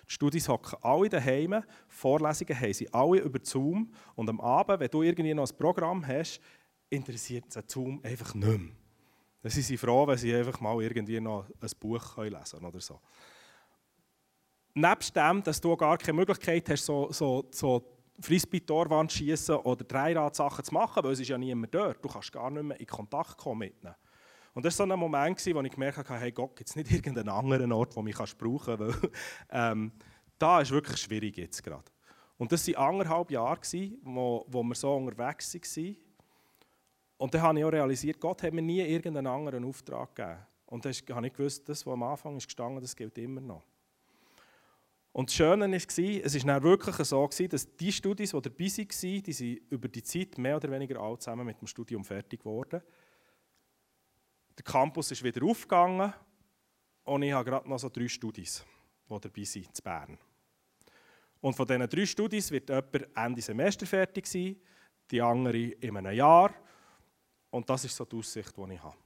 Die 0.09 0.13
Studis 0.13 0.49
hocken 0.49 0.79
alle 0.83 1.09
daheim, 1.09 1.63
Vorlesungen 1.89 2.61
haben 2.61 2.73
sie 2.73 2.93
alle 2.93 3.21
über 3.21 3.41
Zoom 3.43 3.93
und 4.15 4.29
am 4.29 4.41
Abend, 4.41 4.79
wenn 4.79 4.91
du 4.91 5.03
irgendwie 5.03 5.35
noch 5.35 5.51
ein 5.51 5.57
Programm 5.57 6.07
hast, 6.07 6.41
interessiert 6.91 7.53
sie 7.53 7.63
Zoom 7.67 8.01
einfach 8.03 8.35
nicht 8.35 8.47
mehr. 8.47 8.73
Dann 9.43 9.53
sind 9.53 9.63
sie 9.63 9.77
froh, 9.77 10.07
wenn 10.07 10.19
sie 10.19 10.35
einfach 10.35 10.61
mal 10.61 10.81
irgendwie 10.83 11.21
noch 11.21 11.47
ein 11.61 11.71
Buch 11.79 12.17
lesen 12.19 12.45
können 12.51 12.65
oder 12.67 12.81
so 12.81 13.01
nebst 14.77 15.17
dem, 15.17 15.43
dass 15.43 15.61
du 15.61 15.77
gar 15.77 15.97
keine 15.99 16.19
Möglichkeit 16.19 16.69
hast, 16.69 16.85
so, 16.85 17.11
so, 17.11 17.49
so 17.51 17.83
Frisbee-Torwand 18.21 19.11
schießen 19.11 19.57
oder 19.57 19.85
Dreirad-Sachen 19.85 20.65
zu 20.65 20.75
machen, 20.75 21.03
weil 21.03 21.13
es 21.13 21.21
ist 21.21 21.29
ja 21.29 21.39
niemand 21.39 21.75
dort. 21.75 22.05
Du 22.05 22.09
kannst 22.09 22.33
gar 22.33 22.51
nicht 22.51 22.63
mehr 22.63 22.79
in 22.79 22.87
Kontakt 22.87 23.37
kommen 23.39 23.61
mit 23.61 23.83
ihnen. 23.83 23.95
Und 24.55 24.65
das 24.65 24.79
war 24.79 24.87
so 24.87 24.93
ein 24.93 24.99
Moment, 24.99 25.45
wo 25.55 25.61
ich 25.61 25.73
gemerkt 25.73 25.99
habe, 25.99 26.21
hey 26.21 26.33
Gott, 26.33 26.57
gibt 26.57 26.69
es 26.69 26.77
nicht 26.77 26.91
irgendeinen 26.93 27.29
anderen 27.29 27.73
Ort, 27.73 27.97
wo 27.97 28.03
mich 28.03 28.17
brauchen 28.17 28.79
kannst, 28.79 29.03
weil 29.03 29.11
ähm, 29.51 29.93
da 30.39 30.61
ist 30.61 30.71
wirklich 30.71 30.99
schwierig 30.99 31.37
jetzt 31.37 31.63
gerade. 31.63 31.85
Und 32.39 32.53
das 32.53 32.67
waren 32.69 32.91
anderthalb 32.91 33.31
Jahre, 33.31 33.61
wo, 34.03 34.45
wo 34.49 34.63
wir 34.63 34.75
so 34.75 34.95
unterwegs 34.95 35.55
waren. 35.55 35.97
Und 37.19 37.33
dann 37.35 37.43
habe 37.43 37.59
ich 37.59 37.65
auch 37.65 37.73
realisiert, 37.73 38.21
Gott 38.21 38.43
hat 38.43 38.53
mir 38.53 38.63
nie 38.63 38.81
irgendeinen 38.81 39.27
anderen 39.27 39.65
Auftrag 39.65 40.15
gegeben. 40.15 40.39
Und 40.67 40.85
dann 40.85 40.93
habe 40.93 41.27
ich 41.27 41.33
gewusst, 41.33 41.69
das, 41.69 41.87
was 41.87 41.93
am 41.93 42.03
Anfang 42.03 42.37
ist 42.37 42.47
gestanden, 42.47 42.81
das 42.81 42.95
gilt 42.95 43.17
immer 43.19 43.41
noch. 43.41 43.63
Und 45.13 45.31
das 45.31 45.35
Schöne 45.35 45.71
war, 45.71 46.25
es 46.27 46.47
war 46.47 46.63
wirklich 46.63 46.97
so, 46.97 47.27
dass 47.49 47.77
die 47.77 47.91
Studis, 47.91 48.33
die 48.33 48.43
dabei 48.43 48.65
waren, 48.67 49.23
die 49.23 49.33
sind 49.33 49.61
über 49.71 49.89
die 49.89 50.03
Zeit 50.03 50.37
mehr 50.37 50.57
oder 50.57 50.71
weniger 50.71 51.01
alle 51.01 51.19
zusammen 51.19 51.47
mit 51.47 51.59
dem 51.59 51.67
Studium 51.67 52.05
fertig 52.05 52.41
geworden. 52.41 52.83
Der 54.59 54.65
Campus 54.65 55.11
ist 55.11 55.23
wieder 55.23 55.43
aufgegangen 55.43 56.13
und 57.05 57.23
ich 57.23 57.33
habe 57.33 57.49
gerade 57.49 57.67
noch 57.67 57.79
so 57.79 57.89
drei 57.89 58.09
Studis, 58.09 58.63
die 59.09 59.21
dabei 59.21 59.45
sind, 59.45 59.67
in 59.67 59.85
Bern. 59.85 60.19
Und 61.41 61.55
von 61.55 61.67
diesen 61.67 61.89
drei 61.89 62.05
Studis 62.05 62.51
wird 62.51 62.69
jemand 62.69 63.17
Ende 63.17 63.41
Semester 63.41 63.87
fertig 63.87 64.27
sein, 64.27 64.57
die 65.11 65.23
andere 65.23 65.57
in 65.57 65.97
einem 65.97 66.15
Jahr. 66.15 66.53
Und 67.57 67.71
das 67.71 67.87
ist 67.87 67.97
so 67.97 68.05
die 68.05 68.17
Aussicht, 68.17 68.53
die 68.55 68.75
ich 68.75 68.83
habe. 68.83 68.97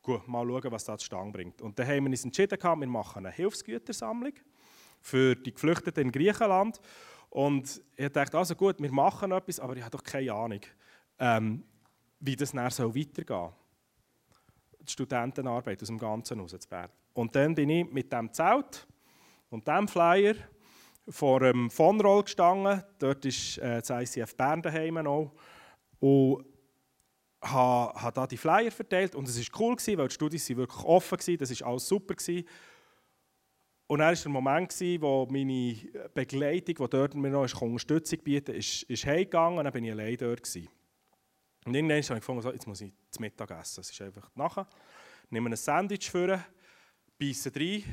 Gut, 0.00 0.26
mal 0.26 0.46
schauen, 0.46 0.72
was 0.72 0.84
das 0.84 1.00
zustande 1.00 1.32
bringt. 1.32 1.60
Und 1.60 1.78
dann 1.78 1.86
haben 1.86 2.04
wir 2.04 2.10
uns 2.10 2.24
entschieden, 2.24 2.58
wir 2.58 2.86
machen 2.86 3.26
eine 3.26 3.30
Hilfsgütersammlung 3.30 4.32
für 5.02 5.36
die 5.36 5.52
Geflüchteten 5.52 6.04
in 6.04 6.12
Griechenland. 6.12 6.80
Und 7.28 7.82
ich 7.94 8.08
dachte, 8.08 8.38
also 8.38 8.54
gut, 8.54 8.80
wir 8.80 8.90
machen 8.90 9.32
etwas, 9.32 9.60
aber 9.60 9.76
ich 9.76 9.82
habe 9.82 9.90
doch 9.90 10.02
keine 10.02 10.32
Ahnung, 10.32 10.60
ähm, 11.18 11.62
wie 12.20 12.36
das 12.36 12.54
nachher 12.54 12.70
so 12.70 12.96
weitergehen 12.96 13.26
soll. 13.26 13.52
Die 14.80 14.92
Studentenarbeit 14.92 15.82
aus 15.82 15.88
dem 15.88 15.98
Ganzen 15.98 16.40
raus 16.40 16.56
zu 16.58 16.68
Bern. 16.70 16.88
Und 17.12 17.36
dann 17.36 17.54
bin 17.54 17.68
ich 17.68 17.92
mit 17.92 18.10
dem 18.10 18.32
Zelt 18.32 18.88
und 19.50 19.68
dem 19.68 19.88
Flyer 19.88 20.36
vor 21.06 21.40
dem 21.40 21.70
Vonroll 21.70 22.22
gestanden. 22.22 22.82
Dort 22.98 23.26
ist 23.26 23.58
äh, 23.58 23.82
das 23.82 23.90
ICF 23.90 24.34
Bern 24.36 24.62
daheim 24.62 24.94
noch. 24.94 25.32
Und 26.00 26.51
habe, 27.42 28.00
habe 28.00 28.12
da 28.14 28.26
die 28.26 28.36
Flyer 28.36 28.70
verteilt 28.70 29.14
und 29.14 29.28
es 29.28 29.38
war 29.38 29.60
cool, 29.60 29.76
weil 29.76 30.08
die 30.08 30.14
Studien 30.14 30.56
wirklich 30.56 30.84
offen 30.84 31.18
waren, 31.18 31.38
das 31.38 31.60
war 31.60 31.68
alles 31.68 31.88
super. 31.88 32.14
Gewesen. 32.14 32.46
Und 33.88 33.98
dann 33.98 34.08
war 34.08 34.22
der 34.22 34.30
Moment, 34.30 34.80
wo 35.00 35.26
meine 35.30 35.76
Begleitung, 36.14 36.74
die 36.76 36.90
dort 36.90 37.14
mir 37.14 37.30
noch 37.30 37.60
Unterstützung 37.60 38.20
bieten 38.20 38.54
ist, 38.54 38.84
ist 38.84 39.04
heimgegangen 39.04 39.58
und 39.58 39.64
dann 39.64 39.74
war 39.74 39.80
ich 39.82 39.90
allein 39.90 40.16
dort. 40.16 40.42
Gewesen. 40.42 40.68
Und 41.64 41.74
irgendwann 41.74 42.02
habe 42.02 42.14
ich 42.14 42.20
gefunden, 42.20 42.42
so, 42.42 42.52
jetzt 42.52 42.66
muss 42.66 42.80
ich 42.80 42.92
zum 43.10 43.22
Mittag 43.22 43.50
essen. 43.50 43.80
Es 43.80 43.90
ist 43.90 44.00
einfach 44.00 44.30
nachher. 44.34 44.66
Nehme 45.30 45.50
ein 45.50 45.56
Sandwich 45.56 46.10
vor, 46.10 46.42
beiße 47.18 47.52
rein. 47.54 47.84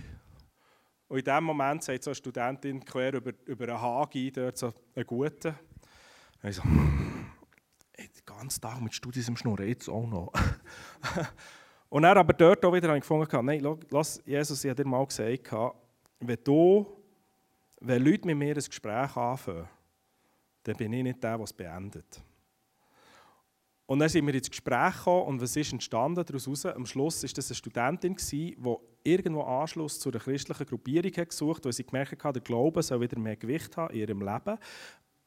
Und 1.08 1.20
in 1.20 1.26
dem 1.26 1.44
Moment 1.44 1.84
sagt 1.84 2.04
so 2.04 2.12
eine 2.12 2.16
Studentin 2.16 2.84
quer 2.86 3.14
über, 3.14 3.34
über 3.46 3.68
einen 3.70 3.82
Hagi 3.82 4.32
dort 4.32 4.58
so 4.58 4.74
einen 4.96 5.06
guten. 5.06 5.56
Und 6.42 6.50
ich 6.50 6.56
so, 6.56 6.64
ganzen 8.30 8.62
Tag 8.62 8.82
mit 8.82 8.94
Studis 8.94 9.28
im 9.28 9.38
Schnurren, 9.38 9.68
jetzt 9.68 9.90
auch 9.90 10.08
noch. 10.08 10.32
und 11.90 12.04
dann 12.04 12.18
aber 12.18 12.34
dort 12.34 12.64
auch 12.64 12.74
wieder 12.74 12.88
habe 12.88 12.98
ich 12.98 13.04
gefunden, 13.04 13.46
nein, 13.46 13.78
lass, 13.90 14.22
Jesus, 14.26 14.64
ich 14.64 14.70
habe 14.70 14.84
dir 14.84 14.90
mal 14.90 15.06
gesagt, 15.06 15.52
wenn, 16.20 16.38
du, 16.44 16.86
wenn 17.82 18.04
Leute 18.04 18.28
mit 18.28 18.38
mir 18.38 18.56
ein 18.56 18.64
Gespräch 18.64 19.16
anfangen, 19.16 19.68
dann 20.64 20.76
bin 20.76 20.94
ich 20.94 21.04
nicht 21.04 21.24
der, 21.24 21.38
der 21.38 21.44
es 21.44 21.54
beendet. 21.54 22.22
Und 23.90 23.98
dann 23.98 24.10
sind 24.10 24.28
wir 24.28 24.36
ins 24.36 24.52
Gespräch 24.52 24.98
gekommen 24.98 25.26
und 25.26 25.42
was 25.42 25.56
ist 25.56 25.74
entstanden 25.74 26.24
daraus? 26.24 26.66
Am 26.68 26.86
Schluss 26.86 27.24
war 27.24 27.30
das 27.34 27.50
eine 27.50 27.56
Studentin, 27.56 28.16
die 28.32 28.56
irgendwo 29.04 29.42
Anschluss 29.42 30.00
zu 30.00 30.10
einer 30.10 30.20
christlichen 30.20 30.68
Gruppierung 30.68 31.12
hat 31.12 31.30
gesucht 31.30 31.66
weil 31.66 31.74
sie 31.74 31.86
gemerkt 31.86 32.24
hat, 32.24 32.36
der 32.36 32.44
Glaube 32.44 32.84
soll 32.84 33.02
wieder 33.02 33.18
mehr 33.18 33.36
Gewicht 33.36 33.76
haben 33.78 33.92
in 33.92 34.02
ihrem 34.02 34.22
Leben, 34.22 34.60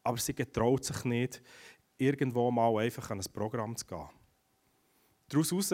aber 0.04 0.16
sie 0.16 0.32
getraut 0.32 0.84
sich 0.84 1.04
nicht, 1.04 1.42
irgendwo 1.98 2.50
mal 2.50 2.76
einfach 2.78 3.10
an 3.10 3.20
ein 3.20 3.32
Programm 3.32 3.76
zu 3.76 3.86
gehen. 3.86 4.08
Daraus 5.28 5.52
ist 5.52 5.72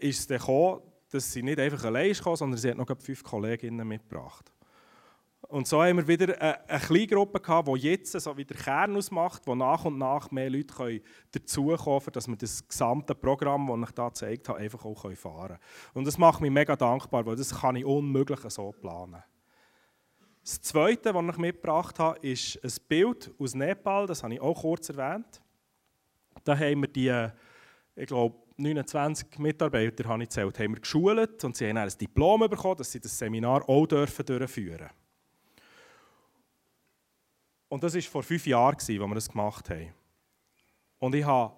es 0.00 0.26
dann 0.26 0.38
gekommen, 0.38 0.80
dass 1.10 1.32
sie 1.32 1.42
nicht 1.42 1.58
einfach 1.58 1.84
allein 1.84 2.10
ist, 2.10 2.22
sondern 2.22 2.56
sie 2.56 2.70
hat 2.70 2.76
noch 2.76 2.88
fünf 3.00 3.22
Kolleginnen 3.22 3.86
mitgebracht. 3.86 4.52
Und 5.48 5.66
so 5.66 5.82
haben 5.82 5.96
wir 5.96 6.06
wieder 6.06 6.40
eine, 6.40 6.68
eine 6.68 6.78
kleine 6.78 7.06
Gruppe 7.08 7.40
gehabt, 7.40 7.68
die 7.68 7.80
jetzt 7.80 8.12
so 8.12 8.36
wieder 8.36 8.54
Kern 8.54 8.96
ausmacht, 8.96 9.42
wo 9.46 9.54
nach 9.56 9.84
und 9.84 9.98
nach 9.98 10.30
mehr 10.30 10.48
Leute 10.48 11.02
dazukommen 11.32 11.76
können, 11.76 12.12
dass 12.12 12.28
wir 12.28 12.36
das 12.36 12.66
gesamte 12.68 13.16
Programm, 13.16 13.66
das 13.66 13.90
ich 13.90 13.96
hier 13.96 14.04
gezeigt 14.04 14.48
habe, 14.48 14.58
einfach 14.60 14.84
auch 14.84 15.00
fahren 15.00 15.48
können. 15.48 15.58
Und 15.94 16.06
das 16.06 16.18
macht 16.18 16.40
mich 16.40 16.52
mega 16.52 16.76
dankbar, 16.76 17.26
weil 17.26 17.34
das 17.34 17.58
kann 17.58 17.74
ich 17.74 17.84
unmöglich 17.84 18.38
so 18.48 18.70
planen. 18.70 19.22
Das 20.42 20.60
Zweite, 20.62 21.14
was 21.14 21.24
ich 21.24 21.36
mitgebracht 21.38 21.98
habe, 21.98 22.18
ist 22.26 22.58
ein 22.64 22.72
Bild 22.88 23.30
aus 23.38 23.54
Nepal, 23.54 24.06
das 24.06 24.22
habe 24.22 24.34
ich 24.34 24.40
auch 24.40 24.60
kurz 24.60 24.88
erwähnt. 24.88 25.40
Da 26.44 26.56
haben 26.58 26.80
wir 26.80 26.88
die, 26.88 27.28
ich 27.94 28.06
glaube, 28.06 28.36
29 28.56 29.38
Mitarbeiter 29.38 30.08
habe 30.08 30.22
ich 30.22 30.28
gezählt, 30.28 30.58
haben 30.58 30.74
wir 30.74 30.80
geschult 30.80 31.44
und 31.44 31.56
sie 31.56 31.68
haben 31.68 31.76
ein 31.76 31.88
Diplom 31.88 32.48
bekommen, 32.48 32.76
dass 32.76 32.92
sie 32.92 33.00
das 33.00 33.16
Seminar 33.16 33.68
auch 33.68 33.86
dürfen 33.86 34.24
durchführen 34.24 34.78
dürfen. 34.78 34.94
Und 37.68 37.84
das 37.84 37.94
war 37.94 38.02
vor 38.02 38.22
fünf 38.22 38.46
Jahren, 38.46 38.74
als 38.74 38.88
wir 38.88 39.14
das 39.14 39.28
gemacht 39.28 39.70
haben. 39.70 39.92
Und 40.98 41.14
ich 41.14 41.24
habe 41.24 41.54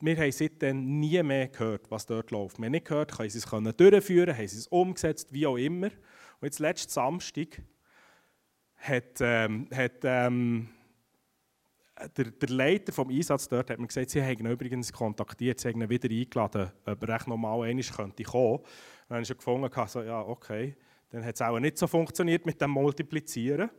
wir 0.00 0.18
haben 0.18 0.32
seitdem 0.32 1.00
nie 1.00 1.22
mehr 1.22 1.48
gehört, 1.48 1.90
was 1.90 2.04
dort 2.04 2.30
läuft. 2.30 2.58
Wir 2.58 2.66
haben 2.66 2.72
nicht 2.72 2.86
gehört, 2.86 3.18
haben 3.18 3.30
sie 3.30 3.38
es 3.38 3.46
durchführen 3.46 4.36
haben 4.36 4.48
sie 4.48 4.58
es 4.58 4.66
umgesetzt, 4.66 5.32
wie 5.32 5.46
auch 5.46 5.56
immer. 5.56 5.86
Und 5.86 6.42
jetzt 6.42 6.58
letzten 6.58 6.92
Samstag 6.92 7.62
hat, 8.84 9.20
ähm, 9.20 9.66
hat 9.74 10.04
ähm, 10.04 10.68
der, 12.16 12.24
der, 12.26 12.48
Leiter 12.48 12.92
vom 12.92 13.08
Einsatz 13.08 13.48
dort 13.48 13.70
hat 13.70 13.78
mir 13.78 13.86
gesagt, 13.86 14.10
sie 14.10 14.22
haben 14.22 14.40
ihn 14.40 14.50
übrigens 14.50 14.92
kontaktiert, 14.92 15.60
sie 15.60 15.68
haben 15.68 15.80
ihn 15.80 15.88
wieder 15.88 16.10
eingeladen, 16.10 16.70
ob 16.84 17.02
er 17.02 17.08
recht 17.08 17.26
normal 17.26 17.62
einmal 17.62 17.84
könnte 17.84 18.22
kommen. 18.24 18.56
Und 18.56 18.64
dann 19.08 19.16
habe 19.16 19.22
ich 19.22 19.28
schon 19.28 19.36
gefunden, 19.38 19.70
so, 19.86 20.02
ja 20.02 20.20
okay, 20.20 20.76
dann 21.10 21.24
hat 21.24 21.34
es 21.34 21.42
auch 21.42 21.58
nicht 21.58 21.78
so 21.78 21.86
funktioniert 21.86 22.44
mit 22.44 22.60
dem 22.60 22.70
Multiplizieren. 22.70 23.70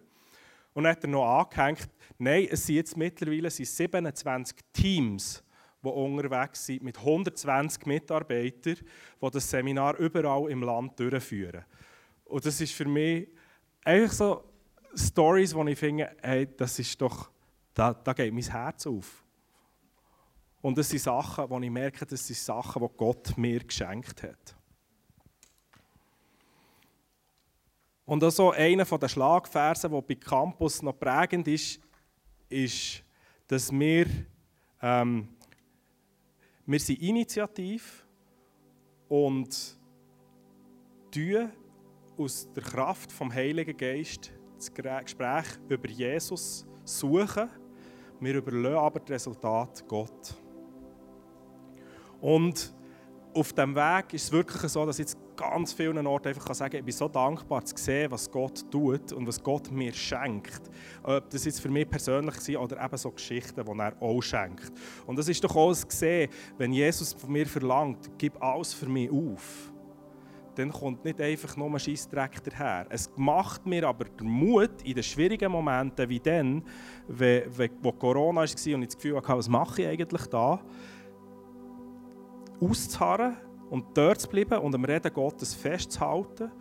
Und 0.73 0.83
dann 0.83 0.91
hat 0.91 1.03
er 1.03 1.09
noch 1.09 1.25
angehängt, 1.25 1.89
nein, 2.17 2.47
es 2.49 2.65
sind 2.65 2.75
jetzt 2.75 2.97
mittlerweile 2.97 3.49
27 3.49 4.57
Teams, 4.73 5.43
die 5.83 5.89
unterwegs 5.89 6.65
sind, 6.65 6.83
mit 6.83 6.97
120 6.97 7.85
Mitarbeitern, 7.85 8.77
die 9.21 9.31
das 9.31 9.49
Seminar 9.49 9.97
überall 9.97 10.49
im 10.49 10.63
Land 10.63 10.99
durchführen. 10.99 11.63
Und 12.25 12.45
das 12.45 12.59
ist 12.59 12.73
für 12.73 12.85
mich 12.85 13.29
einfach 13.83 14.11
so 14.11 14.54
Stories, 14.95 15.53
wo 15.53 15.63
ich 15.65 15.77
finde, 15.77 16.15
hey, 16.21 16.47
das 16.55 16.79
ist 16.79 16.99
doch, 17.01 17.29
da, 17.73 17.93
da 17.93 18.13
geht 18.13 18.33
mein 18.33 18.43
Herz 18.43 18.87
auf. 18.87 19.23
Und 20.61 20.77
das 20.77 20.89
sind 20.89 20.99
Sachen, 20.99 21.49
wo 21.49 21.59
ich 21.59 21.69
merke, 21.69 22.05
das 22.05 22.25
sind 22.25 22.37
Sachen, 22.37 22.81
die 22.81 22.97
Gott 22.97 23.37
mir 23.37 23.59
geschenkt 23.63 24.23
hat. 24.23 24.55
Und 28.05 28.23
auch 28.23 28.31
so 28.31 28.51
einer 28.51 28.85
der 28.85 29.07
Schlagversen, 29.07 29.91
der 29.91 30.01
bei 30.01 30.15
Campus 30.15 30.81
noch 30.81 30.97
prägend 30.97 31.47
ist, 31.47 31.79
ist, 32.49 33.03
dass 33.47 33.71
wir, 33.71 34.07
ähm, 34.81 35.27
wir 36.65 36.79
sind 36.79 37.01
initiativ 37.01 38.05
und 39.09 39.77
tun 41.11 41.51
aus 42.17 42.47
der 42.53 42.63
Kraft 42.63 43.11
vom 43.11 43.33
Heiligen 43.33 43.75
Geist 43.75 44.34
das 44.57 44.73
Gespräch 44.73 45.45
über 45.69 45.89
Jesus 45.89 46.65
suchen. 46.83 47.49
Wir 48.19 48.35
überlassen 48.35 48.77
aber 48.77 48.99
das 48.99 49.09
Resultat 49.11 49.83
Gott. 49.87 50.35
Und 52.21 52.73
auf 53.33 53.51
dem 53.51 53.75
Weg 53.75 54.13
ist 54.13 54.23
es 54.23 54.31
wirklich 54.31 54.71
so, 54.71 54.85
dass 54.85 54.97
ich 54.97 55.05
jetzt 55.05 55.17
ganz 55.35 55.73
vielen 55.73 56.07
Orten 56.07 56.29
einfach 56.29 56.53
sagen 56.53 56.71
kann, 56.71 56.79
ich 56.79 56.85
bin 56.85 56.93
so 56.93 57.09
dankbar 57.09 57.65
zu 57.65 57.75
sehen, 57.75 58.09
was 58.09 58.31
Gott 58.31 58.71
tut 58.71 59.11
und 59.11 59.27
was 59.27 59.43
Gott 59.43 59.69
mir 59.71 59.93
schenkt. 59.93 60.61
Ob 61.03 61.29
das 61.29 61.43
jetzt 61.43 61.59
für 61.59 61.69
mich 61.69 61.89
persönlich 61.89 62.35
war 62.35 62.63
oder 62.63 62.83
eben 62.83 62.97
so 62.97 63.11
Geschichten, 63.11 63.63
die 63.65 63.79
er 63.79 64.01
auch 64.01 64.21
schenkt. 64.21 64.71
Und 65.05 65.19
das 65.19 65.27
ist 65.27 65.43
doch 65.43 65.55
alles 65.55 65.85
gesehen, 65.85 66.31
wenn 66.57 66.71
Jesus 66.71 67.13
von 67.13 67.31
mir 67.31 67.45
verlangt, 67.45 68.09
gib 68.17 68.41
alles 68.41 68.73
für 68.73 68.87
mich 68.87 69.11
auf, 69.11 69.71
dann 70.55 70.71
kommt 70.71 71.05
nicht 71.05 71.21
einfach 71.21 71.55
nur 71.57 71.69
ein 71.69 71.79
Scheissdreck 71.79 72.43
daher. 72.43 72.87
Es 72.89 73.09
macht 73.15 73.65
mir 73.65 73.87
aber 73.87 74.05
den 74.05 74.27
Mut 74.27 74.81
in 74.83 74.93
den 74.95 75.03
schwierigen 75.03 75.51
Momenten 75.51 76.09
wie 76.09 76.19
dann, 76.19 76.63
wo 77.07 77.91
Corona 77.91 78.41
war 78.41 78.43
und 78.43 78.81
ich 78.81 78.87
das 78.87 78.95
Gefühl 78.95 79.17
hatte, 79.17 79.37
was 79.37 79.49
mache 79.49 79.81
ich 79.81 79.87
eigentlich 79.87 80.25
da, 80.27 80.59
auszuharren 82.61 83.37
und 83.69 83.85
dort 83.97 84.21
zu 84.21 84.29
bleiben 84.29 84.59
und 84.59 84.73
am 84.75 84.85
Reden 84.85 85.13
Gottes 85.13 85.53
festzuhalten, 85.53 86.51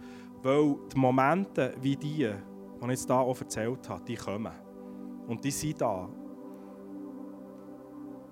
weil 0.42 0.76
die 0.92 0.99
Momente 0.99 1.74
wie 1.80 1.97
die, 1.97 2.09
die 2.09 2.32
ich 2.82 2.88
jetzt 2.88 3.07
hier 3.07 3.16
auch 3.16 3.40
erzählt 3.40 3.88
habe, 3.88 4.05
die 4.05 4.16
kommen. 4.16 4.53
Und 5.26 5.45
die 5.45 5.51
sind 5.51 5.80
da. 5.80 6.09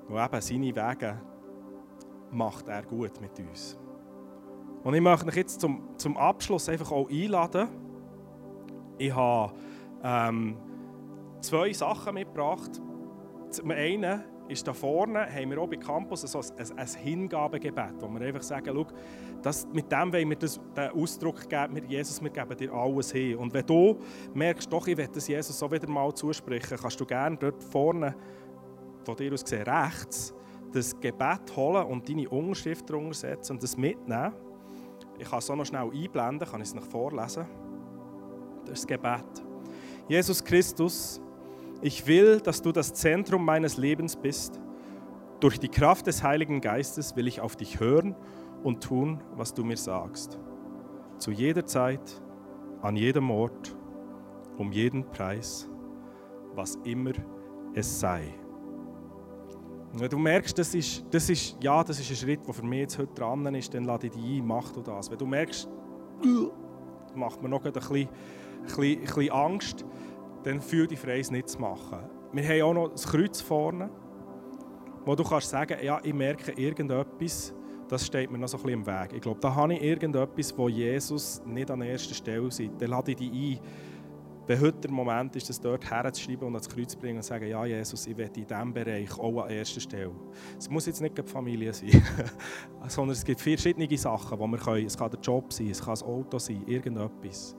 Und 0.08 0.18
eben 0.18 0.40
seine 0.40 0.76
Wege 0.76 1.20
macht 2.30 2.68
er 2.68 2.82
gut 2.82 3.20
mit 3.20 3.38
uns. 3.38 3.78
Und 4.85 4.95
ich 4.95 5.01
möchte 5.01 5.26
euch 5.26 5.37
jetzt 5.37 5.61
zum, 5.61 5.97
zum 5.97 6.16
Abschluss 6.16 6.68
einfach 6.68 6.91
auch 6.91 7.09
einladen. 7.09 7.68
Ich 8.99 9.14
habe 9.14 9.53
ähm, 10.03 10.57
zwei 11.41 11.72
Sachen 11.72 12.14
mitgebracht. 12.14 12.80
Zum 13.51 13.70
einen 13.70 14.24
ist 14.49 14.66
da 14.66 14.72
vorne, 14.72 15.26
haben 15.33 15.51
wir 15.51 15.59
auch 15.61 15.68
bei 15.68 15.76
Campus 15.76 16.22
so 16.22 16.41
ein, 16.41 16.78
ein, 16.78 16.87
Hingabegebet, 16.87 17.95
wo 18.01 18.09
wir 18.09 18.26
einfach 18.26 18.43
sagen, 18.43 18.72
schau, 18.74 18.87
das, 19.41 19.66
mit 19.72 19.91
dem 19.91 20.12
wollen 20.12 20.28
wir 20.28 20.37
das, 20.37 20.61
den 20.76 20.91
Ausdruck 20.91 21.49
geben, 21.49 21.76
wir, 21.76 21.85
Jesus, 21.85 22.22
wir 22.22 22.30
geben 22.30 22.57
dir 22.57 22.72
alles 22.72 23.12
hin. 23.12 23.37
Und 23.37 23.55
wenn 23.55 23.66
du 23.66 23.99
merkst, 24.35 24.72
doch, 24.72 24.87
ich 24.87 24.97
will 24.97 25.09
das 25.12 25.28
Jesus 25.28 25.59
so 25.59 25.70
wieder 25.70 25.89
mal 25.89 26.12
zusprechen, 26.14 26.76
kannst 26.80 27.01
du 27.01 27.07
gerne 27.07 27.37
dort 27.37 27.62
vorne, 27.62 28.14
von 29.05 29.16
dir 29.16 29.33
aus 29.33 29.43
gesehen, 29.43 29.62
rechts, 29.62 30.35
das 30.72 30.99
Gebet 30.99 31.57
holen 31.57 31.87
und 31.87 32.09
deine 32.09 32.28
Unterschrift 32.28 32.89
darunter 32.89 33.14
setzen 33.14 33.53
und 33.53 33.62
das 33.62 33.76
mitnehmen. 33.76 34.33
Ich 35.18 35.28
kann 35.28 35.38
es 35.38 35.50
auch 35.50 35.56
noch 35.56 35.66
schnell 35.66 35.90
einblenden, 35.90 36.48
kann 36.48 36.60
ich 36.60 36.68
es 36.68 36.74
noch 36.74 36.84
vorlesen. 36.84 37.46
Das 38.64 38.80
ist 38.80 38.82
das 38.82 38.86
Gebet. 38.86 39.44
Jesus 40.08 40.42
Christus, 40.42 41.20
ich 41.80 42.06
will, 42.06 42.40
dass 42.40 42.62
du 42.62 42.72
das 42.72 42.92
Zentrum 42.94 43.44
meines 43.44 43.76
Lebens 43.76 44.16
bist. 44.16 44.60
Durch 45.40 45.58
die 45.58 45.68
Kraft 45.68 46.06
des 46.06 46.22
Heiligen 46.22 46.60
Geistes 46.60 47.16
will 47.16 47.26
ich 47.26 47.40
auf 47.40 47.56
dich 47.56 47.80
hören 47.80 48.14
und 48.62 48.82
tun, 48.82 49.20
was 49.34 49.54
du 49.54 49.64
mir 49.64 49.76
sagst. 49.76 50.38
Zu 51.18 51.32
jeder 51.32 51.66
Zeit, 51.66 52.22
an 52.80 52.96
jedem 52.96 53.30
Ort, 53.30 53.76
um 54.58 54.72
jeden 54.72 55.04
Preis, 55.10 55.68
was 56.54 56.76
immer 56.84 57.12
es 57.74 58.00
sei. 58.00 58.34
Wenn 59.95 60.09
du 60.09 60.18
merkst, 60.18 60.59
das 60.59 60.74
ist, 60.74 61.05
das 61.11 61.28
ist, 61.28 61.57
ja, 61.61 61.84
das 61.84 62.01
ist 62.01 62.11
ein 62.11 62.16
Schritt, 62.16 62.47
der 62.47 62.55
für 62.55 62.64
mich 62.64 62.80
jetzt 62.80 62.99
heute 62.99 63.12
dran 63.12 63.55
ist, 63.55 63.74
dann 63.74 63.84
lade 63.84 64.07
ich 64.07 64.12
dich 64.12 64.22
ein, 64.22 64.47
mach 64.47 64.72
du 64.72 64.80
das. 64.80 65.11
Wenn 65.11 65.18
du 65.18 65.26
merkst, 65.26 65.68
macht 67.14 67.43
mir 67.43 67.49
noch 67.49 67.64
ein 67.64 67.72
bisschen, 67.72 67.97
ein 67.97 68.09
bisschen, 68.64 68.99
ein 68.99 69.01
bisschen 69.01 69.30
Angst, 69.30 69.84
dann 70.45 70.61
fühl 70.61 70.86
dich 70.86 70.99
frei, 70.99 71.20
es 71.20 71.30
nicht 71.30 71.51
zu 71.51 71.61
machen. 71.61 71.99
Wir 72.32 72.43
haben 72.43 72.62
auch 72.62 72.74
noch 72.74 72.88
das 72.88 73.07
Kreuz 73.07 73.43
vorne, 73.43 73.90
wo 75.05 75.14
du 75.14 75.24
kannst 75.24 75.51
sagen, 75.51 75.76
ja, 75.82 76.01
ich 76.03 76.14
merke 76.14 76.53
irgendetwas, 76.53 77.53
das 77.88 78.07
steht 78.07 78.30
mir 78.30 78.38
noch 78.38 78.49
so 78.49 78.57
ein 78.57 78.62
bisschen 78.62 78.80
im 78.80 78.86
Weg. 78.86 79.12
Ich 79.14 79.20
glaube, 79.20 79.40
da 79.40 79.55
habe 79.55 79.74
ich 79.74 79.82
irgendetwas, 79.82 80.57
wo 80.57 80.68
Jesus 80.70 81.43
nicht 81.45 81.70
an 81.70 81.82
erster 81.82 82.14
Stelle 82.14 82.47
ist. 82.47 82.62
Dann 82.78 82.88
lade 82.88 83.11
ich 83.11 83.18
dich 83.18 83.30
ein, 83.30 83.61
wenn 84.47 84.61
heute 84.61 84.80
der 84.80 84.90
Moment 84.90 85.36
ist, 85.36 85.49
das 85.49 85.61
dort 85.61 85.88
herzuschreiben 85.88 86.49
und 86.49 86.55
ans 86.55 86.68
Kreuz 86.68 86.93
zu 86.93 86.99
bringen 86.99 87.16
und 87.16 87.22
zu 87.22 87.28
sagen, 87.28 87.47
ja 87.47 87.64
Jesus, 87.64 88.07
ich 88.07 88.16
will 88.16 88.26
in 88.26 88.47
diesem 88.47 88.74
Bereich 88.74 89.18
auch 89.18 89.45
an 89.45 89.51
erster 89.51 89.80
Stelle. 89.80 90.11
Es 90.59 90.68
muss 90.68 90.86
jetzt 90.86 91.01
nicht 91.01 91.16
die 91.16 91.22
Familie 91.22 91.72
sein, 91.72 92.03
sondern 92.88 93.12
es 93.12 93.24
gibt 93.24 93.40
verschiedene 93.40 93.97
Sachen, 93.97 94.38
die 94.38 94.47
wir 94.47 94.59
können. 94.59 94.86
Es 94.86 94.97
kann 94.97 95.11
der 95.11 95.20
Job 95.20 95.53
sein, 95.53 95.70
es 95.70 95.80
kann 95.80 95.93
das 95.93 96.03
Auto 96.03 96.38
sein, 96.38 96.62
irgendetwas. 96.66 97.57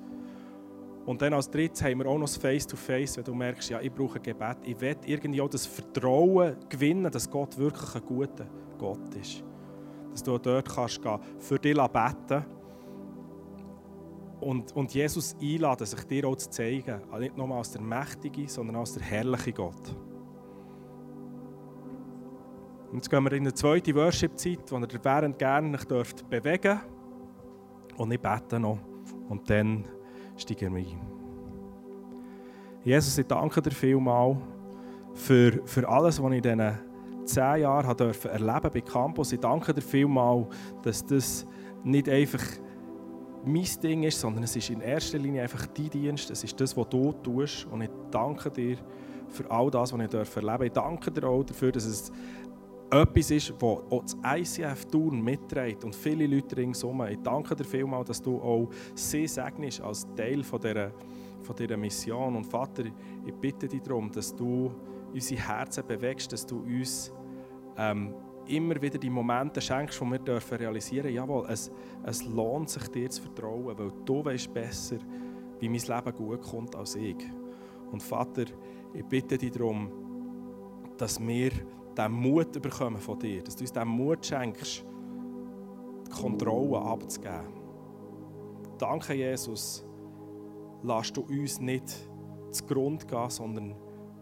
Und 1.06 1.22
dann 1.22 1.34
als 1.34 1.50
drittes 1.50 1.84
haben 1.84 2.00
wir 2.00 2.08
auch 2.08 2.18
noch 2.18 2.28
das 2.28 2.38
Face-to-Face, 2.38 3.18
wenn 3.18 3.26
du 3.26 3.34
merkst, 3.34 3.70
ja, 3.70 3.82
ich 3.82 3.92
brauche 3.92 4.20
Gebet. 4.20 4.58
Ich 4.64 4.80
will 4.80 4.96
irgendwie 5.06 5.42
auch 5.42 5.50
das 5.50 5.66
Vertrauen 5.66 6.56
gewinnen, 6.70 7.12
dass 7.12 7.30
Gott 7.30 7.58
wirklich 7.58 7.96
ein 7.96 8.06
guter 8.06 8.48
Gott 8.78 9.14
ist. 9.16 9.44
Dass 10.12 10.24
du 10.24 10.38
dort 10.38 10.70
kannst 10.70 11.02
gehen, 11.02 11.20
für 11.40 11.60
dich 11.60 11.76
beten 11.76 12.46
und, 14.44 14.76
und 14.76 14.94
Jesus 14.94 15.36
einladen, 15.42 15.86
sich 15.86 16.04
dir 16.04 16.28
auch 16.28 16.36
zu 16.36 16.50
zeigen. 16.50 17.02
Also 17.10 17.20
nicht 17.20 17.38
nur 17.38 17.50
als 17.56 17.72
der 17.72 17.82
mächtige, 17.82 18.48
sondern 18.48 18.78
als 18.78 18.94
der 18.94 19.04
herrliche 19.04 19.54
Gott. 19.54 19.96
Und 22.92 22.98
jetzt 22.98 23.10
gehen 23.10 23.24
wir 23.24 23.32
in 23.34 23.44
eine 23.44 23.54
zweite 23.54 23.96
Worship-Zeit, 23.96 24.72
wo 24.72 24.78
ihr 24.78 24.88
während 25.04 25.40
gerne 25.40 25.78
bewegen 25.78 25.88
dürft 25.90 26.26
Und 27.98 28.12
ich 28.12 28.20
bete 28.20 28.60
noch. 28.60 28.78
Und 29.30 29.50
dann 29.50 29.86
steigen 30.38 30.76
wir 30.76 30.86
ein. 30.86 31.02
Jesus, 32.84 33.18
ich 33.18 33.26
danke 33.26 33.62
dir 33.62 33.72
vielmals 33.72 34.38
für, 35.14 35.62
für 35.66 35.88
alles, 35.88 36.22
was 36.22 36.32
ich 36.32 36.38
in 36.38 36.44
diesen 36.44 36.80
zehn 37.26 37.62
Jahren 37.62 37.98
erleben 37.98 38.70
bei 38.74 38.82
Campus. 38.82 39.32
Ich 39.32 39.40
danke 39.40 39.74
dir 39.74 39.82
vielmals, 39.82 40.48
dass 40.84 41.06
das 41.06 41.48
nicht 41.84 42.10
einfach 42.10 42.44
mein 43.46 43.68
Ding 43.82 44.04
ist, 44.04 44.20
sondern 44.20 44.44
es 44.44 44.56
ist 44.56 44.70
in 44.70 44.82
erster 44.82 45.18
Linie 45.18 45.44
einfach 45.44 45.66
dein 45.68 45.90
Dienst. 45.90 46.30
Es 46.32 46.44
ist 46.44 46.60
das, 46.60 46.76
was 46.78 46.88
du 46.90 47.12
tust. 47.12 47.66
Und 47.66 47.82
ich 47.82 47.90
danke 48.10 48.50
dir 48.50 48.78
für 49.28 49.50
all 49.50 49.70
das, 49.70 49.92
was 49.92 50.00
ich 50.00 50.14
erleben 50.14 50.34
darf. 50.36 50.62
Ich 50.62 50.72
danke 50.72 51.12
dir 51.12 51.28
auch 51.28 51.44
dafür, 51.44 51.72
dass 51.72 51.86
es 51.86 52.12
etwas 52.90 53.32
ist, 53.32 53.50
das 53.50 53.64
auch 53.64 54.04
das 54.04 54.18
ICF 54.24 54.86
Tour 54.86 55.12
mitträgt 55.12 55.84
und 55.84 55.96
viele 55.96 56.28
Leute 56.28 56.58
ringsum. 56.58 57.04
Ich 57.08 57.20
danke 57.24 57.56
dir 57.56 57.64
vielmals, 57.64 58.08
dass 58.08 58.22
du 58.22 58.40
auch 58.40 58.70
sie 58.94 59.28
segnest 59.28 59.82
als 59.82 60.08
Teil 60.16 60.44
von 60.44 60.62
dieser, 60.62 60.92
von 61.42 61.56
dieser 61.56 61.76
Mission. 61.76 62.36
Und 62.36 62.46
Vater, 62.46 62.84
ich 63.26 63.34
bitte 63.34 63.68
dich 63.68 63.82
darum, 63.82 64.12
dass 64.12 64.36
du 64.36 64.72
unsere 65.12 65.42
Herzen 65.42 65.86
bewegst, 65.88 66.32
dass 66.32 66.46
du 66.46 66.60
uns 66.60 67.12
ähm, 67.78 68.14
immer 68.48 68.82
wieder 68.82 68.98
die 68.98 69.10
Momente 69.10 69.62
schenkst, 69.62 70.00
wo 70.02 70.06
wir 70.06 70.20
dürfen 70.20 70.58
realisieren 70.58 71.04
dürfen, 71.04 71.16
jawohl, 71.16 71.46
es, 71.50 71.72
es 72.04 72.24
lohnt 72.26 72.70
sich 72.70 72.88
dir 72.90 73.10
zu 73.10 73.22
vertrauen, 73.22 73.78
weil 73.78 73.92
du 74.06 74.26
weißt 74.26 74.54
besser, 74.54 74.98
wie 75.60 75.70
mein 75.70 75.80
Leben 75.80 76.16
gut 76.16 76.42
kommt 76.42 76.76
als 76.76 76.96
ich. 76.96 77.18
Und 77.92 78.02
Vater, 78.02 78.46
ich 78.94 79.06
bitte 79.06 79.38
dich 79.38 79.52
darum, 79.52 79.90
dass 80.98 81.20
wir 81.20 81.52
diesen 81.98 82.12
Mut 82.12 82.62
bekommen 82.62 83.00
von 83.00 83.20
dir, 83.20 83.44
dass 83.44 83.56
du 83.56 83.64
uns 83.64 83.72
diesen 83.72 83.88
Mut 83.88 84.26
schenkst, 84.26 84.86
die 86.08 86.12
Kontrolle 86.12 86.82
abzugeben. 86.82 87.62
Danke, 88.78 89.14
Jesus, 89.14 89.86
lass 90.82 91.14
du 91.14 91.22
uns 91.22 91.60
nicht 91.60 92.10
zugrunde 92.52 93.06
gehen, 93.06 93.30
sondern 93.30 93.76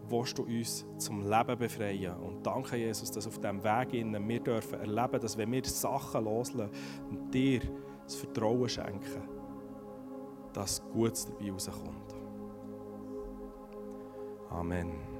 willst 0.08 0.38
du 0.38 0.42
uns 0.44 0.86
zum 0.98 1.20
Leben 1.28 1.58
befreien. 1.58 2.16
Und 2.16 2.46
danke, 2.46 2.76
Jesus, 2.76 3.10
dass 3.10 3.26
auf 3.26 3.38
diesem 3.38 3.62
Weg 3.62 3.94
in 3.94 4.28
wir 4.28 4.40
dürfen 4.40 4.80
erleben, 4.80 5.20
dass 5.20 5.36
wenn 5.36 5.52
wir 5.52 5.64
Sachen 5.64 6.24
loslassen 6.24 6.70
und 7.10 7.32
dir 7.32 7.60
das 8.04 8.16
Vertrauen 8.16 8.68
schenken, 8.68 9.22
dass 10.52 10.82
Gutes 10.92 11.26
dabei 11.26 11.50
rauskommt. 11.50 12.14
Amen. 14.50 15.11